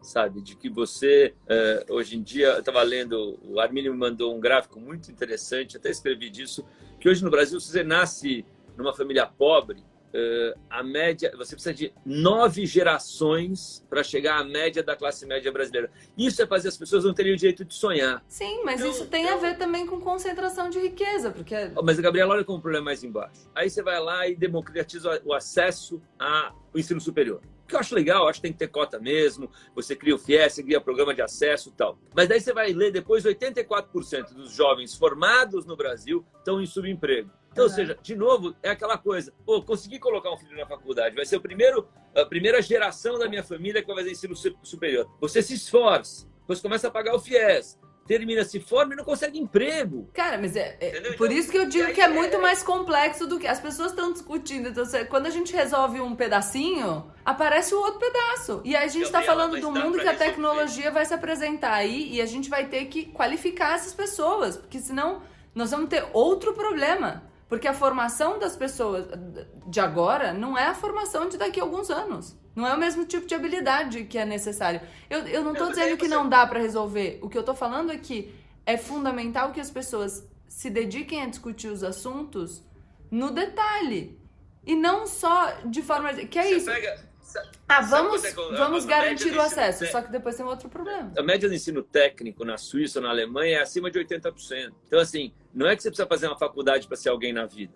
sabe? 0.06 0.40
De 0.40 0.56
que 0.56 0.68
você, 0.68 1.34
uh, 1.44 1.94
hoje 1.94 2.16
em 2.16 2.22
dia, 2.22 2.48
eu 2.48 2.60
estava 2.60 2.82
lendo, 2.82 3.38
o 3.42 3.60
Arminio 3.60 3.92
me 3.92 3.98
mandou 3.98 4.34
um 4.34 4.40
gráfico 4.40 4.80
muito 4.80 5.10
interessante, 5.10 5.76
até 5.76 5.90
escrevi 5.90 6.30
disso, 6.30 6.64
que 7.00 7.08
hoje 7.08 7.22
no 7.22 7.30
Brasil, 7.30 7.60
se 7.60 7.70
você 7.70 7.82
nasce 7.82 8.44
numa 8.76 8.94
família 8.94 9.26
pobre, 9.26 9.78
uh, 9.80 10.58
a 10.70 10.82
média, 10.82 11.32
você 11.36 11.54
precisa 11.54 11.74
de 11.74 11.92
nove 12.04 12.66
gerações 12.66 13.84
para 13.90 14.02
chegar 14.02 14.38
à 14.38 14.44
média 14.44 14.82
da 14.82 14.94
classe 14.94 15.26
média 15.26 15.50
brasileira. 15.50 15.90
Isso 16.16 16.40
é 16.40 16.46
fazer 16.46 16.68
as 16.68 16.76
pessoas 16.76 17.04
não 17.04 17.12
terem 17.12 17.32
o 17.32 17.36
direito 17.36 17.64
de 17.64 17.74
sonhar. 17.74 18.24
Sim, 18.28 18.62
mas 18.64 18.80
então, 18.80 18.92
isso 18.92 19.06
tem 19.06 19.24
então... 19.24 19.38
a 19.38 19.40
ver 19.40 19.58
também 19.58 19.86
com 19.86 20.00
concentração 20.00 20.70
de 20.70 20.78
riqueza, 20.78 21.30
porque... 21.30 21.54
Mas, 21.82 21.98
Gabriela, 21.98 22.34
olha 22.34 22.44
como 22.44 22.58
o 22.58 22.62
problema 22.62 22.84
é 22.84 22.86
mais 22.86 23.02
embaixo. 23.02 23.50
Aí 23.54 23.68
você 23.68 23.82
vai 23.82 24.00
lá 24.00 24.28
e 24.28 24.36
democratiza 24.36 25.20
o 25.24 25.32
acesso 25.32 26.00
ao 26.18 26.54
ensino 26.74 27.00
superior 27.00 27.40
que 27.66 27.74
eu 27.74 27.80
acho 27.80 27.94
legal, 27.94 28.28
acho 28.28 28.38
que 28.38 28.42
tem 28.42 28.52
que 28.52 28.58
ter 28.58 28.68
cota 28.68 28.98
mesmo. 28.98 29.50
Você 29.74 29.94
cria 29.96 30.14
o 30.14 30.18
FIES, 30.18 30.54
você 30.54 30.62
cria 30.62 30.80
programa 30.80 31.14
de 31.14 31.22
acesso 31.22 31.68
e 31.70 31.72
tal. 31.72 31.98
Mas 32.14 32.28
daí 32.28 32.40
você 32.40 32.52
vai 32.52 32.72
ler 32.72 32.92
depois 32.92 33.24
84% 33.24 34.34
dos 34.34 34.52
jovens 34.52 34.94
formados 34.94 35.66
no 35.66 35.76
Brasil 35.76 36.24
estão 36.38 36.60
em 36.60 36.66
subemprego. 36.66 37.30
Então, 37.56 37.64
ou 37.64 37.70
seja, 37.70 37.98
de 38.02 38.14
novo, 38.14 38.54
é 38.62 38.68
aquela 38.68 38.98
coisa, 38.98 39.32
pô, 39.46 39.62
consegui 39.62 39.98
colocar 39.98 40.30
um 40.30 40.36
filho 40.36 40.54
na 40.54 40.66
faculdade, 40.66 41.16
vai 41.16 41.24
ser 41.24 41.36
o 41.36 41.40
primeiro, 41.40 41.88
a 42.14 42.26
primeira 42.26 42.60
geração 42.60 43.18
da 43.18 43.26
minha 43.30 43.42
família 43.42 43.80
que 43.80 43.86
vai 43.86 43.96
fazer 43.96 44.10
ensino 44.10 44.36
superior. 44.62 45.10
Você 45.20 45.40
se 45.40 45.54
esforça, 45.54 46.28
você 46.46 46.60
começa 46.60 46.88
a 46.88 46.90
pagar 46.90 47.14
o 47.14 47.18
FIES, 47.18 47.78
termina, 48.06 48.44
se 48.44 48.60
forma 48.60 48.94
e 48.94 48.96
não 48.96 49.04
consegue 49.04 49.38
emprego. 49.38 50.08
Cara, 50.12 50.38
mas 50.38 50.56
é, 50.56 50.76
é 50.80 51.12
por 51.12 51.30
isso 51.30 51.50
que 51.50 51.58
eu 51.58 51.66
digo 51.66 51.92
que 51.92 52.00
é 52.00 52.08
muito 52.08 52.40
mais 52.40 52.62
complexo 52.62 53.26
do 53.26 53.38
que 53.38 53.46
as 53.46 53.60
pessoas 53.60 53.90
estão 53.90 54.12
discutindo. 54.12 54.68
Então, 54.68 54.84
quando 55.08 55.26
a 55.26 55.30
gente 55.30 55.52
resolve 55.52 56.00
um 56.00 56.14
pedacinho, 56.14 57.10
aparece 57.24 57.74
o 57.74 57.78
outro 57.78 58.00
pedaço. 58.00 58.60
E 58.64 58.76
aí 58.76 58.84
a 58.84 58.88
gente 58.88 59.06
está 59.06 59.22
falando 59.22 59.60
do 59.60 59.70
mundo 59.70 59.98
que 59.98 60.08
a 60.08 60.14
tecnologia 60.14 60.90
vai 60.90 61.04
se 61.04 61.14
apresentar 61.14 61.74
aí 61.74 62.12
e 62.12 62.20
a 62.20 62.26
gente 62.26 62.48
vai 62.48 62.66
ter 62.66 62.86
que 62.86 63.06
qualificar 63.06 63.74
essas 63.74 63.94
pessoas, 63.94 64.56
porque 64.56 64.78
senão 64.78 65.22
nós 65.54 65.70
vamos 65.70 65.88
ter 65.88 66.06
outro 66.12 66.52
problema. 66.52 67.24
Porque 67.48 67.68
a 67.68 67.74
formação 67.74 68.38
das 68.38 68.56
pessoas 68.56 69.06
de 69.66 69.80
agora 69.80 70.32
não 70.32 70.58
é 70.58 70.66
a 70.66 70.74
formação 70.74 71.28
de 71.28 71.36
daqui 71.36 71.60
a 71.60 71.62
alguns 71.62 71.90
anos. 71.90 72.36
Não 72.56 72.66
é 72.66 72.74
o 72.74 72.78
mesmo 72.78 73.04
tipo 73.04 73.26
de 73.26 73.34
habilidade 73.34 74.04
que 74.04 74.18
é 74.18 74.24
necessário. 74.24 74.80
Eu, 75.08 75.20
eu 75.26 75.44
não 75.44 75.52
estou 75.52 75.68
dizendo 75.68 75.96
que 75.96 76.08
não 76.08 76.28
dá 76.28 76.46
para 76.46 76.58
resolver. 76.58 77.18
O 77.22 77.28
que 77.28 77.36
eu 77.36 77.40
estou 77.40 77.54
falando 77.54 77.92
é 77.92 77.98
que 77.98 78.34
é 78.64 78.76
fundamental 78.76 79.52
que 79.52 79.60
as 79.60 79.70
pessoas 79.70 80.26
se 80.48 80.70
dediquem 80.70 81.22
a 81.22 81.26
discutir 81.26 81.68
os 81.68 81.84
assuntos 81.84 82.64
no 83.10 83.30
detalhe. 83.30 84.18
E 84.64 84.74
não 84.74 85.06
só 85.06 85.52
de 85.66 85.82
forma. 85.82 86.12
Que 86.14 86.38
é 86.38 86.42
Você 86.44 86.56
isso. 86.56 86.66
Pega, 86.66 86.98
ah, 87.68 87.80
vamos, 87.80 88.24
é, 88.24 88.32
vamos 88.32 88.84
garantir 88.84 89.34
o 89.34 89.40
acesso. 89.40 89.86
Só 89.86 90.00
que 90.00 90.10
depois 90.10 90.36
tem 90.36 90.46
outro 90.46 90.68
problema. 90.68 91.12
A 91.16 91.22
média 91.22 91.48
do 91.48 91.54
ensino 91.54 91.82
técnico 91.82 92.44
na 92.44 92.56
Suíça 92.56 93.00
ou 93.00 93.04
na 93.04 93.10
Alemanha 93.10 93.58
é 93.58 93.62
acima 93.62 93.90
de 93.90 93.98
80%. 93.98 94.72
Então, 94.86 94.98
assim, 95.00 95.32
não 95.52 95.66
é 95.66 95.74
que 95.74 95.82
você 95.82 95.88
precisa 95.88 96.06
fazer 96.06 96.28
uma 96.28 96.38
faculdade 96.38 96.86
para 96.86 96.96
ser 96.96 97.08
alguém 97.08 97.32
na 97.32 97.44
vida. 97.44 97.74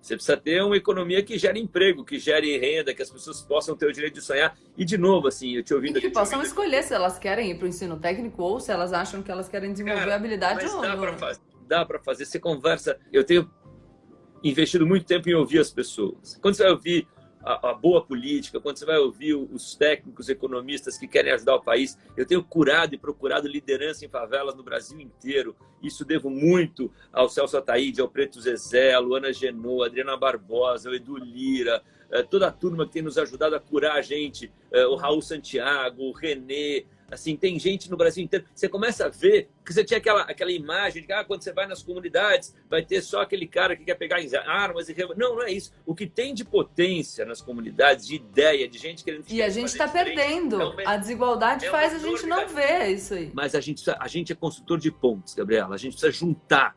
Você 0.00 0.14
precisa 0.14 0.36
ter 0.36 0.62
uma 0.62 0.76
economia 0.76 1.20
que 1.20 1.36
gere 1.36 1.58
emprego, 1.58 2.04
que 2.04 2.16
gere 2.18 2.56
renda, 2.58 2.94
que 2.94 3.02
as 3.02 3.10
pessoas 3.10 3.42
possam 3.42 3.76
ter 3.76 3.86
o 3.86 3.92
direito 3.92 4.14
de 4.14 4.22
sonhar. 4.22 4.56
E, 4.76 4.84
de 4.84 4.96
novo, 4.96 5.26
assim, 5.26 5.56
eu 5.56 5.64
te 5.64 5.74
ouvindo... 5.74 5.98
E 5.98 6.00
que 6.00 6.10
possam 6.10 6.38
ouvindo... 6.38 6.52
escolher 6.52 6.84
se 6.84 6.94
elas 6.94 7.18
querem 7.18 7.50
ir 7.50 7.56
para 7.56 7.64
o 7.64 7.68
ensino 7.68 7.98
técnico 7.98 8.40
ou 8.40 8.60
se 8.60 8.70
elas 8.70 8.92
acham 8.92 9.20
que 9.20 9.32
elas 9.32 9.48
querem 9.48 9.72
desenvolver 9.72 10.00
Cara, 10.00 10.14
habilidade 10.14 10.62
mas 10.62 10.72
ou 10.72 10.80
dá 10.80 10.96
para 10.96 11.12
fazer. 11.14 11.40
Dá 11.66 11.84
para 11.84 11.98
fazer. 11.98 12.24
Você 12.24 12.38
conversa... 12.38 12.96
Eu 13.12 13.24
tenho 13.24 13.50
investido 14.44 14.86
muito 14.86 15.04
tempo 15.04 15.28
em 15.28 15.34
ouvir 15.34 15.58
as 15.58 15.72
pessoas. 15.72 16.38
Quando 16.40 16.54
você 16.54 16.62
vai 16.62 16.72
ouvir 16.72 17.08
a, 17.46 17.70
a, 17.70 17.74
boa 17.74 18.04
política, 18.04 18.60
quando 18.60 18.76
você 18.76 18.84
vai 18.84 18.98
ouvir 18.98 19.34
os 19.34 19.76
técnicos 19.76 20.28
economistas 20.28 20.98
que 20.98 21.06
querem 21.06 21.30
ajudar 21.32 21.54
o 21.54 21.62
país. 21.62 21.96
Eu 22.16 22.26
tenho 22.26 22.42
curado 22.42 22.92
e 22.92 22.98
procurado 22.98 23.46
liderança 23.46 24.04
em 24.04 24.08
favelas 24.08 24.56
no 24.56 24.64
Brasil 24.64 25.00
inteiro. 25.00 25.54
Isso 25.80 26.04
devo 26.04 26.28
muito 26.28 26.90
ao 27.12 27.28
Celso 27.28 27.56
Ataíde, 27.56 28.00
ao 28.00 28.08
Preto 28.08 28.40
Zezé, 28.40 28.98
Luana 28.98 29.32
Genô, 29.32 29.84
Adriana 29.84 30.16
Barbosa, 30.16 30.88
ao 30.88 30.94
Edu 30.96 31.16
Lira, 31.16 31.84
eh, 32.10 32.24
toda 32.24 32.48
a 32.48 32.52
turma 32.52 32.84
que 32.84 32.94
tem 32.94 33.02
nos 33.02 33.16
ajudado 33.16 33.54
a 33.54 33.60
curar 33.60 33.94
a 33.94 34.02
gente, 34.02 34.52
eh, 34.72 34.86
o 34.86 34.96
Raul 34.96 35.22
Santiago, 35.22 36.02
o 36.02 36.12
Renê, 36.12 36.84
Assim, 37.10 37.36
tem 37.36 37.58
gente 37.58 37.88
no 37.90 37.96
Brasil 37.96 38.24
inteiro. 38.24 38.44
Você 38.54 38.68
começa 38.68 39.06
a 39.06 39.08
ver 39.08 39.48
que 39.64 39.72
você 39.72 39.84
tinha 39.84 39.98
aquela, 39.98 40.22
aquela 40.22 40.50
imagem 40.50 41.02
de 41.02 41.06
que 41.06 41.12
ah, 41.12 41.24
quando 41.24 41.42
você 41.42 41.52
vai 41.52 41.66
nas 41.66 41.82
comunidades, 41.82 42.54
vai 42.68 42.84
ter 42.84 43.00
só 43.00 43.20
aquele 43.20 43.46
cara 43.46 43.76
que 43.76 43.84
quer 43.84 43.94
pegar 43.94 44.16
armas 44.46 44.88
e. 44.88 44.96
Não, 45.16 45.36
não 45.36 45.42
é 45.42 45.52
isso. 45.52 45.72
O 45.84 45.94
que 45.94 46.06
tem 46.06 46.34
de 46.34 46.44
potência 46.44 47.24
nas 47.24 47.40
comunidades, 47.40 48.06
de 48.06 48.16
ideia, 48.16 48.68
de 48.68 48.78
gente 48.78 49.04
querendo. 49.04 49.24
E 49.28 49.40
a 49.40 49.48
gente 49.48 49.68
está 49.68 49.86
perdendo. 49.86 50.80
É 50.80 50.86
a 50.86 50.96
desigualdade 50.96 51.66
é 51.66 51.70
faz 51.70 51.94
a 51.94 51.98
gente 51.98 52.26
não 52.26 52.48
ver 52.48 52.88
isso 52.88 53.14
aí. 53.14 53.30
Mas 53.32 53.54
a 53.54 53.60
gente, 53.60 53.84
a 53.88 54.08
gente 54.08 54.32
é 54.32 54.34
construtor 54.34 54.78
de 54.78 54.90
pontes, 54.90 55.34
Gabriela. 55.34 55.74
A 55.74 55.78
gente 55.78 55.92
precisa 55.92 56.12
juntar 56.12 56.74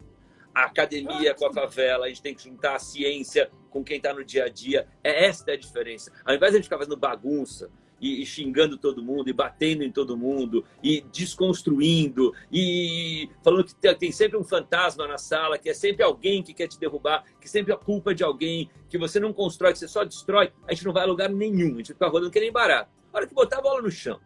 a 0.54 0.66
academia 0.66 1.34
com 1.34 1.46
a 1.46 1.54
favela, 1.54 2.06
a 2.06 2.10
gente 2.10 2.22
tem 2.22 2.36
que 2.36 2.44
juntar 2.44 2.76
a 2.76 2.80
ciência 2.80 3.50
com 3.70 3.84
quem 3.84 3.98
está 3.98 4.14
no 4.14 4.24
dia 4.24 4.46
a 4.46 4.50
dia. 4.50 4.88
É 5.04 5.26
esta 5.26 5.54
a 5.54 5.58
diferença. 5.58 6.12
Ao 6.26 6.36
invés 6.36 6.52
de 6.52 6.58
a 6.58 6.60
gente 6.60 6.66
ficar 6.66 6.78
fazendo 6.78 6.98
bagunça, 6.98 7.70
e, 8.00 8.22
e, 8.22 8.26
xingando 8.26 8.78
todo 8.78 9.04
mundo, 9.04 9.30
e 9.30 9.34
batendo 9.34 9.84
em 9.84 9.92
todo 9.92 10.18
mundo, 10.18 10.64
e 10.84 11.02
desconstruindo, 11.12 12.34
e 12.52 13.30
falando 13.44 13.66
que 13.66 13.76
tem, 13.76 13.96
tem, 13.96 14.12
sempre 14.12 14.38
um 14.38 14.44
fantasma 14.44 15.08
na 15.08 15.18
sala, 15.18 15.58
que 15.58 15.70
é 15.70 15.74
sempre 15.74 16.04
alguém 16.04 16.42
que 16.42 16.54
quer 16.54 16.68
te 16.68 16.80
derrubar, 16.80 17.24
que 17.40 17.50
sempre 17.50 17.74
a 17.74 17.78
culpa 17.78 18.12
é 18.12 18.14
de 18.14 18.24
alguém, 18.24 18.70
que 18.90 18.98
você 18.98 19.20
não 19.20 19.34
constrói, 19.34 19.74
que 19.74 19.80
você 19.80 19.88
só 19.88 20.04
destrói, 20.04 20.52
a 20.68 20.74
gente 20.74 20.86
não 20.86 20.94
vai 20.94 21.04
a 21.04 21.08
lugar 21.08 21.30
nenhum, 21.30 21.76
a 21.76 21.78
gente 21.78 21.94
fica 21.94 22.08
rodando 22.08 22.32
que 22.32 22.40
nem 22.40 22.52
barato. 22.52 22.92
A 23.12 23.18
hora 23.18 23.28
que 23.28 23.34
botar 23.34 23.58
a 23.58 23.62
bola 23.62 23.82
no 23.82 23.92
chão, 23.92 24.20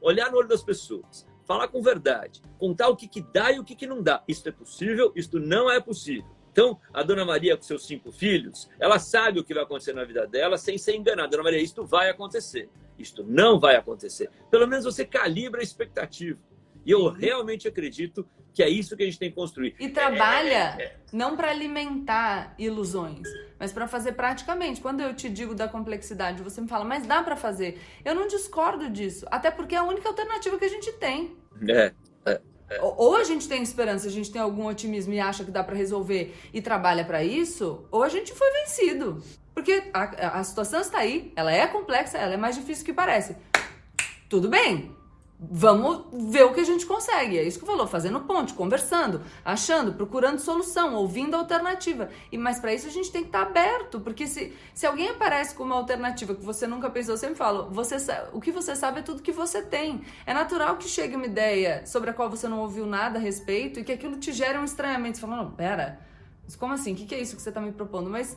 olhar 0.00 0.30
no 0.30 0.38
olho 0.38 0.48
das 0.48 0.62
pessoas, 0.62 1.26
falar 1.44 1.68
com 1.68 1.82
verdade, 1.82 2.42
contar 2.58 2.88
o 2.88 2.96
que, 2.96 3.06
que 3.06 3.22
dá 3.32 3.52
e 3.52 3.58
o 3.58 3.64
que, 3.64 3.74
que 3.74 3.86
não 3.86 4.02
dá. 4.02 4.22
Isto 4.26 4.48
é 4.48 4.52
possível, 4.52 5.12
isto 5.14 5.38
não 5.38 5.70
é 5.70 5.80
possível. 5.80 6.33
Então, 6.54 6.78
a 6.92 7.02
dona 7.02 7.24
Maria, 7.24 7.56
com 7.56 7.64
seus 7.64 7.84
cinco 7.84 8.12
filhos, 8.12 8.70
ela 8.78 9.00
sabe 9.00 9.40
o 9.40 9.44
que 9.44 9.52
vai 9.52 9.64
acontecer 9.64 9.92
na 9.92 10.04
vida 10.04 10.24
dela 10.24 10.56
sem 10.56 10.78
ser 10.78 10.94
enganada. 10.94 11.28
Dona 11.28 11.42
Maria, 11.42 11.58
isto 11.60 11.84
vai 11.84 12.08
acontecer. 12.08 12.70
Isto 12.96 13.24
não 13.24 13.58
vai 13.58 13.74
acontecer. 13.74 14.30
Pelo 14.52 14.68
menos 14.68 14.84
você 14.84 15.04
calibra 15.04 15.60
a 15.60 15.64
expectativa. 15.64 16.38
E 16.86 16.92
eu 16.92 17.08
realmente 17.08 17.66
acredito 17.66 18.24
que 18.52 18.62
é 18.62 18.68
isso 18.68 18.96
que 18.96 19.02
a 19.02 19.06
gente 19.06 19.18
tem 19.18 19.30
que 19.30 19.34
construir. 19.34 19.74
E 19.80 19.88
trabalha 19.88 20.76
é, 20.78 20.82
é, 20.82 20.84
é. 20.84 20.96
não 21.12 21.36
para 21.36 21.50
alimentar 21.50 22.54
ilusões, 22.56 23.26
mas 23.58 23.72
para 23.72 23.88
fazer 23.88 24.12
praticamente. 24.12 24.80
Quando 24.80 25.00
eu 25.00 25.12
te 25.12 25.28
digo 25.28 25.56
da 25.56 25.66
complexidade, 25.66 26.40
você 26.40 26.60
me 26.60 26.68
fala, 26.68 26.84
mas 26.84 27.04
dá 27.04 27.20
para 27.20 27.34
fazer. 27.34 27.80
Eu 28.04 28.14
não 28.14 28.28
discordo 28.28 28.88
disso, 28.88 29.26
até 29.28 29.50
porque 29.50 29.74
é 29.74 29.78
a 29.78 29.82
única 29.82 30.08
alternativa 30.08 30.56
que 30.56 30.66
a 30.66 30.68
gente 30.68 30.92
tem. 30.92 31.36
É. 31.68 31.92
é. 32.68 32.80
Ou 32.80 33.16
a 33.16 33.24
gente 33.24 33.48
tem 33.48 33.62
esperança, 33.62 34.08
a 34.08 34.10
gente 34.10 34.30
tem 34.30 34.40
algum 34.40 34.66
otimismo 34.66 35.12
e 35.12 35.20
acha 35.20 35.44
que 35.44 35.50
dá 35.50 35.62
para 35.62 35.76
resolver 35.76 36.34
e 36.52 36.62
trabalha 36.62 37.04
para 37.04 37.22
isso, 37.22 37.84
ou 37.90 38.02
a 38.02 38.08
gente 38.08 38.32
foi 38.32 38.50
vencido. 38.52 39.22
Porque 39.54 39.90
a, 39.92 40.40
a 40.40 40.44
situação 40.44 40.80
está 40.80 40.98
aí, 40.98 41.32
ela 41.36 41.52
é 41.52 41.66
complexa, 41.66 42.18
ela 42.18 42.34
é 42.34 42.36
mais 42.36 42.56
difícil 42.56 42.84
que 42.84 42.92
parece. 42.92 43.36
Tudo 44.28 44.48
bem, 44.48 44.90
vamos 45.38 46.04
ver 46.30 46.44
o 46.44 46.54
que 46.54 46.60
a 46.60 46.64
gente 46.64 46.86
consegue. 46.86 47.38
É 47.38 47.42
isso 47.42 47.58
que 47.58 47.66
falou, 47.66 47.86
fazendo 47.86 48.20
ponte, 48.20 48.54
conversando, 48.54 49.20
achando, 49.44 49.92
procurando 49.92 50.38
solução, 50.38 50.94
ouvindo 50.94 51.36
alternativa. 51.36 52.08
E 52.30 52.38
mas 52.38 52.58
para 52.58 52.72
isso 52.72 52.86
a 52.86 52.90
gente 52.90 53.10
tem 53.10 53.22
que 53.22 53.28
estar 53.28 53.44
tá 53.44 53.50
aberto, 53.50 54.00
porque 54.00 54.26
se, 54.26 54.52
se 54.72 54.86
alguém 54.86 55.10
aparece 55.10 55.54
com 55.54 55.64
uma 55.64 55.74
alternativa 55.74 56.34
que 56.34 56.44
você 56.44 56.66
nunca 56.66 56.88
pensou, 56.88 57.14
eu 57.14 57.18
sempre 57.18 57.36
falo, 57.36 57.68
você 57.70 57.96
o 58.32 58.40
que 58.40 58.52
você 58.52 58.74
sabe 58.76 59.00
é 59.00 59.02
tudo 59.02 59.22
que 59.22 59.32
você 59.32 59.62
tem. 59.62 60.02
É 60.26 60.32
natural 60.32 60.76
que 60.76 60.88
chegue 60.88 61.16
uma 61.16 61.26
ideia 61.26 61.84
sobre 61.86 62.10
a 62.10 62.12
qual 62.12 62.30
você 62.30 62.48
não 62.48 62.60
ouviu 62.60 62.86
nada 62.86 63.18
a 63.18 63.22
respeito 63.22 63.80
e 63.80 63.84
que 63.84 63.92
aquilo 63.92 64.16
te 64.16 64.32
gere 64.32 64.58
um 64.58 64.64
estranhamento. 64.64 65.18
Você 65.18 65.26
fala, 65.26 65.50
pera, 65.50 66.00
como 66.58 66.72
assim? 66.72 66.92
O 66.92 66.96
que, 66.96 67.06
que 67.06 67.14
é 67.14 67.20
isso 67.20 67.36
que 67.36 67.42
você 67.42 67.48
está 67.48 67.60
me 67.60 67.72
propondo? 67.72 68.08
Mas 68.08 68.36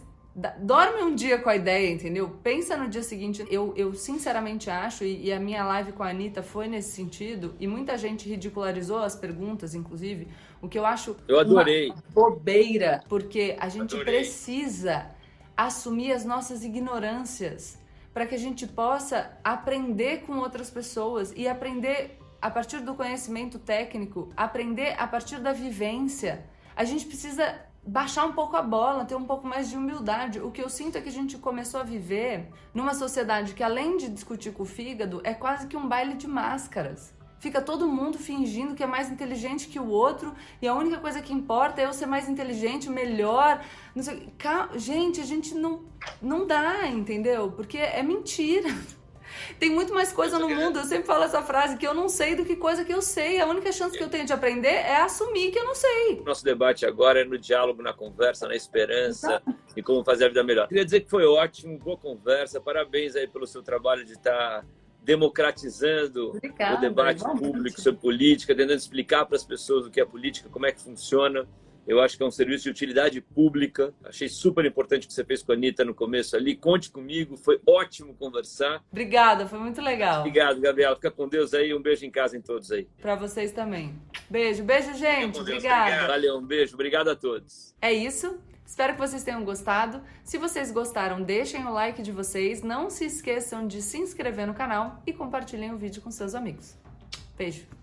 Dorme 0.60 1.02
um 1.02 1.16
dia 1.16 1.40
com 1.40 1.50
a 1.50 1.56
ideia, 1.56 1.92
entendeu? 1.92 2.30
Pensa 2.44 2.78
no 2.78 2.88
dia 2.88 3.02
seguinte. 3.02 3.44
Eu, 3.50 3.74
eu 3.76 3.96
sinceramente 3.96 4.70
acho, 4.70 5.04
e, 5.04 5.26
e, 5.26 5.34
a 5.34 5.40
minha 5.40 5.64
live 5.64 5.94
com 5.94 6.04
a 6.04 6.10
Anitta 6.10 6.44
foi 6.44 6.68
nesse 6.68 6.92
sentido, 6.92 7.56
e 7.60 7.66
muita 7.66 7.98
gente 7.98 8.30
ridicularizou 8.30 9.00
as 9.00 9.16
perguntas, 9.16 9.74
inclusive, 9.74 10.28
o 10.62 10.70
que 10.70 10.78
eu 10.78 10.86
acho 10.86 11.16
eu 11.28 11.40
adorei. 11.40 11.92
bobeira, 12.14 13.04
porque 13.10 13.58
a 13.60 13.68
gente 13.68 13.96
adorei. 13.96 14.20
precisa 14.20 15.10
assumir 15.56 16.12
as 16.12 16.24
nossas 16.24 16.64
ignorâncias 16.64 17.80
para 18.14 18.28
que 18.28 18.36
a 18.36 18.40
gente 18.40 18.68
possa 18.68 19.32
aprender 19.44 20.22
com 20.22 20.38
outras 20.38 20.70
pessoas 20.70 21.34
e 21.36 21.48
aprender 21.48 22.20
a 22.40 22.52
partir 22.52 22.82
do 22.82 22.94
conhecimento 22.94 23.58
técnico, 23.58 24.32
aprender 24.38 24.94
a 25.00 25.08
partir 25.08 25.40
da 25.40 25.52
vivência. 25.52 26.46
A 26.76 26.84
gente 26.84 27.08
precisa 27.08 27.60
baixar 27.88 28.26
um 28.26 28.34
pouco 28.34 28.56
a 28.58 28.62
bola, 28.62 29.06
ter 29.06 29.16
um 29.16 29.24
pouco 29.24 29.48
mais 29.48 29.70
de 29.70 29.78
humildade. 29.78 30.42
O 30.42 30.52
que 30.52 30.62
eu 30.62 30.70
sinto 30.70 30.98
é 30.98 31.02
que 31.02 31.10
a 31.10 31.12
gente 31.12 31.38
começou 31.38 31.80
a 31.80 31.84
viver 31.84 32.50
numa 32.74 32.94
sociedade 32.94 33.54
que, 33.54 33.64
além 33.64 33.98
de 33.98 34.10
discutir 34.10 34.52
com 34.52 34.64
o 34.64 34.66
fígado, 34.66 35.22
é 35.24 35.34
quase 35.34 35.68
que 35.68 35.78
um 35.78 35.88
baile 35.88 36.16
de 36.16 36.28
máscaras. 36.28 37.16
Fica 37.40 37.62
todo 37.62 37.88
mundo 37.88 38.18
fingindo 38.18 38.74
que 38.74 38.84
é 38.84 38.88
mais 38.88 39.12
inteligente 39.12 39.68
que 39.68 39.80
o 39.80 39.88
outro 39.88 40.34
e 40.62 40.68
a 40.68 40.74
única 40.74 40.98
coisa 40.98 41.22
que 41.22 41.32
importa 41.32 41.80
é 41.80 41.86
eu 41.86 41.94
ser 41.94 42.08
mais 42.08 42.28
inteligente, 42.28 42.90
melhor. 42.90 43.64
Não 43.96 44.04
sei. 44.04 44.28
Gente, 44.76 45.22
a 45.22 45.26
gente 45.26 45.54
não, 45.54 45.84
não 46.22 46.48
dá, 46.48 46.88
entendeu? 46.88 47.52
Porque 47.52 47.78
é 47.78 48.02
mentira. 48.02 48.70
Tem 49.60 49.70
muito 49.70 49.94
mais 49.94 50.12
coisa 50.12 50.40
no 50.40 50.50
mundo. 50.50 50.80
Eu 50.80 50.86
sempre 50.86 51.06
falo 51.06 51.24
essa 51.24 51.42
frase 51.42 51.78
que 51.78 51.88
eu 51.88 51.94
não 51.94 52.10
sei 52.10 52.36
do 52.36 52.46
que 52.46 52.56
coisa 52.56 52.84
que 52.84 52.94
eu 52.94 53.02
sei. 53.02 53.40
A 53.40 53.46
única 53.46 53.72
chance 53.72 53.98
que 53.98 54.04
eu 54.04 54.10
tenho 54.10 54.26
de 54.26 54.34
aprender 54.34 54.68
é 54.68 54.98
assumir 54.98 55.52
que 55.52 55.60
eu 55.60 55.66
não 55.66 55.76
sei. 55.76 56.22
Nosso 56.26 56.44
debate 56.44 56.86
agora 56.86 57.22
é 57.22 57.24
no 57.24 57.38
diálogo, 57.38 57.82
na 57.82 57.94
conversa, 57.94 58.48
na 58.48 58.56
esperança 58.56 59.42
e 59.76 59.82
como 59.82 60.04
fazer 60.04 60.26
a 60.26 60.28
vida 60.28 60.44
melhor. 60.44 60.68
Queria 60.68 60.86
dizer 60.86 61.02
que 61.02 61.10
foi 61.10 61.26
ótimo, 61.26 61.78
boa 61.78 61.98
conversa. 61.98 62.60
Parabéns 62.60 63.16
aí 63.16 63.28
pelo 63.28 63.48
seu 63.48 63.62
trabalho 63.62 64.04
de 64.06 64.14
estar 64.14 64.66
democratizando 65.08 66.32
Obrigada, 66.32 66.76
o 66.76 66.82
debate 66.82 67.24
público 67.24 67.80
sobre 67.80 68.02
política, 68.02 68.54
tentando 68.54 68.78
explicar 68.78 69.26
para 69.26 69.38
as 69.38 69.44
pessoas 69.44 69.86
o 69.86 69.90
que 69.90 70.02
é 70.02 70.06
política, 70.06 70.50
como 70.50 70.66
é 70.66 70.72
que 70.74 70.82
funciona. 70.82 71.48
Eu 71.88 72.02
acho 72.02 72.18
que 72.18 72.24
é 72.24 72.26
um 72.26 72.32
serviço 72.32 72.66
de 72.66 72.70
utilidade 72.70 73.22
pública. 73.22 73.94
Achei 74.04 74.28
super 74.28 74.66
importante 74.66 75.06
o 75.06 75.08
que 75.08 75.14
você 75.14 75.24
fez 75.24 75.42
com 75.42 75.54
a 75.54 75.56
Anitta 75.56 75.86
no 75.86 75.96
começo 75.96 76.36
ali. 76.36 76.54
Conte 76.54 76.92
comigo, 76.92 77.38
foi 77.38 77.62
ótimo 77.66 78.14
conversar. 78.14 78.84
Obrigada, 78.92 79.48
foi 79.48 79.58
muito 79.58 79.82
legal. 79.82 80.20
Obrigado, 80.20 80.60
Gabriela. 80.60 80.96
Fica 80.96 81.10
com 81.10 81.30
Deus 81.30 81.54
aí. 81.54 81.74
Um 81.74 81.82
beijo 81.82 82.06
em 82.06 82.12
casa 82.12 82.36
em 82.36 82.42
todos 82.42 82.72
aí. 82.74 82.90
Para 83.02 83.16
vocês 83.16 83.54
também. 83.54 83.96
Beijo, 84.30 84.64
beijo, 84.64 84.94
gente. 84.96 85.40
Obrigada. 85.40 86.08
Valeu, 86.08 86.38
um 86.38 86.46
beijo. 86.46 86.74
Obrigado 86.74 87.10
a 87.10 87.16
todos. 87.16 87.74
É 87.82 87.94
isso. 87.94 88.38
Espero 88.66 88.94
que 88.94 89.00
vocês 89.00 89.24
tenham 89.24 89.46
gostado. 89.46 90.04
Se 90.26 90.38
vocês 90.38 90.72
gostaram, 90.72 91.22
deixem 91.22 91.66
o 91.66 91.72
like 91.72 92.02
de 92.02 92.12
vocês. 92.12 92.62
Não 92.62 92.90
se 92.90 93.06
esqueçam 93.06 93.66
de 93.66 93.82
se 93.82 93.98
inscrever 93.98 94.46
no 94.46 94.54
canal 94.54 95.02
e 95.08 95.14
compartilhem 95.14 95.72
o 95.72 95.78
vídeo 95.78 96.02
com 96.02 96.12
seus 96.12 96.36
amigos. 96.36 96.76
Beijo! 97.38 97.77